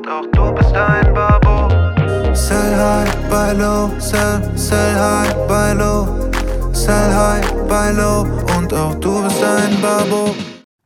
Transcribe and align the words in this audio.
und 0.00 0.08
auch 0.08 0.26
du 0.32 0.54
bist 0.54 0.74
ein 0.74 1.12
Babo. 1.12 1.68
Sell 2.34 2.76
high, 2.76 3.28
buy 3.28 3.52
low, 3.52 3.90
sell, 3.98 4.40
sell 4.56 4.94
high, 4.94 5.34
buy 5.46 5.74
low. 5.74 6.30
Sell 6.72 7.12
high, 7.12 7.46
buy 7.68 7.92
low 7.94 8.22
und 8.56 8.72
auch 8.72 8.94
du 8.94 9.22
bist 9.22 9.42
ein 9.42 9.80
Babo. 9.82 10.34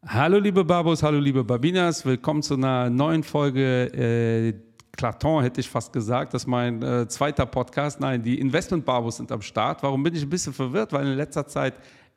Hallo 0.07 0.39
liebe 0.39 0.65
Babos, 0.65 1.03
hallo 1.03 1.19
liebe 1.19 1.45
Babinas, 1.45 2.05
willkommen 2.05 2.43
zu 2.43 2.55
einer 2.55 2.91
neuen 2.91 3.23
Folge 3.23 3.87
äh, 3.95 4.55
Claton 4.97 5.43
hätte 5.43 5.61
ich 5.61 5.69
fast 5.69 5.93
gesagt, 5.93 6.35
das 6.35 6.43
ist 6.43 6.47
mein 6.47 6.81
äh, 6.83 7.09
zweiter 7.09 7.47
Podcast. 7.47 7.99
Nein, 8.01 8.23
die 8.23 8.39
Investment-Babos 8.39 9.17
sind 9.17 9.33
am 9.33 9.43
Start. 9.43 9.83
Warum 9.83 10.05
bin 10.05 10.15
ich 10.15 10.23
ein 10.23 10.31
bisschen 10.31 10.53
verwirrt? 10.53 10.93
Weil 10.93 11.07
in 11.07 11.15
letzter 11.15 11.47
Zeit 11.49 11.75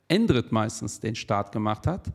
Endrit 0.07 0.51
meistens 0.51 0.99
den 0.99 1.15
Start 1.15 1.51
gemacht 1.51 1.87
hat. 1.87 2.07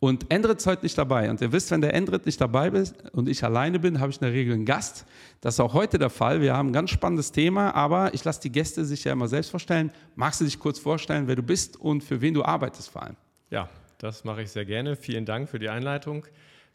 Und 0.00 0.30
Endrit 0.30 0.58
ist 0.58 0.66
heute 0.66 0.84
nicht 0.84 0.96
dabei. 0.96 1.28
Und 1.28 1.40
ihr 1.40 1.50
wisst, 1.50 1.72
wenn 1.72 1.80
der 1.80 1.92
Endrit 1.94 2.24
nicht 2.24 2.40
dabei 2.40 2.68
ist 2.68 2.94
und 3.12 3.28
ich 3.28 3.42
alleine 3.42 3.80
bin, 3.80 3.98
habe 3.98 4.10
ich 4.10 4.18
in 4.18 4.24
der 4.26 4.32
Regel 4.32 4.54
einen 4.54 4.64
Gast. 4.64 5.06
Das 5.40 5.54
ist 5.54 5.60
auch 5.60 5.74
heute 5.74 5.98
der 5.98 6.10
Fall. 6.10 6.40
Wir 6.40 6.54
haben 6.54 6.68
ein 6.68 6.72
ganz 6.72 6.90
spannendes 6.90 7.32
Thema, 7.32 7.74
aber 7.74 8.14
ich 8.14 8.24
lasse 8.24 8.40
die 8.40 8.52
Gäste 8.52 8.84
sich 8.84 9.04
ja 9.04 9.12
immer 9.12 9.26
selbst 9.26 9.50
vorstellen. 9.50 9.90
Magst 10.14 10.40
du 10.40 10.44
dich 10.44 10.58
kurz 10.60 10.78
vorstellen, 10.78 11.26
wer 11.26 11.34
du 11.34 11.42
bist 11.42 11.76
und 11.80 12.04
für 12.04 12.20
wen 12.20 12.34
du 12.34 12.44
arbeitest 12.44 12.90
vor 12.90 13.02
allem? 13.02 13.16
Ja, 13.50 13.68
das 13.98 14.22
mache 14.22 14.42
ich 14.42 14.50
sehr 14.50 14.64
gerne. 14.64 14.94
Vielen 14.94 15.24
Dank 15.24 15.48
für 15.48 15.58
die 15.58 15.68
Einleitung. 15.68 16.24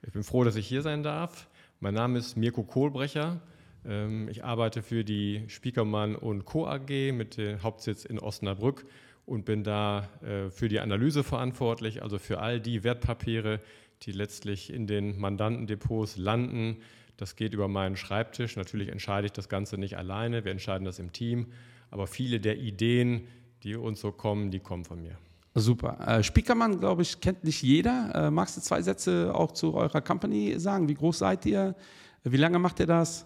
Ich 0.06 0.12
bin 0.12 0.24
froh, 0.24 0.44
dass 0.44 0.58
ich 0.58 0.68
hier 0.68 0.82
sein 0.82 1.02
darf. 1.02 1.48
Mein 1.80 1.94
Name 1.94 2.20
ist 2.20 2.36
Mirko 2.36 2.64
Kohlbrecher. 2.64 3.40
Ähm, 3.86 4.28
ich 4.28 4.44
arbeite 4.44 4.84
für 4.84 5.06
die 5.06 5.46
Spiekermann 5.48 6.18
und 6.18 6.44
Co. 6.44 6.68
AG 6.68 7.14
mit 7.14 7.38
dem 7.38 7.64
Hauptsitz 7.64 8.04
in 8.04 8.20
Osnabrück 8.20 8.86
und 9.26 9.46
bin 9.46 9.64
da 9.64 10.10
äh, 10.22 10.50
für 10.50 10.70
die 10.70 10.80
Analyse 10.80 11.24
verantwortlich, 11.24 12.04
also 12.04 12.20
für 12.20 12.40
all 12.40 12.60
die 12.60 12.84
Wertpapiere, 12.84 13.60
die 14.04 14.12
letztlich 14.12 14.72
in 14.74 14.88
den 14.88 15.20
Mandantendepots 15.20 16.18
landen. 16.18 16.78
Das 17.18 17.36
geht 17.36 17.54
über 17.54 17.68
meinen 17.68 17.96
Schreibtisch. 17.96 18.56
Natürlich 18.56 18.90
entscheide 18.90 19.26
ich 19.28 19.32
das 19.32 19.48
Ganze 19.48 19.78
nicht 19.78 19.98
alleine, 19.98 20.44
wir 20.44 20.52
entscheiden 20.52 20.86
das 20.86 21.00
im 21.00 21.14
Team, 21.14 21.48
aber 21.92 22.08
viele 22.08 22.40
der 22.40 22.58
Ideen, 22.58 23.28
die 23.64 23.76
uns 23.76 24.02
so 24.02 24.12
kommen, 24.12 24.52
die 24.52 24.60
kommen 24.60 24.84
von 24.84 25.02
mir. 25.02 25.18
Super. 25.56 26.00
Äh, 26.06 26.24
Spiekermann, 26.24 26.80
glaube 26.80 27.04
ich, 27.04 27.22
kennt 27.22 27.44
nicht 27.44 27.62
jeder. 27.62 28.12
Äh, 28.16 28.32
magst 28.32 28.58
du 28.58 28.62
zwei 28.62 28.82
Sätze 28.82 29.34
auch 29.36 29.52
zu 29.52 29.76
eurer 29.76 30.02
Company 30.02 30.56
sagen? 30.58 30.90
Wie 30.90 30.96
groß 30.96 31.20
seid 31.20 31.46
ihr? 31.46 31.76
Wie 32.24 32.38
lange 32.38 32.58
macht 32.58 32.80
ihr 32.80 32.88
das? 32.88 33.26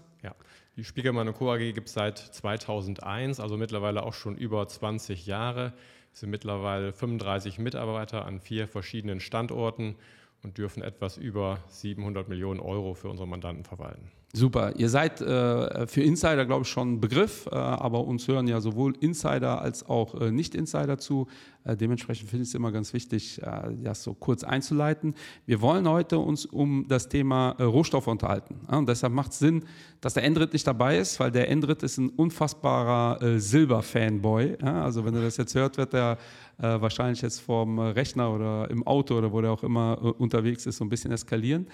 Die 0.77 0.83
Spiekermann 0.83 1.33
Co. 1.33 1.51
AG 1.51 1.73
gibt 1.73 1.87
es 1.87 1.95
seit 1.95 2.19
2001, 2.19 3.39
also 3.39 3.57
mittlerweile 3.57 4.03
auch 4.03 4.13
schon 4.13 4.37
über 4.37 4.67
20 4.67 5.25
Jahre. 5.25 5.73
Es 6.13 6.19
sind 6.19 6.29
mittlerweile 6.29 6.93
35 6.93 7.57
Mitarbeiter 7.57 8.25
an 8.25 8.39
vier 8.39 8.67
verschiedenen 8.67 9.19
Standorten 9.19 9.95
und 10.43 10.59
dürfen 10.59 10.83
etwas 10.83 11.17
über 11.17 11.63
700 11.69 12.29
Millionen 12.29 12.59
Euro 12.59 12.93
für 12.93 13.09
unsere 13.09 13.27
Mandanten 13.27 13.63
verwalten. 13.63 14.11
Super. 14.33 14.73
Ihr 14.75 14.89
seid 14.89 15.21
äh, 15.21 15.87
für 15.87 16.01
Insider, 16.01 16.45
glaube 16.45 16.63
ich, 16.63 16.67
schon 16.67 16.93
ein 16.93 16.99
Begriff, 16.99 17.47
äh, 17.49 17.55
aber 17.55 18.05
uns 18.05 18.27
hören 18.27 18.47
ja 18.47 18.59
sowohl 18.59 18.93
Insider 18.99 19.61
als 19.61 19.87
auch 19.87 20.19
äh, 20.19 20.31
Nicht-Insider 20.31 20.97
zu. 20.97 21.27
Äh, 21.63 21.77
dementsprechend 21.77 22.29
finde 22.29 22.43
ich 22.43 22.49
es 22.49 22.55
immer 22.55 22.71
ganz 22.73 22.93
wichtig, 22.93 23.41
äh, 23.41 23.73
das 23.81 24.03
so 24.03 24.13
kurz 24.13 24.43
einzuleiten. 24.43 25.15
Wir 25.45 25.61
wollen 25.61 25.87
heute 25.87 26.19
uns 26.19 26.45
um 26.45 26.85
das 26.89 27.07
Thema 27.07 27.55
äh, 27.57 27.63
Rohstoffe 27.63 28.07
unterhalten. 28.07 28.59
Ja, 28.69 28.77
und 28.77 28.89
deshalb 28.89 29.13
macht 29.13 29.31
es 29.31 29.39
Sinn, 29.39 29.63
dass 30.01 30.13
der 30.13 30.23
Endrit 30.23 30.51
nicht 30.51 30.67
dabei 30.67 30.97
ist, 30.97 31.19
weil 31.21 31.31
der 31.31 31.49
Endrit 31.49 31.81
ist 31.81 31.97
ein 31.97 32.09
unfassbarer 32.09 33.39
Silber-Fanboy. 33.39 34.57
Ja, 34.61 34.83
also 34.83 35.03
wenn 35.05 35.15
er 35.15 35.21
das 35.23 35.37
jetzt 35.37 35.55
hört, 35.55 35.77
wird 35.77 35.93
er 35.95 36.17
wahrscheinlich 36.59 37.21
jetzt 37.21 37.39
vorm 37.39 37.77
Rechner 37.79 38.33
oder 38.33 38.69
im 38.71 38.85
Auto 38.87 39.15
oder 39.15 39.31
wo 39.31 39.41
der 39.41 39.51
auch 39.51 39.63
immer 39.63 40.15
unterwegs 40.19 40.65
ist, 40.65 40.77
so 40.77 40.85
ein 40.85 40.89
bisschen 40.89 41.11
eskalieren. 41.11 41.67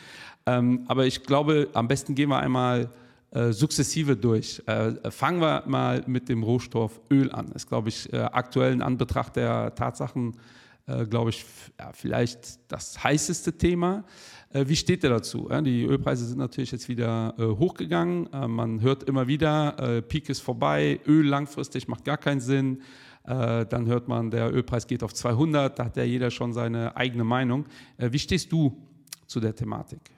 Ähm, 0.45 0.83
aber 0.87 1.05
ich 1.05 1.23
glaube, 1.23 1.69
am 1.73 1.87
besten 1.87 2.15
gehen 2.15 2.29
wir 2.29 2.39
einmal 2.39 2.89
äh, 3.33 3.51
sukzessive 3.51 4.15
durch. 4.15 4.61
Äh, 4.67 5.09
fangen 5.09 5.41
wir 5.41 5.63
mal 5.65 6.03
mit 6.05 6.29
dem 6.29 6.43
Rohstoff 6.43 7.01
Öl 7.09 7.31
an. 7.31 7.47
Das 7.47 7.63
ist, 7.63 7.67
glaube 7.67 7.89
ich, 7.89 8.13
äh, 8.13 8.17
aktuell 8.17 8.73
in 8.73 8.83
Anbetracht 8.83 9.35
der 9.35 9.73
Tatsachen, 9.73 10.37
äh, 10.85 11.07
glaube 11.07 11.31
ich, 11.31 11.43
ja, 11.79 11.91
vielleicht 11.93 12.59
das 12.71 13.03
heißeste 13.03 13.57
Thema. 13.57 14.03
Äh, 14.51 14.67
wie 14.67 14.75
steht 14.75 15.03
ihr 15.03 15.09
dazu? 15.09 15.49
Die 15.63 15.83
Ölpreise 15.83 16.27
sind 16.27 16.37
natürlich 16.37 16.71
jetzt 16.71 16.87
wieder 16.87 17.33
äh, 17.39 17.43
hochgegangen. 17.43 18.29
man 18.31 18.81
hört 18.81 19.01
immer 19.03 19.25
wieder, 19.27 20.03
Peak 20.07 20.29
ist 20.29 20.41
vorbei, 20.41 20.99
Öl 21.07 21.25
langfristig 21.25 21.87
macht 21.87 22.05
gar 22.05 22.17
keinen 22.17 22.39
Sinn. 22.39 22.83
Dann 23.25 23.85
hört 23.85 24.09
man, 24.09 24.31
der 24.31 24.53
Ölpreis 24.53 24.85
geht 24.85 25.01
auf 25.01 25.13
200, 25.13 25.79
da 25.79 25.85
hat 25.85 25.95
ja 25.95 26.03
jeder 26.03 26.29
schon 26.29 26.51
seine 26.51 26.97
eigene 26.97 27.23
Meinung. 27.23 27.65
wie 27.97 28.19
stehst 28.19 28.51
du 28.51 28.85
zu 29.27 29.39
der 29.39 29.55
Thematik? 29.55 30.11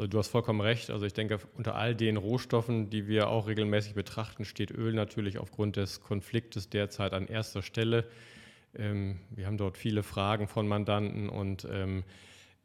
Also 0.00 0.08
du 0.08 0.18
hast 0.18 0.28
vollkommen 0.28 0.62
recht. 0.62 0.88
Also 0.88 1.04
ich 1.04 1.12
denke, 1.12 1.40
unter 1.58 1.74
all 1.74 1.94
den 1.94 2.16
Rohstoffen, 2.16 2.88
die 2.88 3.06
wir 3.06 3.28
auch 3.28 3.48
regelmäßig 3.48 3.92
betrachten, 3.92 4.46
steht 4.46 4.70
Öl 4.70 4.94
natürlich 4.94 5.36
aufgrund 5.36 5.76
des 5.76 6.00
Konfliktes 6.00 6.70
derzeit 6.70 7.12
an 7.12 7.26
erster 7.26 7.60
Stelle. 7.60 8.06
Ähm, 8.74 9.18
wir 9.28 9.46
haben 9.46 9.58
dort 9.58 9.76
viele 9.76 10.02
Fragen 10.02 10.48
von 10.48 10.66
Mandanten 10.66 11.28
und 11.28 11.68
ähm, 11.70 12.04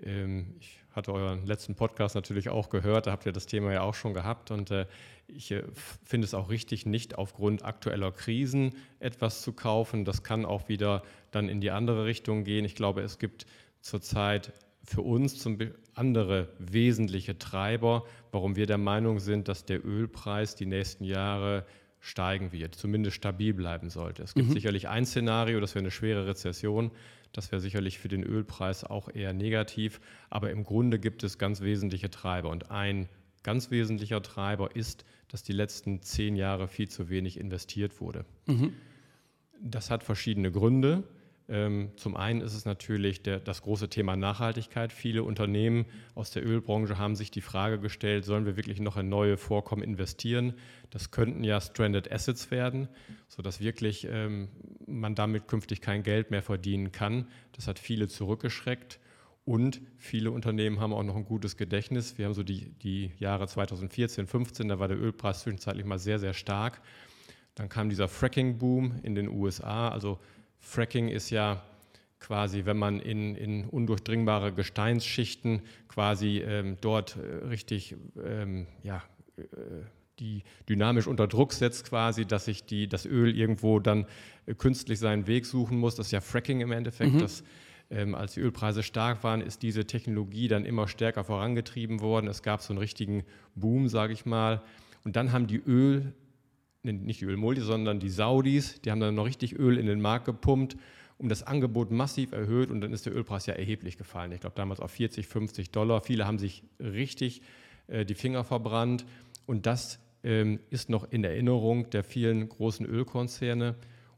ähm, 0.01 0.55
ich 0.61 0.79
hatte 0.91 1.11
euren 1.11 1.45
letzten 1.45 1.75
Podcast 1.75 2.15
natürlich 2.15 2.47
auch 2.47 2.69
gehört, 2.69 3.07
da 3.07 3.11
habt 3.11 3.25
ihr 3.25 3.33
das 3.33 3.47
Thema 3.47 3.73
ja 3.73 3.81
auch 3.81 3.95
schon 3.95 4.13
gehabt 4.13 4.49
und 4.49 4.71
äh, 4.71 4.85
ich 5.27 5.51
äh, 5.51 5.63
finde 6.03 6.25
es 6.25 6.33
auch 6.33 6.49
richtig, 6.49 6.85
nicht 6.85 7.17
aufgrund 7.17 7.63
aktueller 7.63 8.11
Krisen 8.11 8.73
etwas 8.99 9.41
zu 9.41 9.53
kaufen. 9.53 10.05
Das 10.05 10.23
kann 10.23 10.45
auch 10.45 10.69
wieder 10.69 11.03
dann 11.31 11.49
in 11.49 11.61
die 11.61 11.71
andere 11.71 12.05
Richtung 12.05 12.43
gehen. 12.43 12.65
Ich 12.65 12.75
glaube, 12.75 13.01
es 13.01 13.19
gibt 13.19 13.45
zurzeit 13.81 14.53
für 14.83 15.01
uns 15.01 15.39
zum 15.39 15.57
andere 15.93 16.49
wesentliche 16.59 17.37
Treiber, 17.37 18.05
warum 18.31 18.55
wir 18.55 18.67
der 18.67 18.77
Meinung 18.77 19.19
sind, 19.19 19.47
dass 19.47 19.65
der 19.65 19.83
Ölpreis 19.83 20.55
die 20.55 20.65
nächsten 20.67 21.03
Jahre 21.03 21.65
steigen 21.99 22.51
wird, 22.51 22.75
zumindest 22.75 23.15
stabil 23.15 23.53
bleiben 23.53 23.89
sollte. 23.89 24.21
Es 24.21 24.35
gibt 24.35 24.49
mhm. 24.49 24.53
sicherlich 24.53 24.87
ein 24.87 25.07
Szenario, 25.07 25.59
das 25.59 25.73
wäre 25.73 25.83
eine 25.83 25.91
schwere 25.91 26.27
Rezession. 26.27 26.91
Das 27.33 27.51
wäre 27.51 27.59
sicherlich 27.59 27.99
für 27.99 28.07
den 28.07 28.23
Ölpreis 28.23 28.85
auch 28.85 29.09
eher 29.13 29.33
negativ. 29.33 29.99
Aber 30.29 30.51
im 30.51 30.63
Grunde 30.63 30.99
gibt 30.99 31.23
es 31.23 31.37
ganz 31.37 31.59
wesentliche 31.59 32.09
Treiber. 32.09 32.49
Und 32.49 32.71
ein 32.71 33.09
ganz 33.43 33.71
wesentlicher 33.71 34.21
Treiber 34.21 34.75
ist, 34.75 35.03
dass 35.35 35.43
die 35.43 35.51
letzten 35.51 36.01
zehn 36.01 36.37
Jahre 36.37 36.69
viel 36.69 36.87
zu 36.87 37.09
wenig 37.09 37.37
investiert 37.37 37.99
wurde. 37.99 38.23
Mhm. 38.45 38.71
Das 39.61 39.91
hat 39.91 40.01
verschiedene 40.01 40.49
Gründe. 40.49 41.03
Ähm, 41.49 41.91
zum 41.97 42.15
einen 42.15 42.39
ist 42.39 42.53
es 42.53 42.63
natürlich 42.63 43.21
der, 43.21 43.41
das 43.41 43.61
große 43.61 43.89
Thema 43.89 44.15
Nachhaltigkeit. 44.15 44.93
Viele 44.93 45.23
Unternehmen 45.23 45.87
aus 46.13 46.31
der 46.31 46.45
Ölbranche 46.45 46.97
haben 46.97 47.17
sich 47.17 47.31
die 47.31 47.41
Frage 47.41 47.79
gestellt, 47.79 48.23
sollen 48.23 48.45
wir 48.45 48.55
wirklich 48.55 48.79
noch 48.79 48.95
in 48.95 49.09
neue 49.09 49.35
Vorkommen 49.35 49.83
investieren? 49.83 50.53
Das 50.89 51.11
könnten 51.11 51.43
ja 51.43 51.59
Stranded 51.59 52.09
Assets 52.09 52.49
werden, 52.49 52.87
sodass 53.27 53.59
wirklich 53.59 54.07
ähm, 54.09 54.47
man 54.87 55.15
damit 55.15 55.49
künftig 55.49 55.81
kein 55.81 56.03
Geld 56.03 56.31
mehr 56.31 56.43
verdienen 56.43 56.93
kann. 56.93 57.27
Das 57.51 57.67
hat 57.67 57.77
viele 57.77 58.07
zurückgeschreckt. 58.07 59.01
Und 59.45 59.79
viele 59.97 60.31
Unternehmen 60.31 60.79
haben 60.79 60.91
auch 60.91 61.03
noch 61.03 61.15
ein 61.15 61.25
gutes 61.25 61.55
Gedächtnis. 61.55 62.17
Wir 62.17 62.25
haben 62.25 62.33
so 62.33 62.41
die, 62.41 62.71
die 62.79 63.11
Jahre 63.19 63.47
2014, 63.47 64.27
2015, 64.27 64.67
da 64.67 64.79
war 64.79 64.87
der 64.87 64.99
Ölpreis 64.99 65.41
zwischenzeitlich 65.41 65.85
mal 65.85 65.99
sehr, 65.99 66.17
sehr 66.17 66.33
stark. 66.33 66.81
Dann 67.53 67.69
kam 67.69 67.89
dieser 67.89 68.07
Fracking-Boom 68.07 68.99
in 69.03 69.13
den 69.13 69.29
USA, 69.29 69.89
also 69.89 70.19
Fracking 70.59 71.09
ist 71.09 71.29
ja 71.29 71.63
quasi, 72.19 72.65
wenn 72.65 72.77
man 72.77 72.99
in, 72.99 73.35
in 73.35 73.65
undurchdringbare 73.65 74.51
Gesteinsschichten 74.51 75.61
quasi 75.87 76.39
ähm, 76.39 76.77
dort 76.81 77.17
äh, 77.17 77.45
richtig 77.45 77.95
ähm, 78.25 78.65
ja, 78.81 79.03
äh, 79.37 79.43
die 80.19 80.43
dynamisch 80.67 81.07
unter 81.07 81.27
Druck 81.27 81.53
setzt, 81.53 81.87
quasi, 81.87 82.25
dass 82.25 82.45
sich 82.45 82.65
die, 82.65 82.87
das 82.87 83.05
Öl 83.05 83.37
irgendwo 83.37 83.79
dann 83.79 84.07
äh, 84.47 84.55
künstlich 84.55 84.97
seinen 84.97 85.27
Weg 85.27 85.45
suchen 85.45 85.77
muss. 85.77 85.95
Das 85.95 86.07
ist 86.07 86.11
ja 86.11 86.21
Fracking 86.21 86.61
im 86.61 86.71
Endeffekt. 86.71 87.13
Mhm. 87.13 87.19
Das, 87.19 87.43
ähm, 87.89 88.15
als 88.15 88.33
die 88.33 88.39
Ölpreise 88.39 88.83
stark 88.83 89.23
waren, 89.23 89.41
ist 89.41 89.61
diese 89.61 89.85
Technologie 89.85 90.47
dann 90.47 90.65
immer 90.65 90.87
stärker 90.87 91.23
vorangetrieben 91.23 92.01
worden. 92.01 92.27
Es 92.27 92.41
gab 92.41 92.61
so 92.61 92.73
einen 92.73 92.79
richtigen 92.79 93.23
Boom, 93.55 93.87
sage 93.87 94.13
ich 94.13 94.25
mal. 94.25 94.61
Und 95.03 95.15
dann 95.15 95.31
haben 95.31 95.47
die 95.47 95.57
Öl, 95.57 96.13
nicht 96.83 97.21
die 97.21 97.25
Ölmulti, 97.25 97.61
sondern 97.61 97.99
die 97.99 98.09
Saudis, 98.09 98.81
die 98.81 98.91
haben 98.91 98.99
dann 98.99 99.15
noch 99.15 99.25
richtig 99.25 99.57
Öl 99.57 99.77
in 99.77 99.85
den 99.85 100.01
Markt 100.01 100.25
gepumpt, 100.25 100.77
um 101.17 101.29
das 101.29 101.43
Angebot 101.43 101.91
massiv 101.91 102.31
erhöht 102.33 102.69
und 102.69 102.81
dann 102.81 102.91
ist 102.91 103.05
der 103.05 103.15
Ölpreis 103.15 103.45
ja 103.45 103.53
erheblich 103.53 103.97
gefallen. 103.97 104.31
Ich 104.31 104.41
glaube 104.41 104.55
damals 104.55 104.79
auf 104.79 104.91
40, 104.91 105.27
50 105.27 105.71
Dollar. 105.71 106.01
Viele 106.01 106.27
haben 106.27 106.39
sich 106.39 106.63
richtig 106.79 107.41
äh, 107.87 108.05
die 108.05 108.15
Finger 108.15 108.43
verbrannt 108.43 109.05
und 109.45 109.65
das 109.65 109.99
ähm, 110.23 110.59
ist 110.71 110.89
noch 110.89 111.09
in 111.11 111.23
Erinnerung 111.23 111.89
der 111.91 112.03
vielen 112.03 112.49
großen 112.49 112.85
Ölkonzerne. 112.85 113.75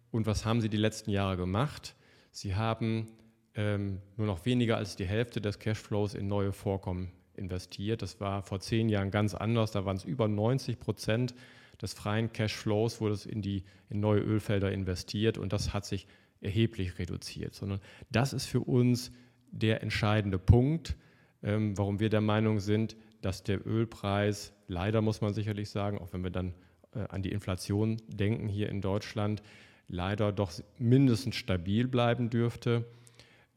Und 0.09 0.25
was 0.25 0.45
haben 0.45 0.61
sie 0.61 0.69
die 0.69 0.77
letzten 0.77 1.11
Jahre 1.11 1.37
gemacht? 1.37 1.95
Sie 2.31 2.55
haben 2.55 3.07
ähm, 3.57 3.99
nur 4.15 4.27
noch 4.27 4.45
weniger 4.45 4.77
als 4.77 4.95
die 4.95 5.05
Hälfte 5.05 5.41
des 5.41 5.59
Cashflows 5.59 6.13
in 6.13 6.27
neue 6.27 6.53
Vorkommen 6.53 7.11
investiert. 7.35 8.01
Das 8.01 8.19
war 8.21 8.43
vor 8.43 8.59
zehn 8.59 8.87
Jahren 8.87 9.11
ganz 9.11 9.33
anders. 9.35 9.71
Da 9.71 9.83
waren 9.83 9.97
es 9.97 10.05
über 10.05 10.27
90 10.27 10.79
Prozent 10.79 11.35
des 11.81 11.93
freien 11.93 12.31
Cashflows 12.33 13.01
wurde 13.01 13.13
es 13.13 13.25
in 13.25 13.41
die 13.41 13.63
in 13.89 13.99
neue 13.99 14.21
Ölfelder 14.21 14.71
investiert 14.71 15.37
und 15.37 15.53
das 15.53 15.73
hat 15.73 15.85
sich 15.85 16.07
erheblich 16.41 16.99
reduziert. 16.99 17.53
Sondern 17.53 17.79
das 18.11 18.33
ist 18.33 18.45
für 18.45 18.61
uns 18.61 19.11
der 19.51 19.81
entscheidende 19.81 20.39
Punkt, 20.39 20.95
ähm, 21.43 21.77
warum 21.77 21.99
wir 21.99 22.09
der 22.09 22.21
Meinung 22.21 22.59
sind, 22.59 22.95
dass 23.21 23.43
der 23.43 23.65
Ölpreis, 23.65 24.53
leider 24.67 25.01
muss 25.01 25.21
man 25.21 25.33
sicherlich 25.33 25.69
sagen, 25.69 25.99
auch 25.99 26.13
wenn 26.13 26.23
wir 26.23 26.31
dann 26.31 26.53
äh, 26.93 26.99
an 27.09 27.21
die 27.21 27.31
Inflation 27.31 27.97
denken 28.07 28.47
hier 28.47 28.69
in 28.69 28.81
Deutschland, 28.81 29.41
leider 29.87 30.31
doch 30.31 30.51
mindestens 30.77 31.35
stabil 31.35 31.87
bleiben 31.87 32.29
dürfte, 32.29 32.85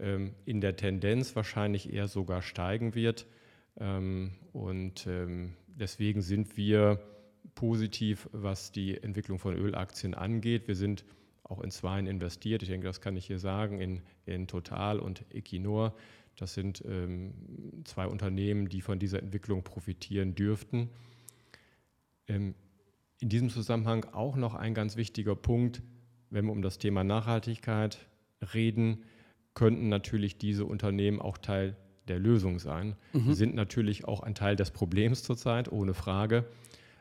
in 0.01 0.61
der 0.61 0.77
Tendenz 0.77 1.37
wahrscheinlich 1.37 1.93
eher 1.93 2.09
sogar 2.09 2.43
steigen 2.43 2.95
wird. 2.95 3.27
Ähm, 3.79 4.33
und 4.53 5.07
ähm, 5.07 5.55
deswegen 5.67 6.23
sind 6.23 6.57
wir 6.57 7.01
positiv, 7.55 8.29
was 8.33 8.73
die 8.73 8.97
Entwicklung 9.03 9.39
von 9.39 9.55
Ölaktien 9.55 10.15
angeht. 10.15 10.69
Wir 10.69 10.77
sind 10.77 11.05
auch 11.43 11.61
in 11.61 11.71
Zweien 11.71 12.07
investiert. 12.07 12.63
Ich 12.63 12.69
denke, 12.69 12.87
das 12.87 13.01
kann 13.01 13.17
ich 13.17 13.27
hier 13.27 13.39
sagen, 13.39 13.81
in, 13.81 14.03
in 14.25 14.47
Total 14.47 15.01
und 15.01 15.25
Equinor. 15.35 15.95
Das 16.37 16.55
sind 16.55 16.83
ähm, 16.87 17.35
zwei 17.85 18.07
Unternehmen, 18.07 18.69
die 18.69 18.81
von 18.81 18.99
dieser 18.99 19.23
Entwicklung 19.23 19.63
profitieren 19.63 20.35
dürften. 20.35 20.89
Ähm, 22.29 22.55
in 23.19 23.29
diesem 23.29 23.51
Zusammenhang 23.51 24.05
auch 24.13 24.37
noch 24.37 24.55
ein 24.55 24.73
ganz 24.73 24.97
wichtiger 24.97 25.37
Punkt, 25.37 25.83
wenn 26.31 26.47
wir 26.47 26.53
um 26.53 26.63
das 26.63 26.79
Thema 26.79 27.05
Nachhaltigkeit 27.05 27.99
reden, 28.55 29.05
könnten 29.55 29.89
natürlich 29.89 30.39
diese 30.39 30.65
Unternehmen 30.65 31.21
auch 31.21 31.39
Teil 31.39 31.77
der 32.09 32.19
Lösung 32.19 32.59
sein. 32.59 32.97
Mhm. 33.13 33.27
Sie 33.27 33.35
sind 33.35 33.55
natürlich 33.55 34.05
auch 34.05 34.21
ein 34.21 34.35
Teil 34.35 34.57
des 34.57 34.71
Problems 34.71 35.23
zurzeit, 35.23 35.71
ohne 35.71 35.95
Frage. 35.95 36.45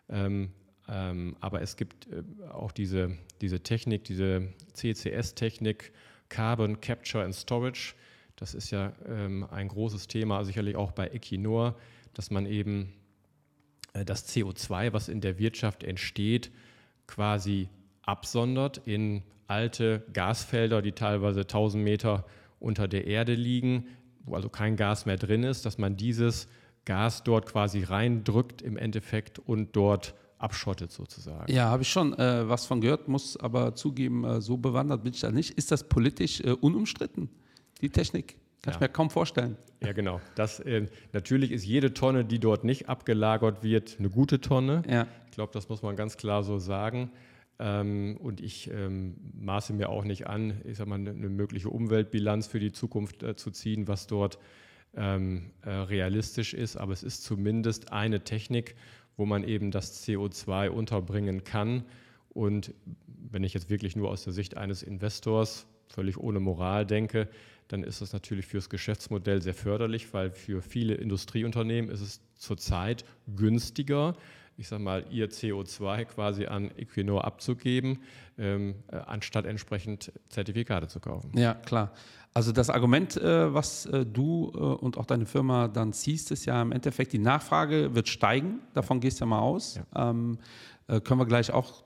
Ähm, 0.10 0.52
ähm, 0.88 1.36
aber 1.40 1.62
es 1.62 1.78
gibt 1.78 2.08
äh, 2.08 2.24
auch 2.52 2.72
diese, 2.72 3.12
diese 3.42 3.62
Technik, 3.62 4.04
diese 4.04 4.50
CCS-Technik, 4.74 5.92
Carbon 6.30 6.82
Capture 6.82 7.24
and 7.24 7.36
Storage. 7.36 7.96
Das 8.36 8.54
ist 8.54 8.72
ja 8.72 8.94
ähm, 9.08 9.46
ein 9.52 9.68
großes 9.68 10.08
Thema, 10.08 10.44
sicherlich 10.44 10.76
auch 10.76 10.92
bei 10.92 11.08
Equinor, 11.10 11.76
dass 12.14 12.32
man 12.32 12.46
eben 12.46 12.94
äh, 13.94 14.06
das 14.06 14.28
CO2, 14.28 14.94
was 14.94 15.10
in 15.10 15.22
der 15.22 15.38
Wirtschaft 15.38 15.84
entsteht, 15.84 16.52
quasi 17.08 17.70
absondert 18.04 18.82
in 18.86 19.24
alte 19.50 20.04
Gasfelder, 20.14 20.82
die 20.82 20.92
teilweise 20.92 21.42
1000 21.42 21.84
Meter 21.84 22.26
unter 22.60 22.88
der 22.88 23.08
Erde 23.08 23.34
liegen, 23.34 23.88
wo 24.26 24.36
also 24.36 24.50
kein 24.50 24.76
Gas 24.76 25.06
mehr 25.06 25.18
drin 25.18 25.44
ist, 25.44 25.66
dass 25.66 25.78
man 25.78 25.98
dieses 25.98 26.48
Gas 26.86 27.24
dort 27.24 27.46
quasi 27.46 27.84
reindrückt 27.84 28.62
im 28.62 28.78
Endeffekt 28.78 29.40
und 29.40 29.76
dort 29.76 30.14
abschottet 30.38 30.92
sozusagen. 30.92 31.52
Ja, 31.52 31.66
habe 31.66 31.84
ich 31.84 31.90
schon 31.90 32.18
äh, 32.18 32.48
was 32.48 32.66
von 32.66 32.82
gehört, 32.82 33.08
muss 33.08 33.38
aber 33.38 33.76
zugeben, 33.76 34.24
äh, 34.24 34.42
so 34.42 34.58
bewandert 34.58 35.04
bin 35.04 35.14
ich 35.14 35.20
da 35.20 35.32
nicht. 35.32 35.52
Ist 35.52 35.72
das 35.72 35.84
politisch 35.84 36.42
äh, 36.42 36.52
unumstritten, 36.52 37.30
die 37.82 37.90
Technik? 37.90 38.38
Kann 38.62 38.74
ja. 38.74 38.78
ich 38.78 38.80
mir 38.82 38.90
kaum 38.90 39.10
vorstellen. 39.10 39.58
Ja, 39.82 39.94
genau. 39.94 40.20
Das, 40.36 40.60
äh, 40.60 40.88
natürlich 41.14 41.52
ist 41.52 41.66
jede 41.66 41.94
Tonne, 41.94 42.26
die 42.26 42.40
dort 42.40 42.64
nicht 42.64 42.90
abgelagert 42.90 43.64
wird, 43.64 43.98
eine 44.00 44.10
gute 44.10 44.42
Tonne. 44.42 44.84
Ja. 44.90 45.08
Ich 45.26 45.32
glaube, 45.32 45.52
das 45.54 45.70
muss 45.70 45.82
man 45.82 45.96
ganz 45.96 46.18
klar 46.18 46.44
so 46.44 46.58
sagen. 46.58 47.12
Ähm, 47.60 48.18
und 48.22 48.42
ich 48.42 48.72
ähm, 48.72 49.16
maße 49.34 49.74
mir 49.74 49.90
auch 49.90 50.06
nicht 50.06 50.28
an, 50.28 50.62
ich 50.64 50.78
sag 50.78 50.88
mal, 50.88 50.96
eine, 50.96 51.12
eine 51.12 51.30
mögliche 51.30 51.70
Umweltbilanz 51.70 52.48
für 52.48 52.60
die 52.60 52.72
Zukunft 52.72 53.22
äh, 53.24 53.36
zu 53.36 53.52
ziehen, 53.52 53.88
was 53.88 54.08
dort 54.08 54.40
ähm, 54.96 55.52
äh, 55.62 55.70
realistisch 55.70 56.54
ist. 56.54 56.78
Aber 56.78 56.94
es 56.94 57.04
ist 57.04 57.24
zumindest 57.24 57.92
eine 57.92 58.24
Technik, 58.24 58.76
wo 59.18 59.26
man 59.26 59.44
eben 59.44 59.72
das 59.72 60.08
CO2 60.08 60.70
unterbringen 60.70 61.44
kann. 61.44 61.84
Und 62.30 62.74
wenn 63.06 63.44
ich 63.44 63.54
jetzt 63.54 63.70
wirklich 63.70 63.96
nur 63.96 64.10
aus 64.10 64.24
der 64.24 64.34
Sicht 64.34 64.56
eines 64.56 64.82
Investors 64.82 65.68
völlig 65.88 66.18
ohne 66.18 66.40
Moral 66.40 66.86
denke, 66.86 67.28
dann 67.68 67.84
ist 67.84 68.02
das 68.02 68.14
natürlich 68.14 68.48
fürs 68.48 68.70
Geschäftsmodell 68.70 69.42
sehr 69.42 69.54
förderlich, 69.54 70.14
weil 70.14 70.32
für 70.32 70.62
viele 70.62 70.96
Industrieunternehmen 70.96 71.92
ist 71.92 72.02
es 72.02 72.22
zurzeit 72.36 73.04
günstiger, 73.36 74.16
ich 74.60 74.68
sage 74.68 74.84
mal, 74.84 75.06
ihr 75.10 75.30
CO2 75.30 76.06
quasi 76.06 76.46
an 76.46 76.70
Equinor 76.78 77.24
abzugeben, 77.24 78.00
ähm, 78.38 78.76
äh, 78.92 78.98
anstatt 78.98 79.46
entsprechend 79.46 80.12
Zertifikate 80.28 80.88
zu 80.88 81.00
kaufen. 81.00 81.32
Ja, 81.36 81.54
klar. 81.54 81.94
Also 82.34 82.52
das 82.52 82.70
Argument, 82.70 83.16
äh, 83.18 83.54
was 83.54 83.86
äh, 83.86 84.06
du 84.06 84.52
äh, 84.54 84.58
und 84.58 84.98
auch 84.98 85.06
deine 85.06 85.26
Firma 85.26 85.68
dann 85.70 85.94
ziehst, 85.94 86.32
ist 86.32 86.46
ja 86.46 86.62
im 86.62 86.74
Endeffekt, 86.74 87.14
die 87.14 87.20
Nachfrage 87.20 87.96
wird 87.96 88.10
steigen. 88.10 88.60
Davon 88.74 89.00
gehst 89.00 89.20
du 89.20 89.24
ja 89.24 89.28
mal 89.28 89.40
aus. 89.40 89.80
Ja. 89.96 90.10
Ähm, 90.10 90.38
äh, 90.88 91.00
können 91.00 91.20
wir 91.20 91.26
gleich 91.26 91.52
auch 91.52 91.84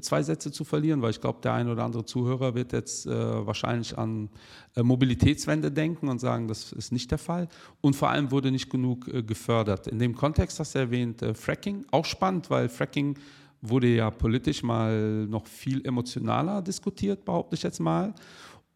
zwei 0.00 0.22
Sätze 0.22 0.52
zu 0.52 0.64
verlieren, 0.64 1.02
weil 1.02 1.10
ich 1.10 1.20
glaube, 1.20 1.40
der 1.42 1.54
ein 1.54 1.68
oder 1.68 1.84
andere 1.84 2.04
Zuhörer 2.04 2.54
wird 2.54 2.72
jetzt 2.72 3.06
äh, 3.06 3.46
wahrscheinlich 3.46 3.98
an 3.98 4.28
äh, 4.76 4.82
Mobilitätswende 4.82 5.72
denken 5.72 6.08
und 6.08 6.20
sagen, 6.20 6.46
das 6.46 6.72
ist 6.72 6.92
nicht 6.92 7.10
der 7.10 7.18
Fall. 7.18 7.48
Und 7.80 7.96
vor 7.96 8.10
allem 8.10 8.30
wurde 8.30 8.52
nicht 8.52 8.70
genug 8.70 9.08
äh, 9.08 9.22
gefördert. 9.22 9.88
In 9.88 9.98
dem 9.98 10.14
Kontext 10.14 10.60
hast 10.60 10.74
du 10.74 10.78
erwähnt 10.78 11.22
äh, 11.22 11.34
Fracking, 11.34 11.84
auch 11.90 12.04
spannend, 12.04 12.50
weil 12.50 12.68
Fracking 12.68 13.18
wurde 13.60 13.88
ja 13.88 14.10
politisch 14.10 14.62
mal 14.62 15.26
noch 15.26 15.46
viel 15.46 15.84
emotionaler 15.84 16.62
diskutiert, 16.62 17.24
behaupte 17.24 17.56
ich 17.56 17.62
jetzt 17.62 17.80
mal. 17.80 18.14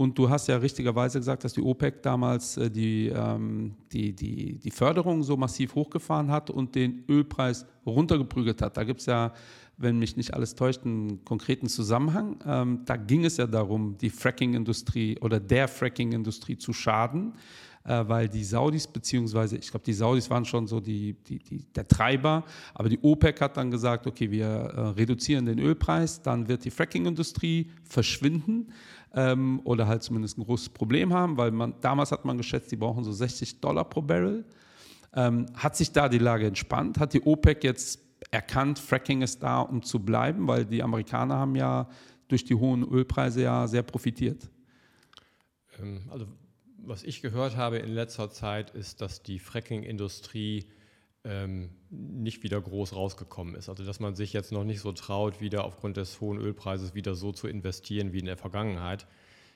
Und 0.01 0.17
du 0.17 0.31
hast 0.31 0.47
ja 0.47 0.57
richtigerweise 0.57 1.19
gesagt, 1.19 1.43
dass 1.43 1.53
die 1.53 1.61
OPEC 1.61 2.03
damals 2.03 2.57
äh, 2.57 2.71
die, 2.71 3.09
ähm, 3.09 3.75
die, 3.93 4.13
die, 4.15 4.59
die 4.59 4.71
Förderung 4.71 5.23
so 5.23 5.37
massiv 5.37 5.75
hochgefahren 5.75 6.31
hat 6.31 6.51
und 6.51 6.75
den 6.75 7.05
Ölpreis 7.09 7.67
runtergeprügelt 7.85 8.63
hat. 8.63 8.77
Da 8.77 8.85
gibt 8.85 9.01
es 9.01 9.07
ja 9.07 9.33
wenn 9.79 9.99
mich 9.99 10.17
nicht 10.17 10.35
alles 10.35 10.55
täuscht, 10.57 10.85
einen 10.85 11.25
konkreten 11.25 11.69
Zusammenhang. 11.69 12.37
Ähm, 12.45 12.81
da 12.85 12.97
ging 12.97 13.25
es 13.25 13.37
ja 13.37 13.47
darum, 13.47 13.97
die 13.97 14.11
Fracking-Industrie 14.11 15.19
oder 15.21 15.39
der 15.39 15.69
Fracking-Industrie 15.69 16.59
zu 16.59 16.73
schaden, 16.73 17.35
äh, 17.85 18.05
weil 18.09 18.29
die 18.29 18.43
Saudis, 18.43 18.89
beziehungsweise 18.89 19.57
ich 19.57 19.71
glaube, 19.71 19.85
die 19.85 19.93
Saudis 19.93 20.29
waren 20.31 20.45
schon 20.45 20.67
so 20.67 20.81
die, 20.81 21.15
die, 21.15 21.39
die, 21.39 21.65
der 21.73 21.87
Treiber, 21.87 22.45
aber 22.75 22.89
die 22.89 22.99
OPEC 23.01 23.41
hat 23.41 23.57
dann 23.57 23.71
gesagt, 23.71 24.09
okay, 24.09 24.31
wir 24.33 24.47
äh, 24.47 24.81
reduzieren 24.89 25.47
den 25.47 25.61
Ölpreis, 25.61 26.23
dann 26.23 26.49
wird 26.49 26.65
die 26.65 26.71
Fracking-Industrie 26.71 27.71
verschwinden 27.85 28.73
ähm, 29.15 29.61
oder 29.63 29.87
halt 29.87 30.03
zumindest 30.03 30.39
ein 30.39 30.45
großes 30.45 30.71
Problem 30.71 31.15
haben, 31.15 31.37
weil 31.37 31.53
man, 31.53 31.75
damals 31.81 32.11
hat 32.11 32.25
man 32.25 32.37
geschätzt, 32.37 32.73
die 32.73 32.77
brauchen 32.77 33.05
so 33.05 33.13
60 33.13 33.61
Dollar 33.61 33.85
pro 33.85 34.03
Barrel. 34.03 34.45
Ähm, 35.15 35.47
hat 35.55 35.77
sich 35.77 35.93
da 35.93 36.09
die 36.09 36.19
Lage 36.19 36.47
entspannt? 36.47 36.99
Hat 36.99 37.15
die 37.15 37.23
OPEC 37.23 37.65
jetzt 37.65 38.08
erkannt, 38.31 38.79
Fracking 38.79 39.23
ist 39.23 39.43
da, 39.43 39.61
um 39.61 39.83
zu 39.83 40.01
bleiben, 40.01 40.47
weil 40.47 40.65
die 40.65 40.83
Amerikaner 40.83 41.37
haben 41.37 41.57
ja 41.57 41.89
durch 42.29 42.45
die 42.45 42.55
hohen 42.55 42.83
Ölpreise 42.83 43.43
ja 43.43 43.67
sehr 43.67 43.83
profitiert. 43.83 44.51
Ähm, 45.79 46.03
also 46.11 46.27
was 46.79 47.03
ich 47.03 47.23
gehört 47.23 47.57
habe 47.57 47.79
in 47.79 47.93
letzter 47.93 48.31
Zeit 48.31 48.71
ist, 48.71 49.01
dass 49.01 49.23
die 49.23 49.39
Fracking-Industrie 49.39 50.67
ähm, 51.25 51.71
nicht 51.91 52.43
wieder 52.43 52.61
groß 52.61 52.95
rausgekommen 52.95 53.55
ist. 53.55 53.69
Also 53.69 53.85
dass 53.85 54.01
man 54.01 54.15
sich 54.15 54.33
jetzt 54.33 54.53
noch 54.53 54.65
nicht 54.65 54.81
so 54.81 54.93
traut, 54.93 55.41
wieder 55.41 55.65
aufgrund 55.65 55.97
des 55.97 56.21
hohen 56.21 56.39
Ölpreises 56.39 56.95
wieder 56.95 57.15
so 57.15 57.33
zu 57.33 57.47
investieren 57.47 58.13
wie 58.13 58.21
in 58.21 58.27
der 58.27 58.37
Vergangenheit. 58.37 59.07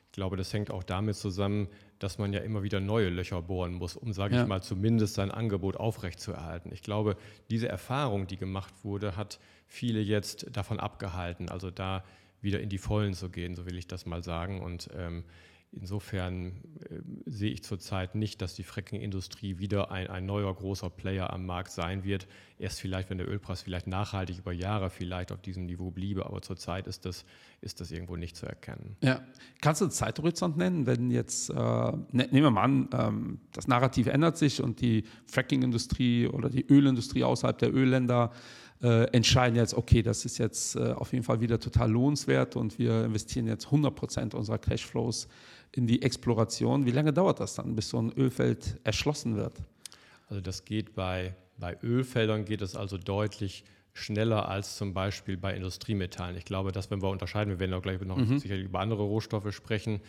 Ich 0.07 0.13
glaube, 0.13 0.37
das 0.37 0.53
hängt 0.53 0.71
auch 0.71 0.83
damit 0.83 1.17
zusammen, 1.17 1.69
dass 2.03 2.19
man 2.19 2.33
ja 2.33 2.41
immer 2.41 2.63
wieder 2.63 2.81
neue 2.81 3.09
Löcher 3.09 3.41
bohren 3.43 3.75
muss, 3.75 3.97
um, 3.97 4.13
sage 4.13 4.35
ja. 4.35 4.43
ich 4.43 4.49
mal, 4.49 4.63
zumindest 4.63 5.15
sein 5.15 5.31
Angebot 5.31 5.77
aufrechtzuerhalten. 5.77 6.73
Ich 6.73 6.83
glaube, 6.83 7.17
diese 7.51 7.69
Erfahrung, 7.69 8.27
die 8.27 8.37
gemacht 8.37 8.75
wurde, 8.83 9.17
hat 9.17 9.39
viele 9.67 10.01
jetzt 10.01 10.47
davon 10.53 10.81
abgehalten, 10.81 11.49
also 11.49 11.71
da 11.71 12.05
wieder 12.41 12.61
in 12.61 12.69
die 12.69 12.79
Vollen 12.79 13.15
zu 13.15 13.31
gehen, 13.31 13.55
so 13.55 13.67
will 13.67 13.79
ich 13.79 13.87
das 13.87 14.05
mal 14.05 14.23
sagen. 14.23 14.61
Und 14.61 14.91
ähm, 14.97 15.25
Insofern 15.75 16.53
äh, 16.91 17.01
sehe 17.25 17.51
ich 17.51 17.63
zurzeit 17.63 18.15
nicht, 18.15 18.43
dass 18.43 18.55
die 18.55 18.63
Fracking-Industrie 18.63 19.59
wieder 19.59 19.91
ein, 19.91 20.09
ein, 20.09 20.27
neuer 20.27 20.55
großer 20.55 20.91
Player 20.91 21.33
am 21.33 21.47
Markt 21.47 21.73
sein 21.73 22.05
wird. 22.05 22.27
Erst 22.59 22.81
vielleicht, 22.81 23.09
wenn 23.09 23.17
der 23.17 23.29
Ölpreis 23.29 23.63
vielleicht 23.63 23.87
nachhaltig 23.87 24.39
über 24.39 24.53
Jahre 24.53 24.91
vielleicht 24.91 25.33
auf 25.33 25.41
diesem 25.41 25.65
Niveau 25.65 25.91
bliebe, 25.91 26.27
aber 26.27 26.43
zurzeit 26.43 26.87
ist 26.87 27.07
das, 27.07 27.25
ist 27.63 27.81
das 27.81 27.91
irgendwo 27.91 28.17
nicht 28.17 28.37
zu 28.37 28.45
erkennen. 28.45 28.97
Ja. 29.03 29.23
Kannst 29.63 29.81
du 29.81 29.87
einen 29.87 29.93
Zeithorizont 29.93 30.59
nennen, 30.59 30.85
wenn 30.85 31.11
jetzt, 31.11 31.49
äh, 31.49 31.55
ne, 31.55 32.03
nehmen 32.13 32.43
wir 32.43 32.51
mal 32.51 32.65
an, 32.65 32.89
ähm, 32.93 33.41
das 33.53 33.67
Narrativ 33.67 34.09
ändert 34.09 34.37
sich 34.37 34.63
und 34.63 34.83
die 34.83 35.05
Fracking-Industrie 35.27 36.27
oder 36.27 36.51
die 36.51 36.67
Ölindustrie 36.69 37.25
außerhalb 37.25 37.57
der 37.57 37.75
Ölländer 37.75 38.31
äh, 38.83 39.05
entscheiden 39.13 39.57
jetzt, 39.57 39.75
okay, 39.75 40.03
das 40.03 40.25
ist 40.25 40.39
jetzt 40.39 40.75
äh, 40.75 40.93
auf 40.93 41.13
jeden 41.13 41.25
Fall 41.25 41.41
wieder 41.41 41.61
total 41.61 41.91
lohnenswert 41.91 42.57
und 42.57 42.79
wir 42.79 43.05
investieren 43.05 43.47
jetzt 43.47 43.67
100 43.67 43.95
Prozent 43.95 44.35
unserer 44.35 44.59
Cashflows 44.59 45.29
in 45.73 45.87
die 45.87 46.03
Exploration. 46.03 46.87
Wie 46.87 46.91
lange 46.91 47.13
dauert 47.13 47.41
das 47.41 47.55
dann, 47.55 47.75
bis 47.75 47.89
so 47.89 48.01
ein 48.01 48.13
Ölfeld 48.13 48.79
erschlossen 48.85 49.37
wird? 49.37 49.59
Also 50.29 50.41
das 50.41 50.65
geht 50.65 50.95
bei, 50.95 51.35
bei 51.59 51.77
Ölfeldern 51.83 52.45
geht 52.45 52.63
es 52.63 52.77
also 52.77 52.99
deutlich 52.99 53.65
schneller 53.95 54.49
als 54.49 54.77
zum 54.77 54.95
Beispiel 54.95 55.37
bei 55.37 55.55
Industriemetallen. 55.55 56.37
Ich 56.37 56.45
glaube, 56.45 56.73
dass 56.73 56.91
wenn 56.91 57.03
wir 57.03 57.11
unterscheiden, 57.11 57.51
wir 57.51 57.59
werden 57.59 57.75
auch 57.75 57.83
gleich 57.83 58.01
noch 58.01 58.17
mhm. 58.17 58.39
sicherlich 58.39 58.65
über 58.65 58.81
andere 58.81 59.03
Rohstoffe 59.03 59.53
sprechen, 59.55 60.01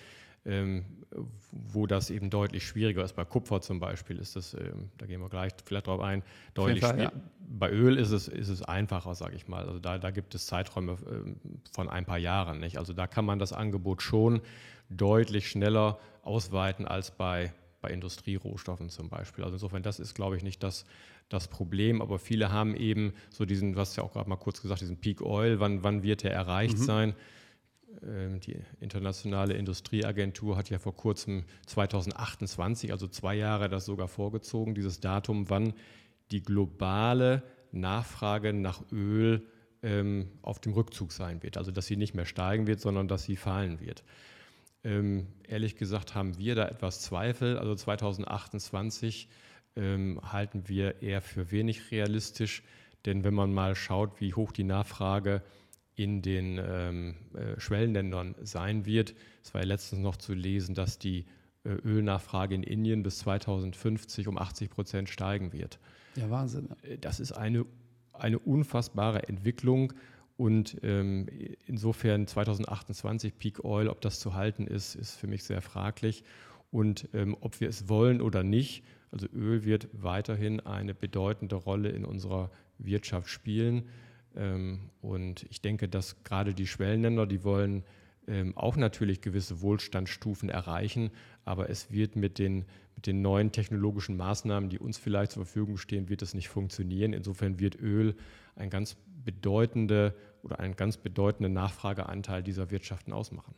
wo 1.51 1.85
das 1.87 2.09
eben 2.09 2.29
deutlich 2.29 2.65
schwieriger 2.65 3.03
ist. 3.03 3.15
Bei 3.15 3.25
Kupfer 3.25 3.61
zum 3.61 3.79
Beispiel 3.79 4.17
ist 4.17 4.35
das, 4.35 4.53
ähm, 4.53 4.89
da 4.97 5.05
gehen 5.05 5.21
wir 5.21 5.29
gleich 5.29 5.51
vielleicht 5.63 5.87
drauf 5.87 6.01
ein, 6.01 6.23
deutlich 6.53 6.81
Fall, 6.81 7.01
ja. 7.01 7.11
Bei 7.39 7.69
Öl 7.69 7.97
ist 7.97 8.11
es, 8.11 8.27
ist 8.27 8.49
es 8.49 8.61
einfacher, 8.63 9.13
sage 9.15 9.35
ich 9.35 9.47
mal. 9.47 9.65
Also 9.67 9.79
da, 9.79 9.97
da 9.97 10.11
gibt 10.11 10.33
es 10.33 10.47
Zeiträume 10.47 10.97
ähm, 11.09 11.35
von 11.71 11.89
ein 11.89 12.05
paar 12.05 12.17
Jahren. 12.17 12.59
Nicht? 12.59 12.77
Also 12.77 12.93
da 12.93 13.05
kann 13.05 13.25
man 13.25 13.37
das 13.37 13.53
Angebot 13.53 14.01
schon 14.01 14.41
deutlich 14.89 15.47
schneller 15.47 15.99
ausweiten 16.23 16.87
als 16.87 17.11
bei, 17.11 17.53
bei 17.81 17.89
Industrierohstoffen 17.89 18.89
zum 18.89 19.09
Beispiel. 19.09 19.43
Also 19.43 19.55
insofern, 19.55 19.83
das 19.83 19.99
ist, 19.99 20.15
glaube 20.15 20.37
ich, 20.37 20.43
nicht 20.43 20.63
das, 20.63 20.85
das 21.29 21.47
Problem. 21.47 22.01
Aber 22.01 22.17
viele 22.17 22.51
haben 22.51 22.75
eben 22.75 23.13
so 23.29 23.45
diesen, 23.45 23.75
was 23.75 23.95
ja 23.95 24.03
auch 24.03 24.13
gerade 24.13 24.29
mal 24.29 24.37
kurz 24.37 24.61
gesagt, 24.61 24.81
diesen 24.81 24.97
Peak 24.97 25.21
Oil, 25.21 25.59
wann, 25.59 25.83
wann 25.83 26.01
wird 26.01 26.23
der 26.23 26.33
erreicht 26.33 26.79
mhm. 26.79 26.83
sein? 26.83 27.15
Ähm, 28.05 28.39
die 28.39 28.57
internationale 28.79 29.53
Industrieagentur 29.53 30.57
hat 30.57 30.69
ja 30.69 30.79
vor 30.79 30.95
kurzem 30.95 31.43
2028, 31.67 32.91
also 32.91 33.07
zwei 33.07 33.35
Jahre, 33.35 33.69
das 33.69 33.85
sogar 33.85 34.07
vorgezogen, 34.07 34.75
dieses 34.75 34.99
Datum, 34.99 35.49
wann 35.49 35.73
die 36.31 36.41
globale 36.41 37.43
Nachfrage 37.71 38.53
nach 38.53 38.83
Öl 38.91 39.45
ähm, 39.81 40.29
auf 40.41 40.59
dem 40.59 40.73
Rückzug 40.73 41.11
sein 41.11 41.43
wird. 41.43 41.57
Also 41.57 41.71
dass 41.71 41.87
sie 41.87 41.97
nicht 41.97 42.13
mehr 42.13 42.25
steigen 42.25 42.67
wird, 42.67 42.79
sondern 42.79 43.07
dass 43.07 43.23
sie 43.23 43.35
fallen 43.35 43.79
wird. 43.79 44.03
Ähm, 44.83 45.27
ehrlich 45.47 45.75
gesagt 45.75 46.15
haben 46.15 46.37
wir 46.37 46.55
da 46.55 46.67
etwas 46.67 47.01
Zweifel. 47.01 47.57
Also 47.57 47.75
2028 47.75 49.29
ähm, 49.75 50.19
halten 50.23 50.67
wir 50.67 51.01
eher 51.01 51.21
für 51.21 51.51
wenig 51.51 51.91
realistisch, 51.91 52.63
denn 53.05 53.23
wenn 53.23 53.33
man 53.33 53.53
mal 53.53 53.75
schaut, 53.75 54.21
wie 54.21 54.33
hoch 54.33 54.51
die 54.51 54.63
Nachfrage 54.63 55.41
in 55.95 56.21
den 56.21 56.59
ähm, 56.63 57.15
äh, 57.33 57.59
Schwellenländern 57.59 58.35
sein 58.41 58.85
wird, 58.85 59.13
es 59.43 59.53
war 59.53 59.61
ja 59.61 59.67
letztens 59.67 60.01
noch 60.01 60.17
zu 60.17 60.33
lesen, 60.33 60.73
dass 60.75 60.97
die 60.97 61.25
äh, 61.63 61.69
Ölnachfrage 61.69 62.55
in 62.55 62.63
Indien 62.63 63.03
bis 63.03 63.19
2050 63.19 64.27
um 64.27 64.37
80 64.37 64.69
Prozent 64.69 65.09
steigen 65.09 65.53
wird. 65.53 65.79
Ja, 66.15 66.29
Wahnsinn. 66.29 66.69
Äh, 66.83 66.97
das 66.97 67.19
ist 67.19 67.31
eine, 67.33 67.65
eine 68.13 68.39
unfassbare 68.39 69.27
Entwicklung 69.27 69.93
und 70.35 70.77
ähm, 70.83 71.27
insofern 71.67 72.25
2028 72.25 73.37
Peak 73.37 73.63
Oil, 73.63 73.87
ob 73.87 74.01
das 74.01 74.19
zu 74.19 74.33
halten 74.33 74.65
ist, 74.65 74.95
ist 74.95 75.15
für 75.15 75.27
mich 75.27 75.43
sehr 75.43 75.61
fraglich. 75.61 76.23
Und 76.71 77.07
ähm, 77.13 77.37
ob 77.39 77.59
wir 77.61 77.69
es 77.69 77.87
wollen 77.87 78.19
oder 78.19 78.43
nicht, 78.43 78.83
also 79.11 79.27
Öl 79.27 79.63
wird 79.63 79.89
weiterhin 79.93 80.59
eine 80.59 80.95
bedeutende 80.95 81.55
Rolle 81.55 81.89
in 81.89 82.03
unserer 82.03 82.49
Wirtschaft 82.79 83.29
spielen. 83.29 83.83
Ähm, 84.35 84.89
und 85.01 85.43
ich 85.49 85.61
denke, 85.61 85.87
dass 85.87 86.23
gerade 86.23 86.53
die 86.53 86.67
Schwellenländer, 86.67 87.25
die 87.25 87.43
wollen 87.43 87.83
ähm, 88.27 88.57
auch 88.57 88.77
natürlich 88.77 89.21
gewisse 89.21 89.61
Wohlstandsstufen 89.61 90.49
erreichen, 90.49 91.11
aber 91.45 91.69
es 91.69 91.91
wird 91.91 92.15
mit 92.15 92.39
den, 92.39 92.65
mit 92.95 93.05
den 93.05 93.21
neuen 93.21 93.51
technologischen 93.51 94.15
Maßnahmen, 94.15 94.69
die 94.69 94.79
uns 94.79 94.97
vielleicht 94.97 95.33
zur 95.33 95.45
Verfügung 95.45 95.77
stehen, 95.77 96.09
wird 96.09 96.21
es 96.21 96.33
nicht 96.33 96.47
funktionieren. 96.47 97.13
Insofern 97.13 97.59
wird 97.59 97.79
Öl 97.79 98.15
ein 98.55 98.69
ganz 98.69 98.95
bedeutende 99.25 100.15
oder 100.41 100.59
einen 100.59 100.75
ganz 100.75 100.97
bedeutenden 100.97 101.53
Nachfrageanteil 101.53 102.43
dieser 102.43 102.71
Wirtschaften 102.71 103.13
ausmachen. 103.13 103.55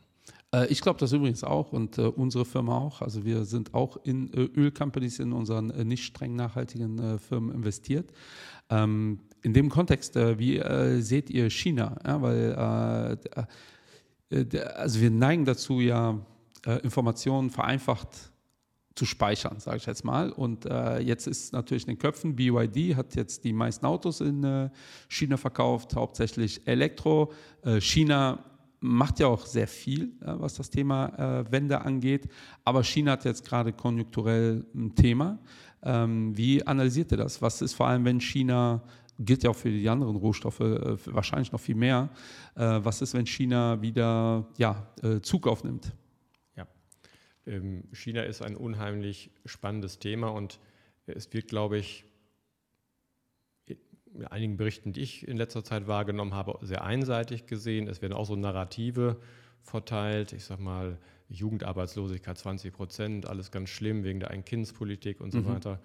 Äh, 0.54 0.68
ich 0.68 0.82
glaube 0.82 1.00
das 1.00 1.12
übrigens 1.12 1.44
auch 1.44 1.72
und 1.74 1.98
äh, 1.98 2.04
unsere 2.04 2.46
Firma 2.46 2.78
auch. 2.78 3.02
Also 3.02 3.26
wir 3.26 3.46
sind 3.46 3.74
auch 3.74 3.98
in 4.04 4.32
äh, 4.34 4.42
Ölcompanies, 4.42 5.20
in 5.20 5.34
unseren 5.34 5.68
nicht 5.88 6.04
streng 6.04 6.36
nachhaltigen 6.36 7.20
Firmen 7.20 7.54
investiert. 7.54 8.12
Ähm, 8.70 9.20
in 9.42 9.54
dem 9.54 9.70
Kontext, 9.70 10.16
wie 10.16 10.60
seht 11.00 11.30
ihr 11.30 11.52
China? 11.52 12.00
Ja, 12.04 12.20
weil 12.20 12.56
also 14.76 15.02
wir 15.02 15.12
neigen 15.12 15.46
dazu 15.46 15.82
ja 15.82 16.20
Informationen 16.82 17.52
vereinfacht 17.52 18.32
zu 18.96 19.06
speichern, 19.06 19.60
sage 19.60 19.78
ich 19.78 19.86
jetzt 19.86 20.04
mal. 20.04 20.32
Und 20.32 20.66
äh, 20.66 21.00
jetzt 21.00 21.28
ist 21.28 21.54
natürlich 21.54 21.84
in 21.84 21.94
den 21.94 22.00
Köpfen, 22.00 22.36
BYD 22.36 22.96
hat 22.96 23.16
jetzt 23.16 23.44
die 23.44 23.54
meisten 23.54 23.86
Autos 23.86 24.22
in 24.22 24.44
äh, 24.44 24.70
China 25.10 25.38
verkauft, 25.38 25.96
hauptsächlich 25.96 26.66
Elektro. 26.66 27.32
Äh, 27.64 27.82
China 27.82 28.40
macht 28.86 29.20
ja 29.20 29.28
auch 29.28 29.46
sehr 29.46 29.68
viel, 29.68 30.14
was 30.20 30.54
das 30.54 30.70
Thema 30.70 31.42
äh, 31.42 31.52
Wende 31.52 31.82
angeht. 31.82 32.30
Aber 32.64 32.84
China 32.84 33.14
hat 33.14 33.26
jetzt 33.26 33.46
gerade 33.46 33.74
konjunkturell 33.74 34.66
ein 34.74 34.96
Thema. 34.96 35.40
Ähm, 35.84 36.38
wie 36.38 36.66
analysiert 36.66 37.12
ihr 37.12 37.18
das? 37.18 37.42
Was 37.42 37.62
ist 37.62 37.74
vor 37.74 37.88
allem, 37.88 38.06
wenn 38.06 38.22
China, 38.22 38.84
gilt 39.20 39.44
ja 39.44 39.50
auch 39.50 39.56
für 39.56 39.70
die 39.70 39.88
anderen 39.90 40.16
Rohstoffe 40.16 40.60
äh, 40.60 40.98
wahrscheinlich 41.06 41.52
noch 41.52 41.60
viel 41.60 41.76
mehr, 41.76 42.10
äh, 42.56 42.80
was 42.82 43.02
ist, 43.02 43.14
wenn 43.14 43.26
China 43.26 43.82
wieder 43.82 44.48
ja, 44.58 44.88
Zug 45.22 45.48
aufnimmt? 45.48 45.94
Ja, 46.56 46.68
ähm, 47.46 47.84
China 47.92 48.22
ist 48.24 48.42
ein 48.42 48.56
unheimlich 48.56 49.32
spannendes 49.46 50.00
Thema 50.00 50.30
und 50.30 50.60
es 51.08 51.32
wird, 51.34 51.48
glaube 51.48 51.78
ich, 51.78 52.06
einigen 54.30 54.58
Berichten, 54.58 54.94
die 54.94 55.02
ich 55.02 55.28
in 55.28 55.38
letzter 55.38 55.64
Zeit 55.64 55.88
wahrgenommen 55.88 56.34
habe, 56.34 56.58
sehr 56.62 56.84
einseitig 56.84 57.46
gesehen. 57.46 57.88
Es 57.88 58.02
werden 58.02 58.14
auch 58.14 58.26
so 58.26 58.36
Narrative 58.36 59.18
verteilt. 59.62 60.34
Ich 60.34 60.46
sage 60.46 60.62
mal, 60.62 60.98
Jugendarbeitslosigkeit 61.30 62.38
20 62.38 62.74
Prozent, 62.74 63.26
alles 63.28 63.52
ganz 63.52 63.70
schlimm 63.70 64.04
wegen 64.04 64.20
der 64.20 64.32
Einkindspolitik 64.32 65.22
und 65.22 65.32
so 65.32 65.40
mhm. 65.40 65.48
weiter. 65.48 65.82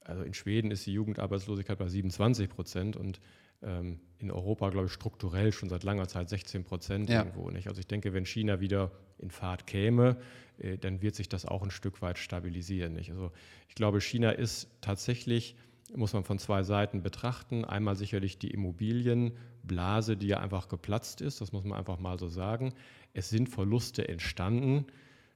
Also 0.00 0.22
in 0.22 0.34
Schweden 0.34 0.70
ist 0.70 0.86
die 0.86 0.92
Jugendarbeitslosigkeit 0.92 1.78
bei 1.78 1.88
27 1.88 2.48
Prozent 2.48 2.96
und 2.96 3.20
ähm, 3.62 4.00
in 4.18 4.30
Europa, 4.30 4.70
glaube 4.70 4.86
ich, 4.86 4.92
strukturell 4.92 5.52
schon 5.52 5.68
seit 5.68 5.82
langer 5.82 6.08
Zeit 6.08 6.28
16 6.28 6.64
Prozent 6.64 7.08
ja. 7.10 7.20
irgendwo. 7.20 7.50
Nicht? 7.50 7.68
Also 7.68 7.80
ich 7.80 7.86
denke, 7.86 8.12
wenn 8.12 8.26
China 8.26 8.60
wieder 8.60 8.92
in 9.18 9.30
Fahrt 9.30 9.66
käme, 9.66 10.16
äh, 10.58 10.78
dann 10.78 11.02
wird 11.02 11.14
sich 11.14 11.28
das 11.28 11.46
auch 11.46 11.62
ein 11.62 11.70
Stück 11.70 12.02
weit 12.02 12.18
stabilisieren. 12.18 12.92
Nicht? 12.92 13.10
Also 13.10 13.32
ich 13.68 13.74
glaube, 13.74 14.00
China 14.00 14.30
ist 14.30 14.68
tatsächlich 14.80 15.56
muss 15.94 16.12
man 16.12 16.24
von 16.24 16.38
zwei 16.38 16.62
Seiten 16.62 17.02
betrachten. 17.02 17.64
Einmal 17.64 17.96
sicherlich 17.96 18.38
die 18.38 18.50
Immobilienblase, 18.50 20.16
die 20.16 20.28
ja 20.28 20.40
einfach 20.40 20.68
geplatzt 20.68 21.20
ist, 21.20 21.40
das 21.40 21.52
muss 21.52 21.64
man 21.64 21.78
einfach 21.78 21.98
mal 21.98 22.18
so 22.18 22.28
sagen. 22.28 22.74
Es 23.12 23.28
sind 23.28 23.48
Verluste 23.48 24.08
entstanden. 24.08 24.86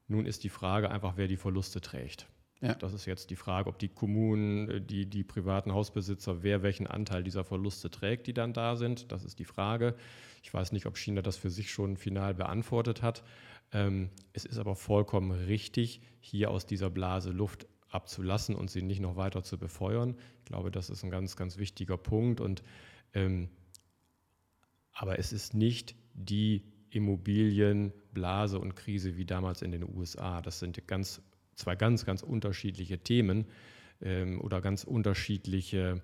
Nun 0.07 0.25
ist 0.25 0.43
die 0.43 0.49
Frage 0.49 0.91
einfach, 0.91 1.13
wer 1.15 1.27
die 1.27 1.37
Verluste 1.37 1.79
trägt. 1.81 2.27
Ja. 2.61 2.75
Das 2.75 2.93
ist 2.93 3.05
jetzt 3.05 3.31
die 3.31 3.35
Frage, 3.35 3.69
ob 3.69 3.79
die 3.79 3.87
Kommunen, 3.87 4.85
die, 4.85 5.07
die 5.07 5.23
privaten 5.23 5.73
Hausbesitzer, 5.73 6.43
wer 6.43 6.61
welchen 6.61 6.85
Anteil 6.85 7.23
dieser 7.23 7.43
Verluste 7.43 7.89
trägt, 7.89 8.27
die 8.27 8.33
dann 8.33 8.53
da 8.53 8.75
sind. 8.75 9.11
Das 9.11 9.23
ist 9.23 9.39
die 9.39 9.45
Frage. 9.45 9.95
Ich 10.43 10.53
weiß 10.53 10.71
nicht, 10.71 10.85
ob 10.85 10.97
China 10.97 11.23
das 11.23 11.37
für 11.37 11.49
sich 11.49 11.71
schon 11.71 11.97
final 11.97 12.35
beantwortet 12.35 13.01
hat. 13.01 13.23
Ähm, 13.71 14.09
es 14.33 14.45
ist 14.45 14.59
aber 14.59 14.75
vollkommen 14.75 15.31
richtig, 15.31 16.01
hier 16.19 16.51
aus 16.51 16.67
dieser 16.67 16.91
Blase 16.91 17.31
Luft 17.31 17.67
abzulassen 17.91 18.55
und 18.55 18.71
sie 18.71 18.81
nicht 18.81 19.01
noch 19.01 19.15
weiter 19.15 19.43
zu 19.43 19.57
befeuern. 19.57 20.15
Ich 20.39 20.45
glaube, 20.45 20.71
das 20.71 20.89
ist 20.89 21.03
ein 21.03 21.11
ganz, 21.11 21.35
ganz 21.35 21.57
wichtiger 21.57 21.97
Punkt. 21.97 22.41
Und, 22.41 22.63
ähm, 23.13 23.49
aber 24.93 25.19
es 25.19 25.33
ist 25.33 25.53
nicht 25.53 25.95
die 26.13 26.63
Immobilienblase 26.89 28.59
und 28.59 28.75
Krise 28.75 29.17
wie 29.17 29.25
damals 29.25 29.61
in 29.61 29.71
den 29.71 29.83
USA. 29.83 30.41
Das 30.41 30.59
sind 30.59 30.87
ganz, 30.87 31.21
zwei 31.55 31.75
ganz, 31.75 32.05
ganz 32.05 32.23
unterschiedliche 32.23 32.99
Themen 32.99 33.45
ähm, 34.01 34.41
oder 34.41 34.61
ganz 34.61 34.83
unterschiedliche 34.83 36.01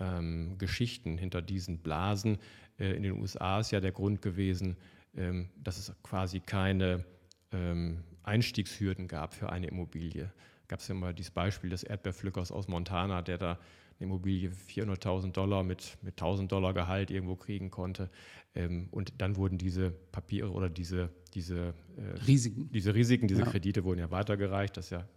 ähm, 0.00 0.56
Geschichten 0.58 1.18
hinter 1.18 1.42
diesen 1.42 1.78
Blasen. 1.78 2.38
Äh, 2.78 2.96
in 2.96 3.02
den 3.02 3.12
USA 3.12 3.60
ist 3.60 3.70
ja 3.70 3.80
der 3.80 3.92
Grund 3.92 4.22
gewesen, 4.22 4.76
ähm, 5.16 5.50
dass 5.62 5.78
es 5.78 5.92
quasi 6.02 6.40
keine 6.40 7.04
ähm, 7.52 8.02
Einstiegshürden 8.22 9.08
gab 9.08 9.34
für 9.34 9.50
eine 9.50 9.66
Immobilie 9.66 10.32
gab 10.68 10.80
es 10.80 10.88
ja 10.88 10.94
mal 10.94 11.14
dieses 11.14 11.30
Beispiel 11.30 11.70
des 11.70 11.82
Erdbeerpflückers 11.82 12.52
aus 12.52 12.68
Montana, 12.68 13.22
der 13.22 13.38
da 13.38 13.52
eine 13.52 14.08
Immobilie 14.08 14.50
für 14.50 14.82
400.000 14.82 15.32
Dollar 15.32 15.62
mit, 15.62 15.96
mit 16.02 16.20
1.000 16.20 16.48
Dollar 16.48 16.74
Gehalt 16.74 17.10
irgendwo 17.10 17.36
kriegen 17.36 17.70
konnte. 17.70 18.10
Ähm, 18.54 18.88
und 18.90 19.12
dann 19.18 19.36
wurden 19.36 19.58
diese 19.58 19.90
Papiere 19.90 20.50
oder 20.50 20.68
diese, 20.68 21.10
diese, 21.34 21.74
äh, 21.96 22.18
Risiken. 22.26 22.70
diese 22.72 22.94
Risiken, 22.94 23.28
diese 23.28 23.42
ja. 23.42 23.46
Kredite 23.46 23.84
wurden 23.84 24.00
ja 24.00 24.10
weitergereicht, 24.10 24.76
das 24.76 24.86
ist 24.86 24.90
ja 24.90 25.08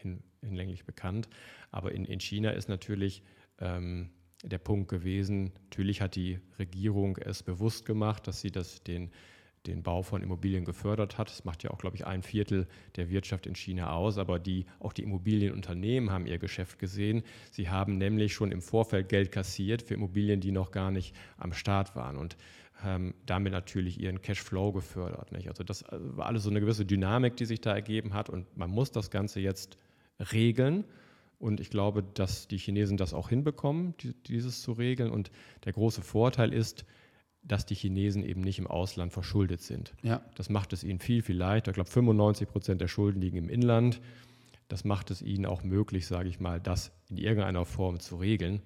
hin, 0.00 0.22
hinlänglich 0.40 0.84
bekannt. 0.84 1.28
Aber 1.70 1.92
in, 1.92 2.04
in 2.04 2.20
China 2.20 2.50
ist 2.50 2.68
natürlich 2.68 3.22
ähm, 3.58 4.10
der 4.42 4.58
Punkt 4.58 4.88
gewesen, 4.88 5.52
natürlich 5.64 6.00
hat 6.00 6.14
die 6.14 6.38
Regierung 6.58 7.16
es 7.16 7.42
bewusst 7.42 7.84
gemacht, 7.84 8.26
dass 8.26 8.40
sie 8.40 8.50
das 8.50 8.82
den 8.82 9.10
den 9.66 9.82
Bau 9.82 10.02
von 10.02 10.22
Immobilien 10.22 10.64
gefördert 10.64 11.18
hat. 11.18 11.30
Das 11.30 11.44
macht 11.44 11.62
ja 11.62 11.70
auch, 11.70 11.78
glaube 11.78 11.96
ich, 11.96 12.06
ein 12.06 12.22
Viertel 12.22 12.66
der 12.96 13.10
Wirtschaft 13.10 13.46
in 13.46 13.54
China 13.54 13.92
aus. 13.92 14.18
Aber 14.18 14.38
die, 14.38 14.66
auch 14.80 14.92
die 14.92 15.02
Immobilienunternehmen 15.02 16.10
haben 16.10 16.26
ihr 16.26 16.38
Geschäft 16.38 16.78
gesehen. 16.78 17.22
Sie 17.50 17.68
haben 17.68 17.98
nämlich 17.98 18.34
schon 18.34 18.52
im 18.52 18.62
Vorfeld 18.62 19.08
Geld 19.08 19.32
kassiert 19.32 19.82
für 19.82 19.94
Immobilien, 19.94 20.40
die 20.40 20.52
noch 20.52 20.70
gar 20.70 20.90
nicht 20.90 21.14
am 21.36 21.52
Start 21.52 21.96
waren. 21.96 22.16
Und 22.16 22.36
haben 22.76 23.14
damit 23.24 23.52
natürlich 23.52 24.00
ihren 24.00 24.20
Cashflow 24.20 24.72
gefördert. 24.72 25.32
Nicht? 25.32 25.48
Also 25.48 25.64
das 25.64 25.82
äh, 25.82 25.98
war 25.98 26.26
alles 26.26 26.42
so 26.42 26.50
eine 26.50 26.60
gewisse 26.60 26.84
Dynamik, 26.84 27.36
die 27.36 27.46
sich 27.46 27.60
da 27.60 27.74
ergeben 27.74 28.14
hat. 28.14 28.28
Und 28.28 28.56
man 28.56 28.70
muss 28.70 28.90
das 28.90 29.10
Ganze 29.10 29.40
jetzt 29.40 29.78
regeln. 30.32 30.84
Und 31.38 31.60
ich 31.60 31.70
glaube, 31.70 32.02
dass 32.02 32.48
die 32.48 32.56
Chinesen 32.56 32.96
das 32.96 33.12
auch 33.12 33.28
hinbekommen, 33.28 33.94
dieses 34.26 34.62
zu 34.62 34.72
regeln. 34.72 35.10
Und 35.10 35.30
der 35.64 35.72
große 35.72 36.02
Vorteil 36.02 36.52
ist, 36.52 36.84
dass 37.46 37.66
die 37.66 37.74
Chinesen 37.74 38.24
eben 38.24 38.40
nicht 38.40 38.58
im 38.58 38.66
Ausland 38.66 39.12
verschuldet 39.12 39.60
sind. 39.62 39.94
Ja. 40.02 40.22
Das 40.34 40.48
macht 40.48 40.72
es 40.72 40.84
ihnen 40.84 40.98
viel, 40.98 41.22
viel 41.22 41.36
leichter. 41.36 41.70
Ich 41.70 41.74
glaube, 41.74 41.90
95 41.90 42.48
Prozent 42.48 42.80
der 42.80 42.88
Schulden 42.88 43.20
liegen 43.20 43.36
im 43.36 43.48
Inland. 43.48 44.00
Das 44.68 44.84
macht 44.84 45.10
es 45.10 45.22
ihnen 45.22 45.46
auch 45.46 45.62
möglich, 45.62 46.06
sage 46.06 46.28
ich 46.28 46.40
mal, 46.40 46.60
das 46.60 46.92
in 47.08 47.18
irgendeiner 47.18 47.64
Form 47.64 48.00
zu 48.00 48.16
regeln. 48.16 48.62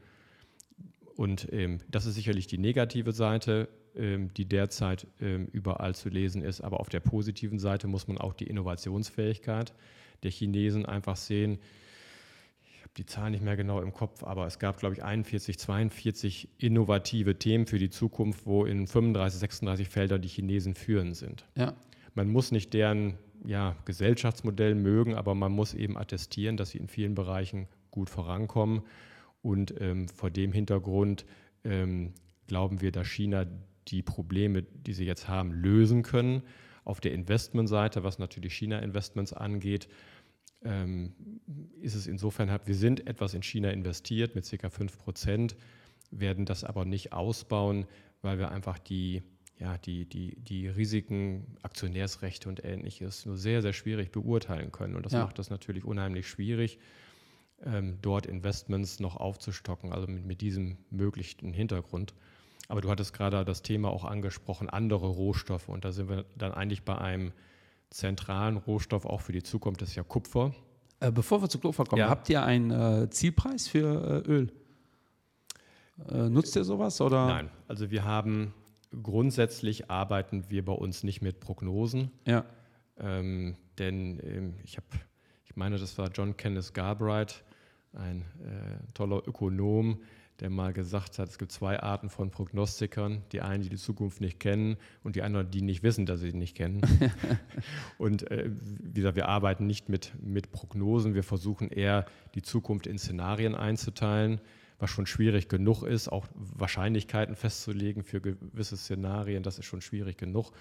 Und 1.16 1.48
ähm, 1.52 1.78
das 1.88 2.06
ist 2.06 2.14
sicherlich 2.14 2.46
die 2.46 2.56
negative 2.56 3.12
Seite, 3.12 3.68
ähm, 3.94 4.32
die 4.32 4.46
derzeit 4.46 5.06
ähm, 5.20 5.48
überall 5.52 5.94
zu 5.94 6.08
lesen 6.08 6.42
ist. 6.42 6.62
Aber 6.62 6.80
auf 6.80 6.88
der 6.88 7.00
positiven 7.00 7.58
Seite 7.58 7.86
muss 7.86 8.08
man 8.08 8.16
auch 8.16 8.32
die 8.32 8.46
Innovationsfähigkeit 8.46 9.74
der 10.22 10.30
Chinesen 10.30 10.86
einfach 10.86 11.16
sehen. 11.16 11.58
Habe 12.90 12.96
die 12.96 13.06
Zahl 13.06 13.30
nicht 13.30 13.42
mehr 13.42 13.56
genau 13.56 13.80
im 13.80 13.92
Kopf, 13.92 14.24
aber 14.24 14.46
es 14.46 14.58
gab, 14.58 14.78
glaube 14.78 14.94
ich, 14.94 15.04
41, 15.04 15.58
42 15.58 16.48
innovative 16.58 17.38
Themen 17.38 17.66
für 17.66 17.78
die 17.78 17.90
Zukunft, 17.90 18.46
wo 18.46 18.64
in 18.64 18.86
35, 18.86 19.40
36 19.40 19.88
Feldern 19.88 20.22
die 20.22 20.28
Chinesen 20.28 20.74
führend 20.74 21.16
sind. 21.16 21.46
Ja. 21.56 21.74
Man 22.14 22.28
muss 22.28 22.50
nicht 22.50 22.74
deren 22.74 23.14
ja, 23.44 23.76
Gesellschaftsmodell 23.84 24.74
mögen, 24.74 25.14
aber 25.14 25.34
man 25.34 25.52
muss 25.52 25.74
eben 25.74 25.96
attestieren, 25.96 26.56
dass 26.56 26.70
sie 26.70 26.78
in 26.78 26.88
vielen 26.88 27.14
Bereichen 27.14 27.68
gut 27.90 28.10
vorankommen. 28.10 28.82
Und 29.42 29.80
ähm, 29.80 30.08
vor 30.08 30.30
dem 30.30 30.52
Hintergrund 30.52 31.24
ähm, 31.64 32.12
glauben 32.48 32.80
wir, 32.80 32.92
dass 32.92 33.06
China 33.06 33.46
die 33.88 34.02
Probleme, 34.02 34.62
die 34.62 34.92
sie 34.92 35.06
jetzt 35.06 35.28
haben, 35.28 35.52
lösen 35.52 36.02
können. 36.02 36.42
Auf 36.84 37.00
der 37.00 37.12
Investmentseite, 37.12 38.02
was 38.02 38.18
natürlich 38.18 38.54
China-Investments 38.54 39.32
angeht, 39.32 39.88
ist 40.62 41.94
es 41.94 42.06
insofern, 42.06 42.50
wir 42.66 42.74
sind 42.74 43.06
etwas 43.06 43.32
in 43.32 43.42
China 43.42 43.70
investiert 43.70 44.34
mit 44.34 44.48
ca. 44.48 44.68
5 44.68 44.98
Prozent, 44.98 45.56
werden 46.10 46.44
das 46.44 46.64
aber 46.64 46.84
nicht 46.84 47.12
ausbauen, 47.12 47.86
weil 48.20 48.38
wir 48.38 48.50
einfach 48.50 48.78
die, 48.78 49.22
ja, 49.58 49.78
die, 49.78 50.06
die, 50.06 50.36
die 50.36 50.68
Risiken, 50.68 51.56
Aktionärsrechte 51.62 52.48
und 52.48 52.64
ähnliches 52.64 53.26
nur 53.26 53.36
sehr, 53.36 53.62
sehr 53.62 53.72
schwierig 53.72 54.10
beurteilen 54.10 54.72
können. 54.72 54.96
Und 54.96 55.06
das 55.06 55.12
ja. 55.12 55.24
macht 55.24 55.38
das 55.38 55.50
natürlich 55.50 55.84
unheimlich 55.84 56.28
schwierig, 56.28 56.78
ähm, 57.62 57.98
dort 58.02 58.26
Investments 58.26 59.00
noch 59.00 59.16
aufzustocken, 59.16 59.92
also 59.92 60.06
mit, 60.06 60.24
mit 60.24 60.40
diesem 60.40 60.78
möglichen 60.90 61.52
Hintergrund. 61.52 62.14
Aber 62.68 62.80
du 62.80 62.90
hattest 62.90 63.12
gerade 63.14 63.44
das 63.44 63.62
Thema 63.62 63.90
auch 63.90 64.04
angesprochen, 64.04 64.68
andere 64.68 65.08
Rohstoffe. 65.08 65.68
Und 65.68 65.84
da 65.84 65.92
sind 65.92 66.08
wir 66.08 66.24
dann 66.36 66.52
eigentlich 66.52 66.82
bei 66.82 66.96
einem 66.96 67.32
zentralen 67.90 68.56
Rohstoff 68.56 69.04
auch 69.04 69.20
für 69.20 69.32
die 69.32 69.42
Zukunft, 69.42 69.82
das 69.82 69.90
ist 69.90 69.96
ja 69.96 70.02
Kupfer. 70.02 70.54
Äh, 71.00 71.10
bevor 71.10 71.42
wir 71.42 71.48
zu 71.48 71.58
Kupfer 71.58 71.84
kommen, 71.84 72.00
ja. 72.00 72.08
habt 72.08 72.28
ihr 72.28 72.42
einen 72.42 72.70
äh, 72.70 73.10
Zielpreis 73.10 73.68
für 73.68 74.24
äh, 74.26 74.30
Öl? 74.30 74.52
Äh, 76.08 76.28
nutzt 76.28 76.56
ihr 76.56 76.64
sowas? 76.64 77.00
Oder? 77.00 77.26
Nein, 77.26 77.50
also 77.68 77.90
wir 77.90 78.04
haben 78.04 78.54
grundsätzlich 79.02 79.90
arbeiten 79.90 80.44
wir 80.48 80.64
bei 80.64 80.72
uns 80.72 81.04
nicht 81.04 81.22
mit 81.22 81.40
Prognosen. 81.40 82.10
Ja. 82.26 82.44
Ähm, 82.98 83.56
denn 83.78 84.20
ähm, 84.22 84.54
ich 84.62 84.76
habe, 84.76 84.86
ich 85.44 85.56
meine, 85.56 85.78
das 85.78 85.96
war 85.98 86.10
John 86.10 86.36
Kenneth 86.36 86.74
Galbraith, 86.74 87.44
ein 87.92 88.22
äh, 88.42 88.92
toller 88.94 89.26
Ökonom, 89.26 90.02
der 90.40 90.50
mal 90.50 90.72
gesagt 90.72 91.18
hat, 91.18 91.28
es 91.28 91.38
gibt 91.38 91.52
zwei 91.52 91.80
Arten 91.80 92.08
von 92.08 92.30
Prognostikern. 92.30 93.22
Die 93.32 93.40
einen, 93.40 93.62
die 93.62 93.68
die 93.68 93.76
Zukunft 93.76 94.20
nicht 94.20 94.40
kennen 94.40 94.76
und 95.02 95.16
die 95.16 95.22
anderen, 95.22 95.50
die 95.50 95.62
nicht 95.62 95.82
wissen, 95.82 96.06
dass 96.06 96.20
sie 96.20 96.30
sie 96.30 96.36
nicht 96.36 96.56
kennen. 96.56 96.80
und 97.98 98.30
äh, 98.30 98.50
wie 98.50 99.00
gesagt, 99.00 99.16
wir 99.16 99.28
arbeiten 99.28 99.66
nicht 99.66 99.88
mit, 99.88 100.12
mit 100.22 100.52
Prognosen. 100.52 101.14
Wir 101.14 101.22
versuchen 101.22 101.68
eher, 101.68 102.06
die 102.34 102.42
Zukunft 102.42 102.86
in 102.86 102.98
Szenarien 102.98 103.54
einzuteilen, 103.54 104.40
was 104.78 104.90
schon 104.90 105.06
schwierig 105.06 105.48
genug 105.48 105.82
ist. 105.82 106.08
Auch 106.08 106.26
Wahrscheinlichkeiten 106.34 107.36
festzulegen 107.36 108.02
für 108.02 108.20
gewisse 108.20 108.76
Szenarien, 108.76 109.42
das 109.42 109.58
ist 109.58 109.66
schon 109.66 109.80
schwierig 109.82 110.16
genug 110.16 110.52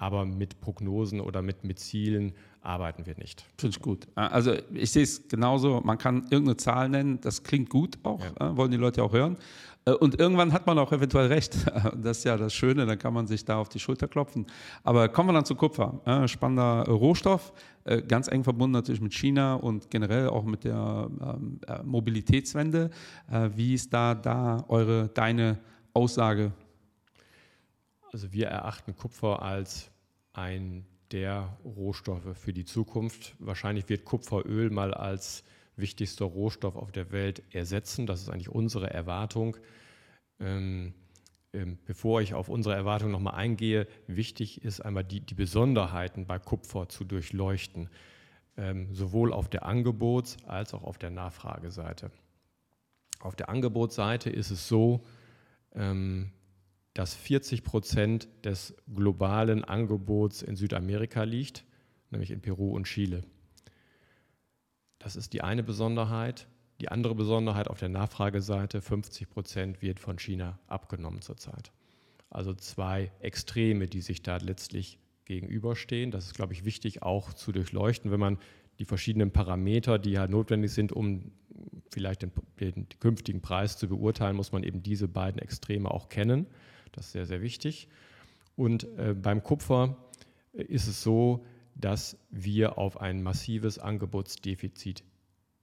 aber 0.00 0.24
mit 0.24 0.60
Prognosen 0.62 1.20
oder 1.20 1.42
mit, 1.42 1.62
mit 1.62 1.78
Zielen 1.78 2.32
arbeiten 2.62 3.04
wir 3.04 3.16
nicht. 3.18 3.44
Finde 3.58 3.76
ich 3.76 3.82
gut. 3.82 4.08
Also 4.14 4.54
ich 4.72 4.90
sehe 4.90 5.02
es 5.02 5.28
genauso, 5.28 5.82
man 5.84 5.98
kann 5.98 6.22
irgendeine 6.30 6.56
Zahl 6.56 6.88
nennen, 6.88 7.20
das 7.20 7.42
klingt 7.42 7.68
gut 7.68 7.98
auch, 8.02 8.22
ja. 8.22 8.50
äh, 8.50 8.56
wollen 8.56 8.70
die 8.70 8.78
Leute 8.78 9.02
auch 9.02 9.12
hören. 9.12 9.36
Äh, 9.84 9.92
und 9.92 10.18
irgendwann 10.18 10.54
hat 10.54 10.66
man 10.66 10.78
auch 10.78 10.92
eventuell 10.92 11.26
recht. 11.26 11.54
Das 12.02 12.18
ist 12.18 12.24
ja 12.24 12.38
das 12.38 12.54
Schöne, 12.54 12.86
dann 12.86 12.98
kann 12.98 13.12
man 13.12 13.26
sich 13.26 13.44
da 13.44 13.58
auf 13.58 13.68
die 13.68 13.78
Schulter 13.78 14.08
klopfen. 14.08 14.46
Aber 14.84 15.08
kommen 15.08 15.28
wir 15.28 15.32
dann 15.34 15.44
zu 15.44 15.54
Kupfer. 15.54 16.00
Äh, 16.06 16.26
spannender 16.28 16.84
Rohstoff, 16.88 17.52
ganz 18.08 18.28
eng 18.28 18.44
verbunden 18.44 18.72
natürlich 18.72 19.00
mit 19.00 19.14
China 19.14 19.54
und 19.54 19.90
generell 19.90 20.28
auch 20.28 20.44
mit 20.44 20.64
der 20.64 21.08
ähm, 21.20 21.60
äh, 21.66 21.82
Mobilitätswende. 21.82 22.90
Wie 23.54 23.74
ist 23.74 23.92
da, 23.92 24.14
da 24.14 24.64
eure, 24.68 25.08
deine 25.08 25.58
Aussage 25.92 26.52
also 28.12 28.32
wir 28.32 28.48
erachten 28.48 28.96
Kupfer 28.96 29.42
als 29.42 29.90
ein 30.32 30.86
der 31.12 31.58
Rohstoffe 31.64 32.36
für 32.36 32.52
die 32.52 32.64
Zukunft. 32.64 33.34
Wahrscheinlich 33.38 33.88
wird 33.88 34.04
Kupferöl 34.04 34.70
mal 34.70 34.94
als 34.94 35.44
wichtigster 35.76 36.24
Rohstoff 36.24 36.76
auf 36.76 36.92
der 36.92 37.10
Welt 37.10 37.42
ersetzen. 37.50 38.06
Das 38.06 38.20
ist 38.20 38.28
eigentlich 38.28 38.50
unsere 38.50 38.90
Erwartung. 38.90 39.56
Ähm, 40.38 40.94
ähm, 41.52 41.78
bevor 41.84 42.20
ich 42.20 42.34
auf 42.34 42.48
unsere 42.48 42.76
Erwartung 42.76 43.10
nochmal 43.10 43.34
eingehe, 43.34 43.88
wichtig 44.06 44.62
ist 44.62 44.80
einmal 44.80 45.04
die, 45.04 45.20
die 45.20 45.34
Besonderheiten 45.34 46.26
bei 46.26 46.38
Kupfer 46.38 46.88
zu 46.88 47.04
durchleuchten, 47.04 47.88
ähm, 48.56 48.94
sowohl 48.94 49.32
auf 49.32 49.48
der 49.48 49.66
Angebots- 49.66 50.36
als 50.46 50.74
auch 50.74 50.84
auf 50.84 50.98
der 50.98 51.10
Nachfrageseite. 51.10 52.12
Auf 53.18 53.34
der 53.34 53.48
Angebotsseite 53.48 54.30
ist 54.30 54.50
es 54.50 54.68
so, 54.68 55.04
ähm, 55.74 56.30
dass 56.94 57.14
40 57.14 57.62
Prozent 57.62 58.28
des 58.44 58.74
globalen 58.92 59.64
Angebots 59.64 60.42
in 60.42 60.56
Südamerika 60.56 61.22
liegt, 61.22 61.64
nämlich 62.10 62.30
in 62.30 62.40
Peru 62.40 62.74
und 62.74 62.84
Chile. 62.84 63.22
Das 64.98 65.16
ist 65.16 65.32
die 65.32 65.42
eine 65.42 65.62
Besonderheit. 65.62 66.48
Die 66.80 66.88
andere 66.88 67.14
Besonderheit 67.14 67.68
auf 67.68 67.78
der 67.78 67.88
Nachfrageseite, 67.88 68.80
50 68.80 69.28
Prozent 69.28 69.82
wird 69.82 70.00
von 70.00 70.18
China 70.18 70.58
abgenommen 70.66 71.22
zurzeit. 71.22 71.72
Also 72.30 72.54
zwei 72.54 73.10
Extreme, 73.20 73.86
die 73.86 74.00
sich 74.00 74.22
da 74.22 74.36
letztlich 74.38 74.98
gegenüberstehen. 75.24 76.10
Das 76.10 76.26
ist, 76.26 76.34
glaube 76.34 76.52
ich, 76.52 76.64
wichtig 76.64 77.02
auch 77.02 77.32
zu 77.32 77.52
durchleuchten, 77.52 78.10
wenn 78.10 78.20
man 78.20 78.38
die 78.78 78.84
verschiedenen 78.84 79.30
Parameter, 79.30 79.98
die 79.98 80.12
ja 80.12 80.26
notwendig 80.26 80.72
sind, 80.72 80.92
um 80.92 81.32
vielleicht 81.90 82.22
den, 82.22 82.32
den 82.58 82.88
künftigen 82.98 83.40
Preis 83.40 83.76
zu 83.76 83.88
beurteilen, 83.88 84.36
muss 84.36 84.52
man 84.52 84.62
eben 84.62 84.82
diese 84.82 85.06
beiden 85.06 85.40
Extreme 85.40 85.90
auch 85.90 86.08
kennen. 86.08 86.46
Das 86.92 87.06
ist 87.06 87.12
sehr, 87.12 87.26
sehr 87.26 87.42
wichtig. 87.42 87.88
Und 88.56 88.84
äh, 88.98 89.14
beim 89.14 89.42
Kupfer 89.42 89.96
äh, 90.52 90.62
ist 90.62 90.86
es 90.86 91.02
so, 91.02 91.44
dass 91.74 92.18
wir 92.30 92.78
auf 92.78 93.00
ein 93.00 93.22
massives 93.22 93.78
Angebotsdefizit 93.78 95.02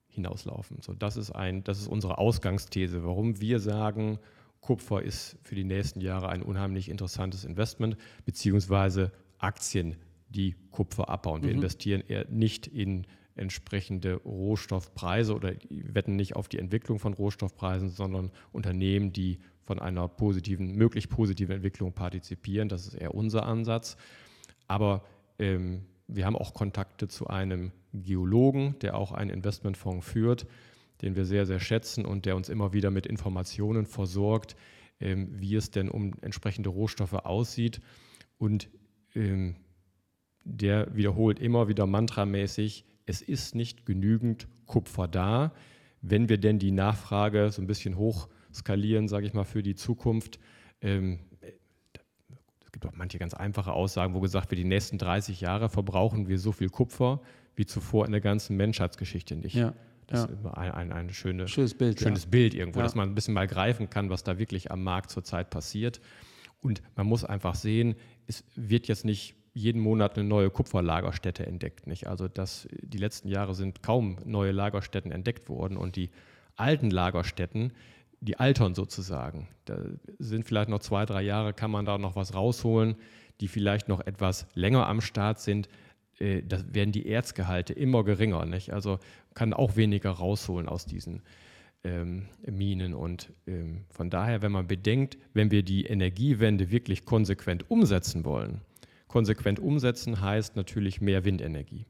hinauslaufen. 0.07 0.81
So, 0.81 0.93
das, 0.93 1.15
ist 1.17 1.31
ein, 1.31 1.63
das 1.63 1.79
ist 1.79 1.87
unsere 1.87 2.17
Ausgangsthese, 2.17 3.03
warum 3.03 3.39
wir 3.39 3.59
sagen, 3.59 4.19
Kupfer 4.61 5.03
ist 5.03 5.37
für 5.43 5.55
die 5.55 5.63
nächsten 5.63 6.01
Jahre 6.01 6.29
ein 6.29 6.41
unheimlich 6.41 6.89
interessantes 6.89 7.45
Investment, 7.45 7.97
beziehungsweise 8.25 9.11
Aktien, 9.37 9.95
die 10.29 10.55
Kupfer 10.71 11.09
abbauen. 11.09 11.43
Wir 11.43 11.51
mhm. 11.51 11.57
investieren 11.57 12.03
eher 12.07 12.25
nicht 12.29 12.67
in 12.67 13.05
entsprechende 13.35 14.15
Rohstoffpreise 14.15 15.35
oder 15.35 15.53
wetten 15.69 16.15
nicht 16.15 16.35
auf 16.35 16.47
die 16.47 16.57
Entwicklung 16.57 16.99
von 16.99 17.13
Rohstoffpreisen, 17.13 17.89
sondern 17.89 18.31
Unternehmen, 18.51 19.13
die 19.13 19.39
von 19.67 19.79
einer 19.79 20.07
positiven, 20.07 20.75
möglich 20.75 21.09
positiven 21.09 21.53
Entwicklung 21.53 21.91
partizipieren. 21.91 22.69
Das 22.69 22.87
ist 22.87 22.93
eher 22.93 23.13
unser 23.13 23.45
Ansatz. 23.45 23.97
Aber 24.67 25.03
ähm, 25.37 25.85
wir 26.07 26.25
haben 26.25 26.37
auch 26.37 26.53
Kontakte 26.53 27.09
zu 27.09 27.27
einem 27.27 27.73
Geologen, 27.91 28.75
der 28.81 28.95
auch 28.95 29.11
einen 29.11 29.29
Investmentfonds 29.29 30.07
führt, 30.07 30.47
den 31.01 31.17
wir 31.17 31.25
sehr, 31.25 31.45
sehr 31.45 31.59
schätzen 31.59 32.05
und 32.05 32.25
der 32.25 32.37
uns 32.37 32.47
immer 32.47 32.71
wieder 32.71 32.91
mit 32.91 33.05
Informationen 33.05 33.85
versorgt, 33.85 34.55
ähm, 35.01 35.29
wie 35.33 35.55
es 35.55 35.69
denn 35.69 35.89
um 35.89 36.13
entsprechende 36.21 36.69
Rohstoffe 36.69 37.13
aussieht. 37.13 37.81
Und 38.37 38.69
ähm, 39.15 39.57
der 40.45 40.95
wiederholt 40.95 41.39
immer 41.39 41.67
wieder 41.67 41.85
mantramäßig, 41.85 42.85
es 43.05 43.21
ist 43.21 43.53
nicht 43.53 43.85
genügend 43.85 44.47
Kupfer 44.65 45.09
da. 45.09 45.53
Wenn 46.01 46.29
wir 46.29 46.37
denn 46.37 46.57
die 46.57 46.71
Nachfrage 46.71 47.51
so 47.51 47.61
ein 47.61 47.67
bisschen 47.67 47.97
hoch 47.97 48.29
skalieren, 48.53 49.07
sage 49.07 49.25
ich 49.25 49.33
mal, 49.33 49.43
für 49.43 49.63
die 49.63 49.75
Zukunft. 49.75 50.39
Ähm, 50.81 51.19
es 52.63 52.71
gibt 52.71 52.85
auch 52.85 52.93
manche 52.93 53.17
ganz 53.17 53.33
einfache 53.33 53.71
Aussagen, 53.71 54.13
wo 54.13 54.19
gesagt 54.19 54.51
wird, 54.51 54.59
die 54.59 54.65
nächsten 54.65 54.97
30 54.97 55.41
Jahre 55.41 55.69
verbrauchen 55.69 56.27
wir 56.27 56.39
so 56.39 56.51
viel 56.51 56.69
Kupfer 56.69 57.21
wie 57.55 57.65
zuvor 57.65 58.05
in 58.05 58.11
der 58.11 58.21
ganzen 58.21 58.55
Menschheitsgeschichte 58.55 59.35
nicht. 59.35 59.55
Ja. 59.55 59.73
Das 60.07 60.21
ja. 60.21 60.25
ist 60.25 60.39
immer 60.39 60.57
ein, 60.57 60.71
ein, 60.71 60.91
ein 60.91 61.09
schöne, 61.09 61.47
schönes 61.47 61.73
Bild, 61.73 61.99
schönes 61.99 62.23
ja. 62.23 62.29
Bild 62.29 62.53
irgendwo, 62.53 62.79
ja. 62.79 62.83
dass 62.83 62.95
man 62.95 63.09
ein 63.09 63.15
bisschen 63.15 63.33
mal 63.33 63.47
greifen 63.47 63.89
kann, 63.89 64.09
was 64.09 64.23
da 64.23 64.37
wirklich 64.37 64.71
am 64.71 64.83
Markt 64.83 65.09
zurzeit 65.09 65.49
passiert. 65.49 65.99
Und 66.61 66.81
man 66.95 67.07
muss 67.07 67.23
einfach 67.23 67.55
sehen, 67.55 67.95
es 68.25 68.43
wird 68.55 68.87
jetzt 68.87 69.05
nicht 69.05 69.35
jeden 69.53 69.81
Monat 69.81 70.17
eine 70.17 70.27
neue 70.27 70.49
Kupferlagerstätte 70.49 71.45
entdeckt. 71.45 71.87
Nicht? 71.87 72.07
Also 72.07 72.27
das, 72.27 72.67
die 72.71 72.97
letzten 72.97 73.27
Jahre 73.27 73.55
sind 73.55 73.81
kaum 73.81 74.17
neue 74.23 74.51
Lagerstätten 74.51 75.11
entdeckt 75.11 75.49
worden 75.49 75.77
und 75.77 75.95
die 75.95 76.09
alten 76.55 76.89
Lagerstätten, 76.89 77.73
die 78.19 78.37
altern 78.37 78.73
sozusagen. 78.73 79.47
Da 79.65 79.79
sind 80.19 80.45
vielleicht 80.45 80.69
noch 80.69 80.79
zwei, 80.79 81.05
drei 81.05 81.21
Jahre, 81.21 81.53
kann 81.53 81.71
man 81.71 81.85
da 81.85 81.97
noch 81.97 82.15
was 82.15 82.33
rausholen, 82.33 82.95
die 83.41 83.47
vielleicht 83.47 83.87
noch 83.87 83.99
etwas 84.05 84.47
länger 84.53 84.87
am 84.87 85.01
Start 85.01 85.39
sind. 85.39 85.69
Äh, 86.19 86.41
da 86.43 86.61
werden 86.73 86.91
die 86.91 87.07
Erzgehalte 87.07 87.73
immer 87.73 88.03
geringer. 88.03 88.45
Nicht? 88.45 88.73
Also 88.73 88.99
kann 89.33 89.53
auch 89.53 89.75
weniger 89.75 90.11
rausholen 90.11 90.67
aus 90.67 90.85
diesen 90.85 91.21
ähm, 91.83 92.27
Minen. 92.49 92.93
Und 92.93 93.31
ähm, 93.45 93.85
von 93.89 94.09
daher, 94.09 94.41
wenn 94.41 94.51
man 94.51 94.67
bedenkt, 94.67 95.17
wenn 95.33 95.51
wir 95.51 95.63
die 95.63 95.85
Energiewende 95.85 96.71
wirklich 96.71 97.05
konsequent 97.05 97.69
umsetzen 97.69 98.25
wollen, 98.25 98.61
konsequent 99.07 99.59
umsetzen 99.59 100.21
heißt 100.21 100.55
natürlich 100.55 101.01
mehr 101.01 101.23
Windenergie. 101.23 101.85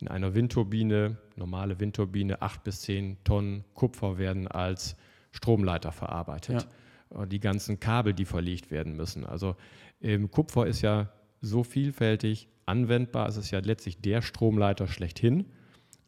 in 0.00 0.08
einer 0.08 0.34
Windturbine, 0.34 1.16
normale 1.36 1.78
Windturbine, 1.80 2.42
acht 2.42 2.64
bis 2.64 2.82
zehn 2.82 3.16
Tonnen 3.24 3.64
Kupfer 3.74 4.18
werden 4.18 4.48
als 4.48 4.96
Stromleiter 5.32 5.92
verarbeitet. 5.92 6.68
Ja. 7.10 7.22
Äh, 7.22 7.26
die 7.26 7.40
ganzen 7.40 7.80
Kabel, 7.80 8.14
die 8.14 8.24
verlegt 8.24 8.70
werden 8.70 8.94
müssen. 8.94 9.26
Also 9.26 9.56
ähm, 10.00 10.30
Kupfer 10.30 10.66
ist 10.66 10.82
ja 10.82 11.10
so 11.40 11.64
vielfältig 11.64 12.48
anwendbar. 12.66 13.28
Es 13.28 13.36
ist 13.36 13.50
ja 13.50 13.58
letztlich 13.58 14.00
der 14.00 14.22
Stromleiter 14.22 14.86
schlechthin 14.86 15.46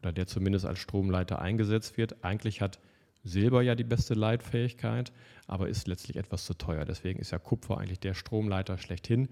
oder 0.01 0.13
der 0.13 0.27
zumindest 0.27 0.65
als 0.65 0.79
Stromleiter 0.79 1.41
eingesetzt 1.41 1.97
wird. 1.97 2.23
Eigentlich 2.23 2.61
hat 2.61 2.79
Silber 3.23 3.61
ja 3.63 3.75
die 3.75 3.83
beste 3.83 4.13
Leitfähigkeit, 4.13 5.11
aber 5.47 5.67
ist 5.67 5.87
letztlich 5.87 6.15
etwas 6.15 6.45
zu 6.45 6.53
teuer. 6.53 6.85
Deswegen 6.85 7.19
ist 7.19 7.31
ja 7.31 7.39
Kupfer 7.39 7.79
eigentlich 7.79 7.99
der 7.99 8.13
Stromleiter 8.13 8.77
schlechthin 8.77 9.29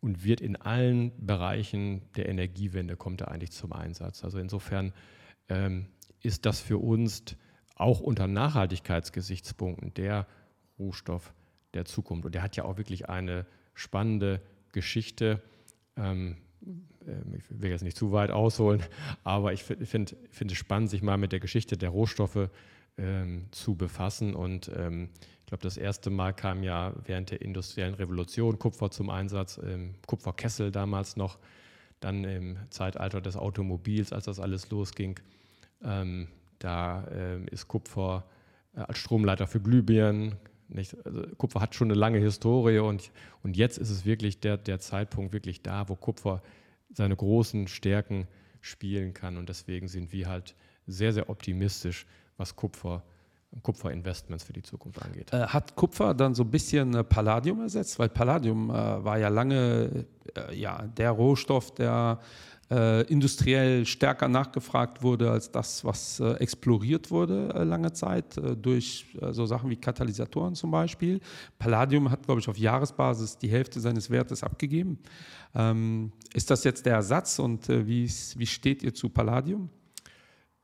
und 0.00 0.24
wird 0.24 0.40
in 0.40 0.56
allen 0.56 1.12
Bereichen 1.24 2.02
der 2.16 2.28
Energiewende 2.28 2.96
kommt 2.96 3.20
er 3.20 3.30
eigentlich 3.30 3.52
zum 3.52 3.72
Einsatz. 3.72 4.24
Also 4.24 4.38
insofern 4.38 4.92
ähm, 5.48 5.86
ist 6.20 6.46
das 6.46 6.60
für 6.60 6.78
uns 6.78 7.24
auch 7.78 8.00
unter 8.00 8.26
Nachhaltigkeitsgesichtspunkten 8.26 9.94
der 9.94 10.26
Rohstoff 10.78 11.32
der 11.74 11.84
Zukunft. 11.84 12.26
Und 12.26 12.34
der 12.34 12.42
hat 12.42 12.56
ja 12.56 12.64
auch 12.64 12.76
wirklich 12.76 13.08
eine 13.08 13.46
spannende 13.74 14.40
Geschichte. 14.72 15.42
Ähm, 15.96 16.36
ähm 17.06 17.34
ich 17.36 17.44
will 17.48 17.70
jetzt 17.70 17.82
nicht 17.82 17.96
zu 17.96 18.12
weit 18.12 18.30
ausholen, 18.30 18.82
aber 19.24 19.52
ich 19.52 19.62
finde 19.64 20.16
find, 20.30 20.52
es 20.52 20.58
spannend, 20.58 20.90
sich 20.90 21.02
mal 21.02 21.16
mit 21.16 21.32
der 21.32 21.40
Geschichte 21.40 21.76
der 21.76 21.90
Rohstoffe 21.90 22.50
ähm, 22.96 23.46
zu 23.52 23.76
befassen. 23.76 24.34
Und 24.34 24.70
ähm, 24.74 25.10
ich 25.40 25.46
glaube, 25.46 25.62
das 25.62 25.76
erste 25.76 26.10
Mal 26.10 26.32
kam 26.34 26.62
ja 26.62 26.92
während 27.06 27.30
der 27.30 27.40
industriellen 27.40 27.94
Revolution 27.94 28.58
Kupfer 28.58 28.90
zum 28.90 29.08
Einsatz, 29.08 29.58
ähm, 29.64 29.94
Kupferkessel 30.06 30.70
damals 30.72 31.16
noch, 31.16 31.38
dann 32.00 32.24
im 32.24 32.58
Zeitalter 32.70 33.20
des 33.20 33.36
Automobils, 33.36 34.12
als 34.12 34.26
das 34.26 34.40
alles 34.40 34.70
losging. 34.70 35.18
Ähm, 35.82 36.28
da 36.58 37.06
ähm, 37.12 37.46
ist 37.48 37.68
Kupfer 37.68 38.24
äh, 38.74 38.80
als 38.80 38.98
Stromleiter 38.98 39.46
für 39.46 39.60
Glühbirnen. 39.60 40.36
Also 40.74 40.96
Kupfer 41.38 41.60
hat 41.60 41.74
schon 41.74 41.88
eine 41.88 41.98
lange 41.98 42.18
Historie 42.18 42.78
und, 42.78 43.10
und 43.42 43.56
jetzt 43.56 43.78
ist 43.78 43.90
es 43.90 44.04
wirklich 44.04 44.40
der, 44.40 44.58
der 44.58 44.80
Zeitpunkt 44.80 45.32
wirklich 45.32 45.62
da, 45.62 45.88
wo 45.88 45.94
Kupfer 45.94 46.42
seine 46.92 47.16
großen 47.16 47.68
Stärken 47.68 48.28
spielen 48.60 49.14
kann. 49.14 49.36
Und 49.36 49.48
deswegen 49.48 49.88
sind 49.88 50.12
wir 50.12 50.28
halt 50.28 50.54
sehr, 50.86 51.12
sehr 51.12 51.30
optimistisch, 51.30 52.06
was 52.36 52.54
Kupfer 52.54 53.02
Kupferinvestments 53.62 54.44
für 54.44 54.52
die 54.52 54.62
Zukunft 54.62 55.02
angeht. 55.02 55.32
Äh, 55.32 55.46
hat 55.46 55.74
Kupfer 55.74 56.14
dann 56.14 56.34
so 56.34 56.42
ein 56.42 56.50
bisschen 56.50 56.94
äh, 56.94 57.04
Palladium 57.04 57.60
ersetzt? 57.60 57.98
Weil 57.98 58.08
Palladium 58.08 58.70
äh, 58.70 58.72
war 58.72 59.18
ja 59.18 59.28
lange 59.28 60.04
äh, 60.36 60.54
ja, 60.54 60.82
der 60.82 61.12
Rohstoff, 61.12 61.74
der 61.74 62.20
äh, 62.70 63.02
industriell 63.04 63.86
stärker 63.86 64.28
nachgefragt 64.28 65.02
wurde 65.02 65.30
als 65.30 65.50
das, 65.50 65.84
was 65.84 66.20
äh, 66.20 66.32
exploriert 66.34 67.10
wurde 67.10 67.52
äh, 67.54 67.64
lange 67.64 67.92
Zeit, 67.92 68.36
äh, 68.36 68.56
durch 68.56 69.06
äh, 69.20 69.32
so 69.32 69.46
Sachen 69.46 69.70
wie 69.70 69.76
Katalysatoren 69.76 70.54
zum 70.54 70.70
Beispiel. 70.70 71.20
Palladium 71.58 72.10
hat, 72.10 72.24
glaube 72.24 72.40
ich, 72.40 72.48
auf 72.48 72.58
Jahresbasis 72.58 73.38
die 73.38 73.48
Hälfte 73.48 73.80
seines 73.80 74.10
Wertes 74.10 74.42
abgegeben. 74.42 74.98
Ähm, 75.54 76.12
ist 76.34 76.50
das 76.50 76.64
jetzt 76.64 76.84
der 76.84 76.94
Ersatz 76.94 77.38
und 77.38 77.68
äh, 77.70 77.86
wie, 77.86 78.08
steht 78.08 78.82
ihr 78.82 78.92
zu 78.92 79.08
Palladium? 79.08 79.70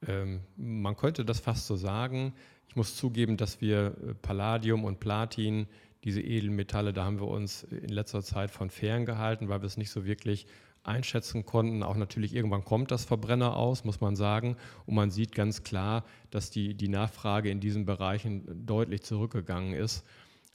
Ähm, 0.06 0.40
man 0.56 0.96
könnte 0.96 1.24
das 1.24 1.40
fast 1.40 1.66
so 1.66 1.76
sagen. 1.76 2.34
Ich 2.68 2.76
muss 2.76 2.96
zugeben, 2.96 3.38
dass 3.38 3.60
wir 3.60 3.96
Palladium 4.20 4.84
und 4.84 5.00
Platin 5.00 5.66
diese 6.02 6.20
Edelmetalle, 6.20 6.92
da 6.92 7.04
haben 7.04 7.18
wir 7.18 7.28
uns 7.28 7.62
in 7.62 7.88
letzter 7.88 8.22
Zeit 8.22 8.50
von 8.50 8.68
fern 8.68 9.06
gehalten, 9.06 9.48
weil 9.48 9.62
wir 9.62 9.66
es 9.66 9.78
nicht 9.78 9.90
so 9.90 10.04
wirklich 10.04 10.46
einschätzen 10.84 11.44
konnten. 11.44 11.82
Auch 11.82 11.96
natürlich 11.96 12.34
irgendwann 12.34 12.64
kommt 12.64 12.90
das 12.90 13.04
Verbrenner 13.04 13.56
aus, 13.56 13.84
muss 13.84 14.00
man 14.00 14.16
sagen. 14.16 14.56
Und 14.86 14.94
man 14.94 15.10
sieht 15.10 15.34
ganz 15.34 15.62
klar, 15.62 16.04
dass 16.30 16.50
die, 16.50 16.74
die 16.74 16.88
Nachfrage 16.88 17.50
in 17.50 17.60
diesen 17.60 17.86
Bereichen 17.86 18.66
deutlich 18.66 19.02
zurückgegangen 19.02 19.74
ist. 19.74 20.04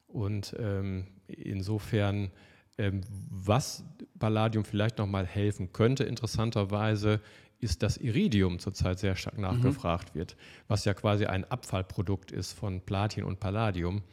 Und 0.07 0.55
ähm, 0.59 1.07
insofern, 1.27 2.31
ähm, 2.77 3.01
was 3.29 3.83
Palladium 4.17 4.65
vielleicht 4.65 4.97
nochmal 4.97 5.25
helfen 5.25 5.73
könnte, 5.73 6.03
interessanterweise, 6.03 7.19
ist, 7.59 7.83
dass 7.83 7.97
Iridium 7.97 8.59
zurzeit 8.59 8.99
sehr 8.99 9.15
stark 9.15 9.35
mhm. 9.35 9.43
nachgefragt 9.43 10.15
mhm. 10.15 10.19
wird, 10.19 10.37
was 10.67 10.85
ja 10.85 10.93
quasi 10.93 11.25
ein 11.25 11.43
Abfallprodukt 11.49 12.31
ist 12.31 12.53
von 12.53 12.81
Platin 12.81 13.23
und 13.23 13.39
Palladium. 13.39 14.03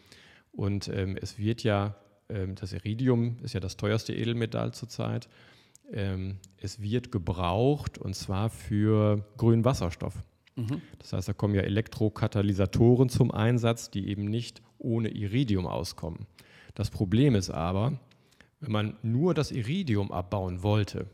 Und 0.52 0.88
ähm, 0.88 1.16
es 1.20 1.38
wird 1.38 1.62
ja, 1.62 1.94
ähm, 2.28 2.54
das 2.54 2.72
Iridium 2.72 3.36
ist 3.42 3.52
ja 3.52 3.60
das 3.60 3.76
teuerste 3.76 4.14
Edelmetall 4.14 4.72
zurzeit 4.72 5.28
ähm, 5.92 6.38
es 6.56 6.80
wird 6.80 7.12
gebraucht 7.12 7.98
und 7.98 8.14
zwar 8.14 8.50
für 8.50 9.24
grünen 9.36 9.64
Wasserstoff. 9.64 10.24
Mhm. 10.56 10.80
Das 10.98 11.12
heißt, 11.12 11.28
da 11.28 11.32
kommen 11.32 11.54
ja 11.54 11.62
Elektrokatalysatoren 11.62 13.08
zum 13.08 13.30
Einsatz, 13.30 13.90
die 13.90 14.08
eben 14.08 14.24
nicht 14.24 14.62
ohne 14.78 15.08
Iridium 15.08 15.66
auskommen. 15.66 16.26
Das 16.74 16.90
Problem 16.90 17.34
ist 17.34 17.50
aber, 17.50 17.98
wenn 18.60 18.72
man 18.72 18.96
nur 19.02 19.34
das 19.34 19.50
Iridium 19.52 20.12
abbauen 20.12 20.62
wollte, 20.62 21.06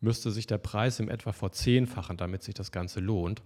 müsste 0.00 0.30
sich 0.30 0.46
der 0.46 0.58
Preis 0.58 1.00
im 1.00 1.08
etwa 1.08 1.32
verzehnfachen, 1.32 2.16
damit 2.16 2.42
sich 2.42 2.54
das 2.54 2.72
Ganze 2.72 3.00
lohnt. 3.00 3.42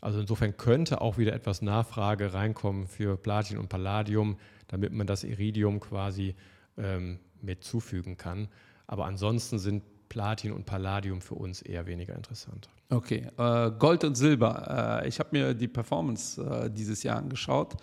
Also 0.00 0.20
insofern 0.20 0.56
könnte 0.56 1.00
auch 1.00 1.18
wieder 1.18 1.34
etwas 1.34 1.60
Nachfrage 1.60 2.32
reinkommen 2.32 2.86
für 2.86 3.16
Platin 3.16 3.58
und 3.58 3.68
Palladium, 3.68 4.38
damit 4.68 4.92
man 4.92 5.06
das 5.06 5.24
Iridium 5.24 5.80
quasi 5.80 6.34
ähm, 6.78 7.18
mit 7.42 7.64
zufügen 7.64 8.16
kann. 8.16 8.48
Aber 8.86 9.04
ansonsten 9.04 9.58
sind 9.58 9.82
Platin 10.10 10.52
und 10.52 10.66
Palladium 10.66 11.22
für 11.22 11.36
uns 11.36 11.62
eher 11.62 11.86
weniger 11.86 12.14
interessant. 12.14 12.68
Okay, 12.90 13.28
äh, 13.38 13.70
Gold 13.78 14.04
und 14.04 14.16
Silber. 14.16 15.00
Äh, 15.02 15.08
ich 15.08 15.18
habe 15.18 15.30
mir 15.32 15.54
die 15.54 15.68
Performance 15.68 16.42
äh, 16.42 16.68
dieses 16.68 17.02
Jahr 17.02 17.16
angeschaut. 17.16 17.76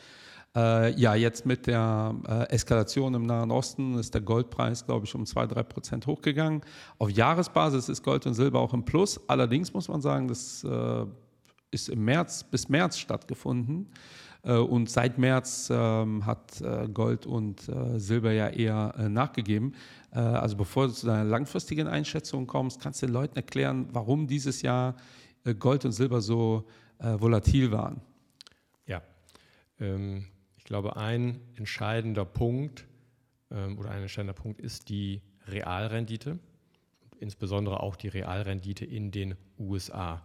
Äh, 0.56 0.94
ja, 1.00 1.16
jetzt 1.16 1.46
mit 1.46 1.66
der 1.68 2.16
äh, 2.28 2.50
Eskalation 2.54 3.14
im 3.14 3.26
Nahen 3.26 3.50
Osten 3.50 3.98
ist 3.98 4.14
der 4.14 4.22
Goldpreis, 4.22 4.86
glaube 4.86 5.06
ich, 5.06 5.16
um 5.16 5.24
2-3 5.24 5.64
Prozent 5.64 6.08
hochgegangen. 6.08 6.62
Auf 7.00 7.10
Jahresbasis 7.10 7.90
ist 7.90 8.04
Gold 8.04 8.26
und 8.26 8.34
Silber 8.34 8.60
auch 8.60 8.74
im 8.74 8.84
Plus. 8.84 9.20
Allerdings 9.28 9.74
muss 9.74 9.88
man 9.88 10.02
sagen, 10.02 10.28
das 10.28 10.66
äh, 10.66 11.06
ist 11.72 11.88
im 11.90 12.04
März 12.04 12.44
bis 12.44 12.68
März 12.68 12.98
stattgefunden. 12.98 13.88
Und 14.48 14.90
seit 14.90 15.18
März 15.18 15.70
ähm, 15.70 16.26
hat 16.26 16.64
Gold 16.94 17.26
und 17.26 17.70
Silber 17.98 18.32
ja 18.32 18.48
eher 18.48 19.10
nachgegeben. 19.10 19.74
Äh, 20.18 20.20
also 20.20 20.56
bevor 20.56 20.88
du 20.88 20.94
zu 20.94 21.06
deiner 21.06 21.24
langfristigen 21.24 21.88
Einschätzung 21.88 22.48
kommst, 22.48 22.82
kannst 22.82 23.02
du 23.02 23.06
den 23.06 23.14
Leuten 23.14 23.36
erklären, 23.36 23.88
warum 23.92 24.28
dieses 24.28 24.62
Jahr 24.62 24.96
äh, 25.44 25.54
Gold 25.54 25.86
und 25.86 25.92
Silber 25.92 26.22
so 26.22 26.68
äh, 27.00 27.20
volatil 27.20 27.72
waren. 27.72 28.02
Ja, 28.88 29.02
ähm, 29.80 30.26
ich 30.58 30.64
glaube, 30.64 30.98
ein 30.98 31.40
entscheidender 31.56 32.26
Punkt 32.26 32.88
ähm, 33.52 33.78
oder 33.78 33.92
ein 33.92 34.02
entscheidender 34.02 34.34
Punkt 34.34 34.60
ist 34.60 34.90
die 34.90 35.22
Realrendite, 35.48 36.40
insbesondere 37.20 37.82
auch 37.82 37.96
die 37.96 38.10
Realrendite 38.10 38.86
in 38.86 39.12
den 39.12 39.36
USA. 39.58 40.24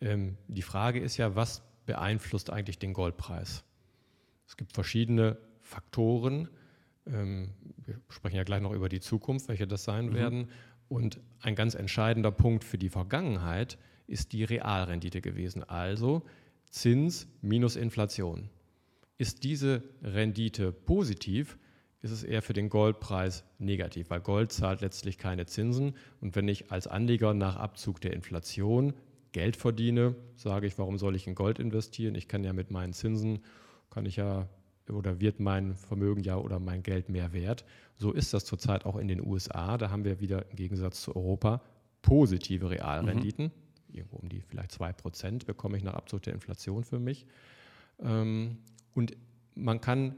Die 0.00 0.62
Frage 0.62 1.00
ist 1.00 1.16
ja, 1.16 1.34
was 1.34 1.62
beeinflusst 1.86 2.50
eigentlich 2.50 2.78
den 2.78 2.92
Goldpreis? 2.92 3.64
Es 4.46 4.56
gibt 4.56 4.72
verschiedene 4.72 5.38
Faktoren, 5.60 6.48
ähm, 7.06 7.50
wir 7.84 8.00
sprechen 8.08 8.36
ja 8.36 8.44
gleich 8.44 8.62
noch 8.62 8.72
über 8.72 8.88
die 8.88 9.00
Zukunft, 9.00 9.48
welche 9.48 9.66
das 9.66 9.84
sein 9.84 10.06
mhm. 10.06 10.14
werden. 10.14 10.48
Und 10.88 11.20
ein 11.40 11.54
ganz 11.54 11.74
entscheidender 11.74 12.30
Punkt 12.30 12.64
für 12.64 12.78
die 12.78 12.90
Vergangenheit 12.90 13.78
ist 14.06 14.32
die 14.32 14.44
Realrendite 14.44 15.20
gewesen. 15.20 15.64
Also 15.64 16.22
Zins 16.70 17.28
minus 17.40 17.76
Inflation. 17.76 18.50
Ist 19.16 19.44
diese 19.44 19.84
Rendite 20.02 20.72
positiv, 20.72 21.56
ist 22.02 22.10
es 22.10 22.24
eher 22.24 22.42
für 22.42 22.52
den 22.52 22.68
Goldpreis 22.68 23.44
negativ, 23.58 24.10
weil 24.10 24.20
Gold 24.20 24.50
zahlt 24.50 24.80
letztlich 24.80 25.16
keine 25.16 25.46
Zinsen. 25.46 25.94
Und 26.20 26.34
wenn 26.34 26.48
ich 26.48 26.72
als 26.72 26.88
Anleger 26.88 27.32
nach 27.32 27.56
Abzug 27.56 28.00
der 28.00 28.12
Inflation 28.12 28.92
Geld 29.34 29.56
verdiene, 29.56 30.14
sage 30.36 30.68
ich, 30.68 30.78
warum 30.78 30.96
soll 30.96 31.16
ich 31.16 31.26
in 31.26 31.34
Gold 31.34 31.58
investieren? 31.58 32.14
Ich 32.14 32.28
kann 32.28 32.44
ja 32.44 32.52
mit 32.52 32.70
meinen 32.70 32.92
Zinsen, 32.92 33.40
kann 33.90 34.06
ich 34.06 34.14
ja 34.14 34.48
oder 34.88 35.20
wird 35.20 35.40
mein 35.40 35.74
Vermögen 35.74 36.22
ja 36.22 36.36
oder 36.36 36.60
mein 36.60 36.84
Geld 36.84 37.08
mehr 37.08 37.32
wert. 37.32 37.64
So 37.96 38.12
ist 38.12 38.32
das 38.32 38.44
zurzeit 38.44 38.86
auch 38.86 38.96
in 38.96 39.08
den 39.08 39.20
USA. 39.26 39.76
Da 39.76 39.90
haben 39.90 40.04
wir 40.04 40.20
wieder 40.20 40.48
im 40.50 40.56
Gegensatz 40.56 41.02
zu 41.02 41.16
Europa 41.16 41.62
positive 42.00 42.70
Realrenditen. 42.70 43.46
Mhm. 43.46 43.96
Irgendwo 43.96 44.18
um 44.18 44.28
die 44.28 44.40
vielleicht 44.40 44.70
2% 44.70 45.46
bekomme 45.46 45.76
ich 45.78 45.82
nach 45.82 45.94
Abzug 45.94 46.22
der 46.22 46.34
Inflation 46.34 46.84
für 46.84 47.00
mich. 47.00 47.26
Ähm, 47.98 48.58
und 48.94 49.16
man 49.56 49.80
kann 49.80 50.14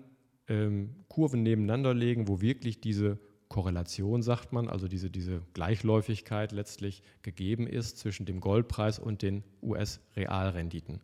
ähm, 0.49 0.95
Kurven 1.09 1.43
nebeneinander 1.43 1.95
legen, 1.95 2.29
wo 2.29 2.43
wirklich 2.43 2.83
diese 2.83 3.19
Korrelation, 3.49 4.23
sagt 4.23 4.53
man, 4.53 4.69
also 4.69 4.89
diese, 4.89 5.11
diese 5.11 5.43
Gleichläufigkeit 5.55 6.53
letztlich 6.53 7.03
gegeben 7.23 7.67
ist 7.67 7.99
zwischen 7.99 8.27
dem 8.27 8.41
Goldpreis 8.41 8.99
und 8.99 9.23
den 9.23 9.45
US-Realrenditen. 9.63 11.01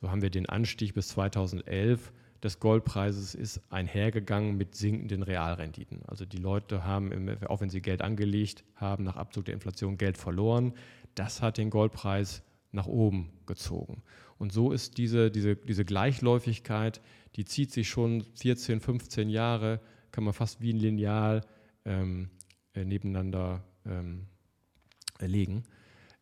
So 0.00 0.10
haben 0.10 0.22
wir 0.22 0.30
den 0.30 0.46
Anstieg 0.46 0.94
bis 0.94 1.08
2011 1.08 2.12
des 2.42 2.60
Goldpreises 2.60 3.34
ist 3.34 3.60
einhergegangen 3.68 4.56
mit 4.56 4.76
sinkenden 4.76 5.22
Realrenditen. 5.24 6.02
Also 6.06 6.24
die 6.24 6.36
Leute 6.36 6.84
haben, 6.84 7.36
auch 7.46 7.60
wenn 7.60 7.70
sie 7.70 7.82
Geld 7.82 8.00
angelegt 8.00 8.64
haben, 8.76 9.04
nach 9.04 9.16
Abzug 9.16 9.46
der 9.46 9.54
Inflation 9.54 9.98
Geld 9.98 10.16
verloren. 10.16 10.72
Das 11.16 11.42
hat 11.42 11.58
den 11.58 11.70
Goldpreis 11.70 12.42
nach 12.70 12.86
oben 12.86 13.32
gezogen. 13.46 14.02
Und 14.38 14.52
so 14.52 14.70
ist 14.70 14.98
diese, 14.98 15.32
diese, 15.32 15.56
diese 15.56 15.84
Gleichläufigkeit, 15.84 17.00
die 17.34 17.44
zieht 17.44 17.72
sich 17.72 17.88
schon 17.88 18.22
14, 18.36 18.80
15 18.80 19.28
Jahre, 19.30 19.80
kann 20.12 20.22
man 20.22 20.32
fast 20.32 20.60
wie 20.60 20.72
ein 20.72 20.78
Lineal 20.78 21.44
ähm, 21.84 22.30
äh, 22.74 22.84
nebeneinander 22.84 23.62
ähm, 23.86 24.26
legen. 25.20 25.64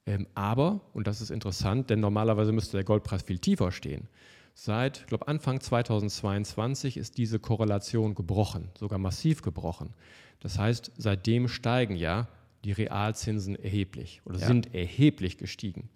Ähm, 0.06 0.26
aber, 0.34 0.80
und 0.92 1.06
das 1.06 1.20
ist 1.20 1.30
interessant, 1.30 1.90
denn 1.90 2.00
normalerweise 2.00 2.52
müsste 2.52 2.76
der 2.76 2.84
Goldpreis 2.84 3.22
viel 3.22 3.38
tiefer 3.38 3.72
stehen. 3.72 4.08
Seit, 4.54 5.00
ich 5.00 5.06
glaube, 5.06 5.28
Anfang 5.28 5.60
2022 5.60 6.96
ist 6.96 7.18
diese 7.18 7.38
Korrelation 7.38 8.14
gebrochen, 8.14 8.70
sogar 8.78 8.98
massiv 8.98 9.42
gebrochen. 9.42 9.92
Das 10.40 10.58
heißt, 10.58 10.92
seitdem 10.96 11.48
steigen 11.48 11.96
ja 11.96 12.28
die 12.64 12.72
Realzinsen 12.72 13.56
erheblich 13.56 14.22
oder 14.24 14.38
ja. 14.38 14.46
sind 14.46 14.74
erheblich 14.74 15.36
gestiegen. 15.38 15.90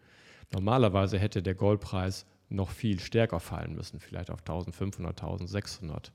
Normalerweise 0.53 1.19
hätte 1.19 1.43
der 1.43 1.55
Goldpreis 1.55 2.27
noch 2.49 2.71
viel 2.71 3.01
stärker 3.01 3.41
fallen 3.41 3.75
müssen, 3.75 4.01
vielleicht 4.01 4.31
auf 4.31 4.41
1500, 4.41 5.23
1600. 5.23 6.13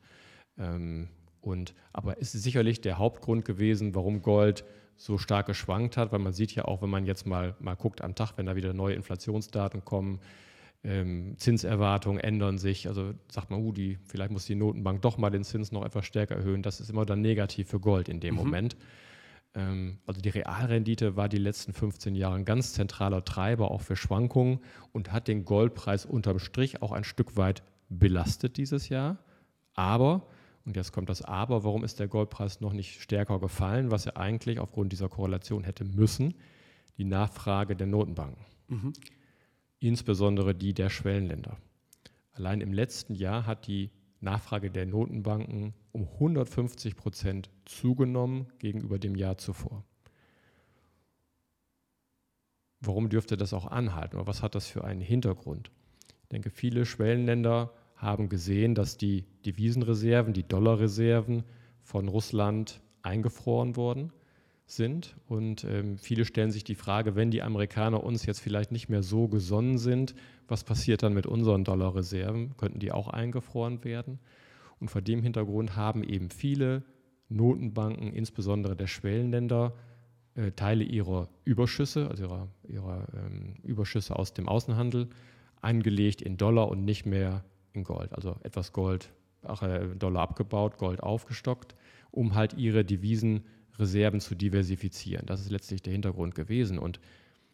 Ähm, 0.57 1.09
und, 1.45 1.75
aber 1.93 2.19
es 2.19 2.33
ist 2.33 2.43
sicherlich 2.43 2.81
der 2.81 2.97
Hauptgrund 2.97 3.45
gewesen, 3.45 3.93
warum 3.93 4.21
Gold 4.21 4.65
so 4.97 5.17
stark 5.17 5.45
geschwankt 5.45 5.97
hat, 5.97 6.11
weil 6.11 6.19
man 6.19 6.33
sieht 6.33 6.55
ja 6.55 6.65
auch, 6.65 6.81
wenn 6.81 6.89
man 6.89 7.05
jetzt 7.05 7.27
mal, 7.27 7.55
mal 7.59 7.75
guckt 7.75 8.01
am 8.01 8.15
Tag, 8.15 8.33
wenn 8.37 8.45
da 8.45 8.55
wieder 8.55 8.73
neue 8.73 8.95
Inflationsdaten 8.95 9.85
kommen, 9.85 10.19
ähm, 10.83 11.35
Zinserwartungen 11.37 12.19
ändern 12.19 12.57
sich, 12.57 12.87
also 12.87 13.13
sagt 13.29 13.51
man, 13.51 13.59
uh, 13.61 13.71
die, 13.71 13.97
vielleicht 14.05 14.31
muss 14.31 14.45
die 14.45 14.55
Notenbank 14.55 15.01
doch 15.01 15.17
mal 15.17 15.29
den 15.29 15.43
Zins 15.43 15.71
noch 15.71 15.85
etwas 15.85 16.05
stärker 16.05 16.35
erhöhen, 16.35 16.61
das 16.61 16.79
ist 16.79 16.89
immer 16.89 17.05
dann 17.05 17.21
negativ 17.21 17.67
für 17.67 17.79
Gold 17.79 18.09
in 18.09 18.19
dem 18.19 18.35
mhm. 18.35 18.41
Moment. 18.41 18.77
Ähm, 19.53 19.97
also 20.05 20.21
die 20.21 20.29
Realrendite 20.29 21.15
war 21.15 21.29
die 21.29 21.37
letzten 21.37 21.73
15 21.73 22.15
Jahre 22.15 22.35
ein 22.35 22.45
ganz 22.45 22.73
zentraler 22.73 23.23
Treiber 23.23 23.71
auch 23.71 23.81
für 23.81 23.95
Schwankungen 23.95 24.59
und 24.93 25.11
hat 25.11 25.27
den 25.27 25.45
Goldpreis 25.45 26.05
unterm 26.05 26.39
Strich 26.39 26.81
auch 26.81 26.91
ein 26.91 27.03
Stück 27.03 27.37
weit 27.37 27.63
belastet 27.89 28.57
dieses 28.57 28.89
Jahr. 28.89 29.17
Aber 29.73 30.27
und 30.65 30.75
jetzt 30.75 30.91
kommt 30.91 31.09
das 31.09 31.21
Aber, 31.21 31.63
warum 31.63 31.83
ist 31.83 31.99
der 31.99 32.07
Goldpreis 32.07 32.59
noch 32.59 32.73
nicht 32.73 32.99
stärker 33.01 33.39
gefallen, 33.39 33.91
was 33.91 34.07
er 34.07 34.17
eigentlich 34.17 34.59
aufgrund 34.59 34.91
dieser 34.91 35.09
Korrelation 35.09 35.63
hätte 35.63 35.85
müssen? 35.85 36.33
Die 36.97 37.05
Nachfrage 37.05 37.75
der 37.75 37.87
Notenbanken, 37.87 38.43
mhm. 38.67 38.93
insbesondere 39.79 40.55
die 40.55 40.73
der 40.73 40.89
Schwellenländer. 40.89 41.57
Allein 42.31 42.61
im 42.61 42.73
letzten 42.73 43.13
Jahr 43.13 43.45
hat 43.45 43.67
die 43.67 43.91
Nachfrage 44.21 44.71
der 44.71 44.85
Notenbanken 44.85 45.73
um 45.91 46.03
150 46.03 46.95
Prozent 46.95 47.49
zugenommen 47.65 48.47
gegenüber 48.59 48.97
dem 48.97 49.15
Jahr 49.15 49.37
zuvor. 49.37 49.83
Warum 52.79 53.09
dürfte 53.09 53.37
das 53.37 53.53
auch 53.53 53.67
anhalten? 53.67 54.17
Oder 54.17 54.27
was 54.27 54.41
hat 54.41 54.55
das 54.55 54.67
für 54.67 54.83
einen 54.83 55.01
Hintergrund? 55.01 55.71
Ich 56.23 56.29
denke, 56.29 56.49
viele 56.49 56.85
Schwellenländer 56.85 57.71
haben 57.95 58.29
gesehen, 58.29 58.75
dass 58.75 58.97
die 58.97 59.25
Devisenreserven, 59.45 60.33
die 60.33 60.47
Dollarreserven 60.47 61.43
von 61.81 62.07
Russland 62.07 62.81
eingefroren 63.01 63.75
worden 63.75 64.11
sind. 64.65 65.15
Und 65.27 65.63
ähm, 65.63 65.97
viele 65.97 66.25
stellen 66.25 66.51
sich 66.51 66.63
die 66.63 66.75
Frage, 66.75 67.15
wenn 67.15 67.31
die 67.31 67.43
Amerikaner 67.43 68.03
uns 68.03 68.25
jetzt 68.25 68.39
vielleicht 68.39 68.71
nicht 68.71 68.89
mehr 68.89 69.03
so 69.03 69.27
gesonnen 69.27 69.77
sind, 69.77 70.15
was 70.47 70.63
passiert 70.63 71.03
dann 71.03 71.13
mit 71.13 71.27
unseren 71.27 71.63
Dollarreserven? 71.63 72.57
Könnten 72.57 72.79
die 72.79 72.91
auch 72.91 73.07
eingefroren 73.07 73.83
werden? 73.83 74.19
Und 74.79 74.89
vor 74.89 75.01
dem 75.01 75.21
Hintergrund 75.21 75.75
haben 75.75 76.03
eben 76.03 76.29
viele 76.29 76.83
Notenbanken, 77.29 78.13
insbesondere 78.13 78.75
der 78.75 78.87
Schwellenländer, 78.87 79.73
äh, 80.35 80.51
Teile 80.51 80.83
ihrer 80.83 81.29
Überschüsse, 81.43 82.09
also 82.09 82.23
ihrer, 82.23 82.47
ihrer 82.67 83.07
ähm, 83.15 83.55
Überschüsse 83.63 84.17
aus 84.17 84.33
dem 84.33 84.47
Außenhandel, 84.47 85.09
angelegt 85.61 86.21
in 86.21 86.37
Dollar 86.37 86.67
und 86.69 86.83
nicht 86.83 87.05
mehr 87.05 87.43
in 87.75 87.83
Gold. 87.83 88.13
Also 88.13 88.35
etwas 88.43 88.73
Gold, 88.73 89.11
ach, 89.43 89.61
äh, 89.61 89.87
Dollar 89.95 90.23
abgebaut, 90.23 90.77
Gold 90.77 91.01
aufgestockt, 91.01 91.75
um 92.11 92.35
halt 92.35 92.53
ihre 92.53 92.85
Devisenreserven 92.85 94.19
zu 94.19 94.35
diversifizieren. 94.35 95.25
Das 95.25 95.41
ist 95.41 95.51
letztlich 95.51 95.81
der 95.81 95.93
Hintergrund 95.93 96.35
gewesen. 96.35 96.79
Und 96.79 96.99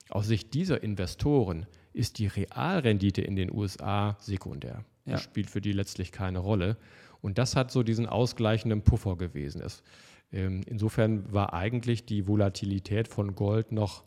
aus 0.10 0.28
Sicht 0.28 0.54
dieser 0.54 0.84
Investoren 0.84 1.66
ist 1.94 2.20
die 2.20 2.28
Realrendite 2.28 3.22
in 3.22 3.36
den 3.36 3.52
USA 3.52 4.18
sekundär. 4.20 4.84
Ja. 5.06 5.14
Das 5.14 5.24
spielt 5.24 5.50
für 5.50 5.62
die 5.62 5.74
letztlich 5.74 6.12
keine 6.12 6.40
Rolle. 6.40 6.78
Und 7.22 7.38
das 7.38 7.56
hat 7.56 7.72
so 7.72 7.84
diesen 7.84 8.08
ausgleichenden 8.08 8.82
Puffer 8.82 9.16
gewesen. 9.16 9.62
Es, 9.62 9.84
ähm, 10.32 10.62
insofern 10.66 11.32
war 11.32 11.54
eigentlich 11.54 12.06
die 12.06 12.28
Volatilität 12.28 13.08
von 13.08 13.36
Gold 13.36 13.72
noch 13.72 14.04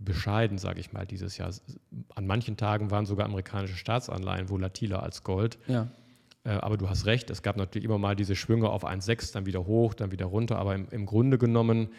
bescheiden, 0.00 0.58
sage 0.58 0.80
ich 0.80 0.92
mal, 0.92 1.06
dieses 1.06 1.36
Jahr. 1.38 1.50
An 2.14 2.26
manchen 2.26 2.56
Tagen 2.56 2.90
waren 2.90 3.06
sogar 3.06 3.26
amerikanische 3.26 3.76
Staatsanleihen 3.76 4.48
volatiler 4.48 5.02
als 5.02 5.22
Gold. 5.22 5.58
Ja. 5.68 5.88
Äh, 6.44 6.50
aber 6.50 6.76
du 6.76 6.88
hast 6.88 7.06
recht, 7.06 7.30
es 7.30 7.42
gab 7.42 7.56
natürlich 7.56 7.84
immer 7.84 7.98
mal 7.98 8.16
diese 8.16 8.34
Schwünge 8.34 8.70
auf 8.70 8.84
1,6, 8.84 9.32
dann 9.32 9.46
wieder 9.46 9.66
hoch, 9.66 9.94
dann 9.94 10.10
wieder 10.10 10.26
runter. 10.26 10.58
Aber 10.58 10.74
im, 10.74 10.88
im 10.90 11.06
Grunde 11.06 11.38
genommen 11.38 11.90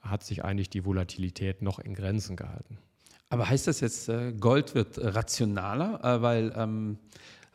hat 0.00 0.22
sich 0.22 0.44
eigentlich 0.44 0.70
die 0.70 0.84
Volatilität 0.84 1.62
noch 1.62 1.80
in 1.80 1.94
Grenzen 1.94 2.36
gehalten. 2.36 2.78
Aber 3.30 3.48
heißt 3.48 3.66
das 3.66 3.80
jetzt, 3.80 4.08
äh, 4.08 4.32
Gold 4.32 4.74
wird 4.74 4.98
rationaler? 4.98 6.00
Äh, 6.04 6.22
weil 6.22 6.52
ähm, 6.56 6.98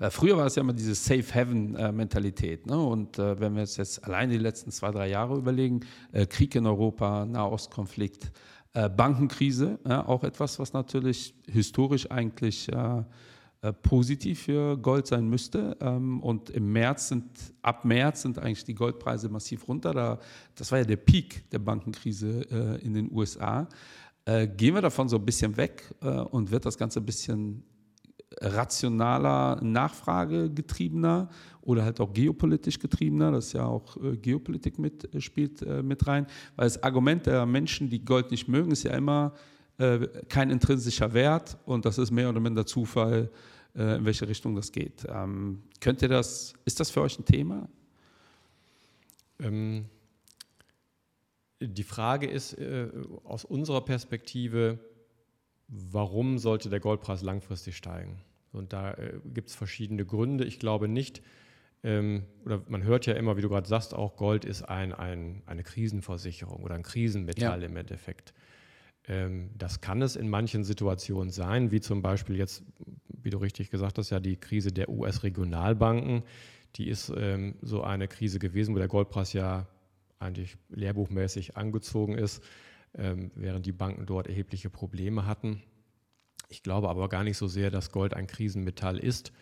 früher 0.10 0.36
war 0.36 0.48
es 0.48 0.56
ja 0.56 0.62
immer 0.62 0.74
diese 0.74 0.96
Safe 0.96 1.24
Haven-Mentalität. 1.34 2.68
Ne? 2.68 2.78
Und 2.78 3.20
wenn 3.20 3.54
wir 3.54 3.62
uns 3.62 3.78
jetzt 3.78 4.04
allein 4.04 4.30
die 4.30 4.38
letzten 4.38 4.72
zwei, 4.72 4.92
drei 4.92 5.08
Jahre 5.08 5.38
überlegen, 5.38 5.82
Krieg 6.30 6.56
in 6.56 6.66
Europa, 6.66 7.26
Nahostkonflikt, 7.26 8.32
äh, 8.74 8.90
Bankenkrise, 8.90 9.78
ja, 9.88 10.06
auch 10.08 10.24
etwas, 10.24 10.58
was 10.58 10.74
natürlich 10.74 11.36
historisch 11.48 12.10
eigentlich 12.10 12.72
äh, 12.72 13.04
äh, 13.62 13.72
positiv 13.72 14.42
für 14.42 14.78
Gold 14.78 15.06
sein 15.06 15.30
müsste. 15.30 15.78
Ähm, 15.80 16.20
und 16.22 16.50
im 16.50 16.72
März 16.72 17.10
sind, 17.10 17.26
ab 17.62 17.86
März 17.86 18.24
sind 18.24 18.40
eigentlich 18.40 18.64
die 18.64 18.74
Goldpreise 18.74 19.30
massiv 19.30 19.68
runter. 19.68 19.94
Da, 19.94 20.20
das 20.56 20.72
war 20.72 20.80
ja 20.80 20.86
der 20.86 20.98
Peak 20.98 21.50
der 21.52 21.60
Bankenkrise 21.60 22.48
äh, 22.50 22.84
in 22.84 22.94
den 22.94 23.12
USA. 23.12 23.68
Gehen 24.26 24.74
wir 24.74 24.82
davon 24.82 25.10
so 25.10 25.18
ein 25.18 25.26
bisschen 25.26 25.58
weg 25.58 25.94
und 26.32 26.50
wird 26.50 26.66
das 26.66 26.78
Ganze 26.78 27.02
ein 27.02 27.06
bisschen 27.06 27.62
rationaler, 28.42 29.60
nachfragegetriebener 29.62 31.30
oder 31.62 31.84
halt 31.84 32.00
auch 32.00 32.14
geopolitisch 32.14 32.80
getriebener, 32.80 33.32
das 33.32 33.54
ja 33.54 33.66
auch 33.66 33.98
äh, 33.98 34.18
Geopolitik 34.18 34.80
mit, 34.80 35.14
äh, 35.14 35.22
spielt 35.22 35.62
äh, 35.62 35.82
mit 35.82 36.06
rein, 36.08 36.28
weil 36.56 36.66
das 36.66 36.82
Argument 36.84 37.26
der 37.26 37.46
Menschen, 37.46 37.90
die 37.90 38.04
Gold 38.04 38.32
nicht 38.32 38.48
mögen, 38.48 38.72
ist 38.72 38.84
ja 38.84 38.94
immer 38.94 39.34
äh, 39.78 40.08
kein 40.30 40.50
intrinsischer 40.50 41.14
Wert 41.14 41.58
und 41.66 41.86
das 41.86 41.98
ist 41.98 42.12
mehr 42.12 42.30
oder 42.30 42.40
minder 42.40 42.66
Zufall, 42.66 43.30
in 43.76 44.06
welche 44.06 44.28
Richtung 44.28 44.56
das 44.56 44.72
geht. 44.72 45.04
Ähm, 45.10 45.64
könnt 45.80 46.04
ihr 46.04 46.08
das, 46.08 46.54
ist 46.64 46.80
das 46.80 46.92
für 46.92 47.02
euch 47.02 47.18
ein 47.18 47.26
Thema? 47.26 47.68
Ähm, 49.40 49.86
die 51.60 51.82
Frage 51.82 52.28
ist 52.28 52.56
aus 53.24 53.46
unserer 53.46 53.84
Perspektive, 53.84 54.78
warum 55.68 56.38
sollte 56.38 56.70
der 56.70 56.80
Goldpreis 56.80 57.22
langfristig 57.22 57.78
steigen? 57.78 58.22
Und 58.52 58.74
da 58.74 58.94
äh, 58.94 59.20
gibt 59.34 59.50
es 59.50 59.56
verschiedene 59.56 60.06
Gründe. 60.06 60.46
Ich 60.46 60.60
glaube 60.60 60.88
nicht, 60.88 61.22
ähm, 61.84 62.24
oder 62.46 62.64
man 62.68 62.84
hört 62.84 63.06
ja 63.06 63.14
immer, 63.14 63.36
wie 63.36 63.42
du 63.42 63.50
gerade 63.50 63.68
sagst, 63.68 63.94
auch 63.94 64.16
Gold 64.16 64.46
ist 64.46 64.64
ein, 64.64 64.94
ein, 64.94 65.42
eine 65.46 65.64
Krisenversicherung 65.64 66.64
oder 66.64 66.76
ein 66.76 66.84
Krisenmetall 66.84 67.62
ja. 67.62 67.68
im 67.68 67.76
Endeffekt. 67.76 68.34
Ähm, 69.08 69.50
das 69.58 69.82
kann 69.82 70.02
es 70.02 70.16
in 70.16 70.30
manchen 70.30 70.64
Situationen 70.64 71.30
sein, 71.30 71.72
wie 71.72 71.82
zum 71.82 72.02
Beispiel 72.02 72.38
jetzt, 72.38 72.64
wie 73.22 73.30
du 73.30 73.38
richtig 73.38 73.70
gesagt 73.70 73.98
hast, 73.98 74.12
ja 74.12 74.20
die 74.20 74.38
Krise 74.38 74.72
der 74.72 74.90
US-Regionalbanken. 74.90 76.24
Die 76.78 76.88
ist 76.88 77.12
ähm, 77.16 77.56
so 77.62 77.84
eine 77.84 78.08
Krise 78.08 78.40
gewesen, 78.40 78.74
wo 78.74 78.80
der 78.80 78.88
Goldpreis 78.88 79.34
ja 79.34 79.68
eigentlich 80.20 80.56
lehrbuchmäßig 80.70 81.58
angezogen 81.58 82.18
ist, 82.18 82.42
während 82.94 83.66
die 83.66 83.72
Banken 83.72 84.06
dort 84.06 84.28
erhebliche 84.28 84.70
Probleme 84.70 85.26
hatten. 85.26 85.64
Ich 86.50 86.62
glaube 86.62 86.90
aber 86.90 87.10
gar 87.10 87.24
nicht 87.24 87.38
so 87.38 87.48
sehr, 87.48 87.72
dass 87.72 87.92
Gold 87.92 88.14
ein 88.14 88.28
Krisenmetall 88.28 89.00
ist, 89.00 89.34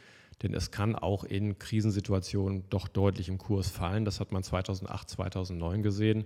denn 0.41 0.53
es 0.53 0.71
kann 0.71 0.95
auch 0.95 1.23
in 1.23 1.59
Krisensituationen 1.59 2.63
doch 2.69 2.87
deutlich 2.87 3.27
im 3.29 3.37
Kurs 3.37 3.69
fallen. 3.69 4.05
Das 4.05 4.19
hat 4.19 4.31
man 4.31 4.43
2008, 4.43 5.09
2009 5.09 5.83
gesehen. 5.83 6.25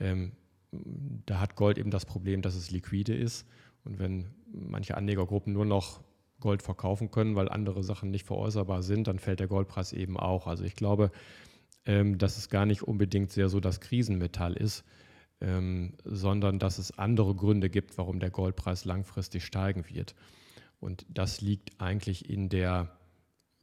Ähm, 0.00 0.32
da 1.26 1.40
hat 1.40 1.56
Gold 1.56 1.78
eben 1.78 1.90
das 1.90 2.06
Problem, 2.06 2.42
dass 2.42 2.54
es 2.54 2.70
liquide 2.70 3.14
ist. 3.14 3.46
Und 3.84 3.98
wenn 3.98 4.26
manche 4.52 4.96
Anlegergruppen 4.96 5.52
nur 5.52 5.64
noch 5.64 6.00
Gold 6.40 6.62
verkaufen 6.62 7.10
können, 7.10 7.36
weil 7.36 7.48
andere 7.48 7.82
Sachen 7.82 8.10
nicht 8.10 8.26
veräußerbar 8.26 8.82
sind, 8.82 9.08
dann 9.08 9.18
fällt 9.18 9.40
der 9.40 9.48
Goldpreis 9.48 9.92
eben 9.92 10.16
auch. 10.16 10.46
Also 10.46 10.64
ich 10.64 10.74
glaube, 10.74 11.10
ähm, 11.84 12.18
dass 12.18 12.36
es 12.36 12.48
gar 12.48 12.66
nicht 12.66 12.82
unbedingt 12.82 13.30
sehr 13.30 13.48
so 13.48 13.60
das 13.60 13.80
Krisenmetall 13.80 14.54
ist, 14.54 14.84
ähm, 15.40 15.94
sondern 16.04 16.58
dass 16.58 16.78
es 16.78 16.98
andere 16.98 17.34
Gründe 17.34 17.70
gibt, 17.70 17.98
warum 17.98 18.20
der 18.20 18.30
Goldpreis 18.30 18.84
langfristig 18.84 19.44
steigen 19.44 19.84
wird. 19.88 20.14
Und 20.80 21.06
das 21.08 21.40
liegt 21.40 21.80
eigentlich 21.80 22.28
in 22.28 22.48
der 22.48 22.90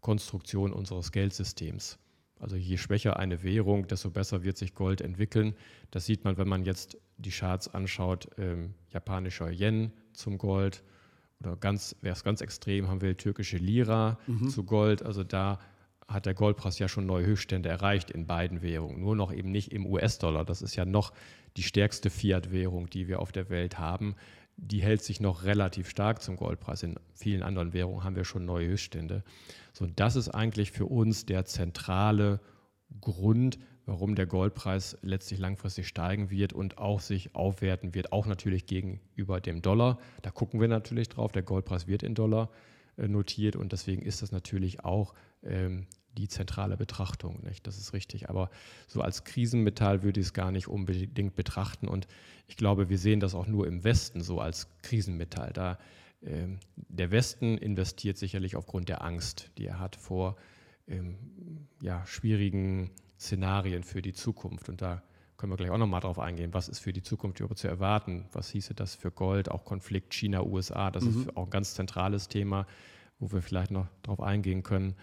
Konstruktion 0.01 0.73
unseres 0.73 1.11
Geldsystems. 1.11 1.97
Also 2.39 2.57
je 2.57 2.77
schwächer 2.77 3.17
eine 3.17 3.43
Währung, 3.43 3.87
desto 3.87 4.11
besser 4.11 4.43
wird 4.43 4.57
sich 4.57 4.75
Gold 4.75 5.01
entwickeln. 5.01 5.55
Das 5.91 6.05
sieht 6.05 6.25
man, 6.25 6.37
wenn 6.37 6.47
man 6.47 6.65
jetzt 6.65 6.97
die 7.17 7.31
Charts 7.31 7.73
anschaut, 7.73 8.27
ähm, 8.37 8.73
japanischer 8.91 9.49
Yen 9.49 9.91
zum 10.13 10.37
Gold 10.37 10.83
oder 11.39 11.55
ganz, 11.55 11.95
wäre 12.01 12.13
es 12.13 12.23
ganz 12.23 12.41
extrem, 12.41 12.87
haben 12.87 13.01
wir 13.01 13.15
türkische 13.17 13.57
Lira 13.57 14.19
mhm. 14.27 14.49
zu 14.49 14.63
Gold. 14.63 15.01
Also 15.03 15.23
da 15.23 15.59
hat 16.07 16.25
der 16.25 16.33
Goldpreis 16.33 16.79
ja 16.79 16.87
schon 16.87 17.05
neue 17.05 17.25
Höchststände 17.25 17.69
erreicht 17.69 18.11
in 18.11 18.27
beiden 18.27 18.61
Währungen, 18.61 18.99
nur 18.99 19.15
noch 19.15 19.33
eben 19.33 19.51
nicht 19.51 19.71
im 19.71 19.85
US-Dollar. 19.85 20.45
Das 20.45 20.61
ist 20.61 20.75
ja 20.75 20.85
noch 20.85 21.13
die 21.57 21.63
stärkste 21.63 22.09
Fiat-Währung, 22.09 22.89
die 22.89 23.07
wir 23.07 23.19
auf 23.19 23.31
der 23.31 23.49
Welt 23.49 23.79
haben. 23.79 24.15
Die 24.57 24.81
hält 24.81 25.01
sich 25.01 25.19
noch 25.19 25.43
relativ 25.43 25.89
stark 25.89 26.21
zum 26.21 26.37
Goldpreis. 26.37 26.83
In 26.83 26.95
vielen 27.13 27.43
anderen 27.43 27.73
Währungen 27.73 28.03
haben 28.03 28.15
wir 28.15 28.23
schon 28.23 28.45
neue 28.45 28.67
Höchststände. 28.67 29.23
So, 29.73 29.85
und 29.85 29.99
das 29.99 30.15
ist 30.15 30.29
eigentlich 30.29 30.71
für 30.71 30.85
uns 30.85 31.25
der 31.25 31.45
zentrale 31.45 32.39
Grund, 33.01 33.57
warum 33.85 34.15
der 34.15 34.27
Goldpreis 34.27 34.97
letztlich 35.01 35.39
langfristig 35.39 35.87
steigen 35.87 36.29
wird 36.29 36.53
und 36.53 36.77
auch 36.77 36.99
sich 36.99 37.35
aufwerten 37.35 37.93
wird, 37.93 38.11
auch 38.11 38.27
natürlich 38.27 38.65
gegenüber 38.65 39.41
dem 39.41 39.61
Dollar. 39.61 39.99
Da 40.21 40.31
gucken 40.31 40.61
wir 40.61 40.67
natürlich 40.67 41.09
drauf. 41.09 41.31
Der 41.31 41.43
Goldpreis 41.43 41.87
wird 41.87 42.03
in 42.03 42.15
Dollar 42.15 42.49
notiert 42.97 43.55
und 43.55 43.71
deswegen 43.71 44.01
ist 44.01 44.21
das 44.21 44.31
natürlich 44.31 44.83
auch 44.83 45.13
ähm, 45.43 45.87
die 46.17 46.27
zentrale 46.27 46.77
Betrachtung. 46.77 47.41
Nicht? 47.43 47.67
Das 47.67 47.77
ist 47.77 47.93
richtig. 47.93 48.29
Aber 48.29 48.49
so 48.87 49.01
als 49.01 49.23
Krisenmetall 49.23 50.03
würde 50.03 50.19
ich 50.19 50.27
es 50.27 50.33
gar 50.33 50.51
nicht 50.51 50.67
unbedingt 50.67 51.35
betrachten 51.35 51.87
und 51.87 52.07
ich 52.47 52.57
glaube, 52.57 52.89
wir 52.89 52.97
sehen 52.97 53.19
das 53.19 53.35
auch 53.35 53.47
nur 53.47 53.67
im 53.67 53.83
Westen 53.83 54.21
so 54.21 54.39
als 54.39 54.67
Krisenmetall. 54.81 55.51
Da 55.53 55.77
ähm, 56.23 56.59
der 56.75 57.11
Westen 57.11 57.57
investiert 57.57 58.17
sicherlich 58.17 58.55
aufgrund 58.55 58.89
der 58.89 59.03
Angst, 59.03 59.51
die 59.57 59.65
er 59.65 59.79
hat 59.79 59.95
vor 59.95 60.37
ähm, 60.87 61.17
ja, 61.81 62.05
schwierigen 62.05 62.91
Szenarien 63.19 63.83
für 63.83 64.01
die 64.01 64.13
Zukunft. 64.13 64.69
Und 64.69 64.81
da 64.81 65.03
können 65.37 65.51
wir 65.51 65.57
gleich 65.57 65.69
auch 65.69 65.77
nochmal 65.77 66.01
drauf 66.01 66.19
eingehen, 66.19 66.53
was 66.53 66.69
ist 66.69 66.79
für 66.79 66.93
die 66.93 67.03
Zukunft 67.03 67.39
überhaupt 67.39 67.59
zu 67.59 67.67
erwarten? 67.67 68.25
Was 68.31 68.49
hieße 68.49 68.73
das 68.73 68.95
für 68.95 69.11
Gold, 69.11 69.49
auch 69.51 69.65
Konflikt 69.65 70.13
China-USA? 70.13 70.91
Das 70.91 71.03
mhm. 71.03 71.21
ist 71.21 71.37
auch 71.37 71.45
ein 71.45 71.49
ganz 71.49 71.73
zentrales 71.73 72.27
Thema, 72.27 72.65
wo 73.19 73.31
wir 73.31 73.41
vielleicht 73.41 73.71
noch 73.71 73.87
drauf 74.03 74.21
eingehen 74.21 74.63
können. 74.63 74.95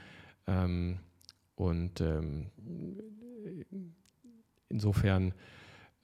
Ähm, 0.47 0.99
und 1.55 2.01
ähm, 2.01 2.51
insofern. 4.69 5.35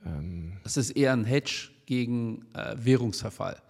Ähm, 0.05 0.59
das 0.63 0.77
ist 0.77 0.91
eher 0.91 1.13
ein 1.13 1.25
Hedge 1.25 1.71
gegen 1.87 2.47
äh, 2.55 2.77
Währungsverfall. 2.77 3.61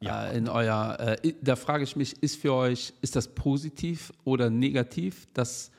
Ja. 0.00 0.26
Äh, 0.26 0.38
in 0.38 0.48
euer, 0.48 0.98
äh, 1.00 1.32
da 1.40 1.56
frage 1.56 1.84
ich 1.84 1.96
mich, 1.96 2.22
ist 2.22 2.36
für 2.36 2.52
euch, 2.52 2.92
ist 3.00 3.16
das 3.16 3.34
positiv 3.34 4.12
oder 4.24 4.50
negativ, 4.50 5.26
dass 5.32 5.70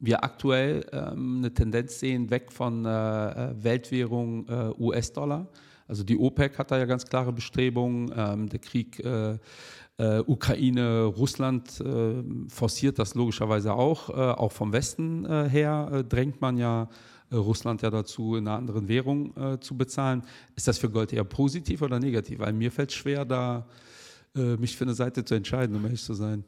wir 0.00 0.24
aktuell 0.24 0.86
ähm, 0.92 1.38
eine 1.38 1.52
Tendenz 1.52 2.00
sehen, 2.00 2.30
weg 2.30 2.50
von 2.50 2.84
äh, 2.84 2.88
äh 2.88 3.54
Weltwährung 3.62 4.48
äh, 4.48 4.72
US-Dollar. 4.78 5.46
Also 5.86 6.04
die 6.04 6.16
OPEC 6.16 6.58
hat 6.58 6.70
da 6.70 6.78
ja 6.78 6.86
ganz 6.86 7.04
klare 7.04 7.32
Bestrebungen. 7.32 8.12
Ähm, 8.16 8.48
der 8.48 8.60
Krieg 8.60 8.98
äh, 9.04 9.38
äh 9.98 10.22
Ukraine, 10.26 11.04
Russland 11.04 11.80
äh, 11.80 12.22
forciert 12.48 12.98
das 12.98 13.14
logischerweise 13.14 13.74
auch. 13.74 14.08
auch 14.08 14.52
vom 14.52 14.72
Westen 14.72 15.26
her 15.48 16.04
drängt 16.08 16.40
man 16.40 16.56
ja 16.56 16.88
Russland 17.32 17.82
ja 17.82 17.90
dazu, 17.90 18.36
in 18.36 18.48
einer 18.48 18.56
anderen 18.56 18.88
Währung 18.88 19.60
zu 19.60 19.76
bezahlen. 19.76 20.22
Ist 20.56 20.66
das 20.66 20.78
für 20.78 20.90
Gold 20.90 21.12
eher 21.12 21.24
positiv 21.24 21.82
oder 21.82 22.00
negativ? 22.00 22.38
Weil 22.40 22.54
mir 22.54 22.72
fällt 22.72 22.90
es 22.90 22.96
schwer, 22.96 23.24
da 23.24 23.66
mich 24.34 24.76
für 24.76 24.84
eine 24.84 24.94
Seite 24.94 25.24
zu 25.24 25.34
entscheiden, 25.34 25.76
um 25.76 25.84
ehrlich 25.84 26.02
zu 26.02 26.14
sein. 26.14 26.44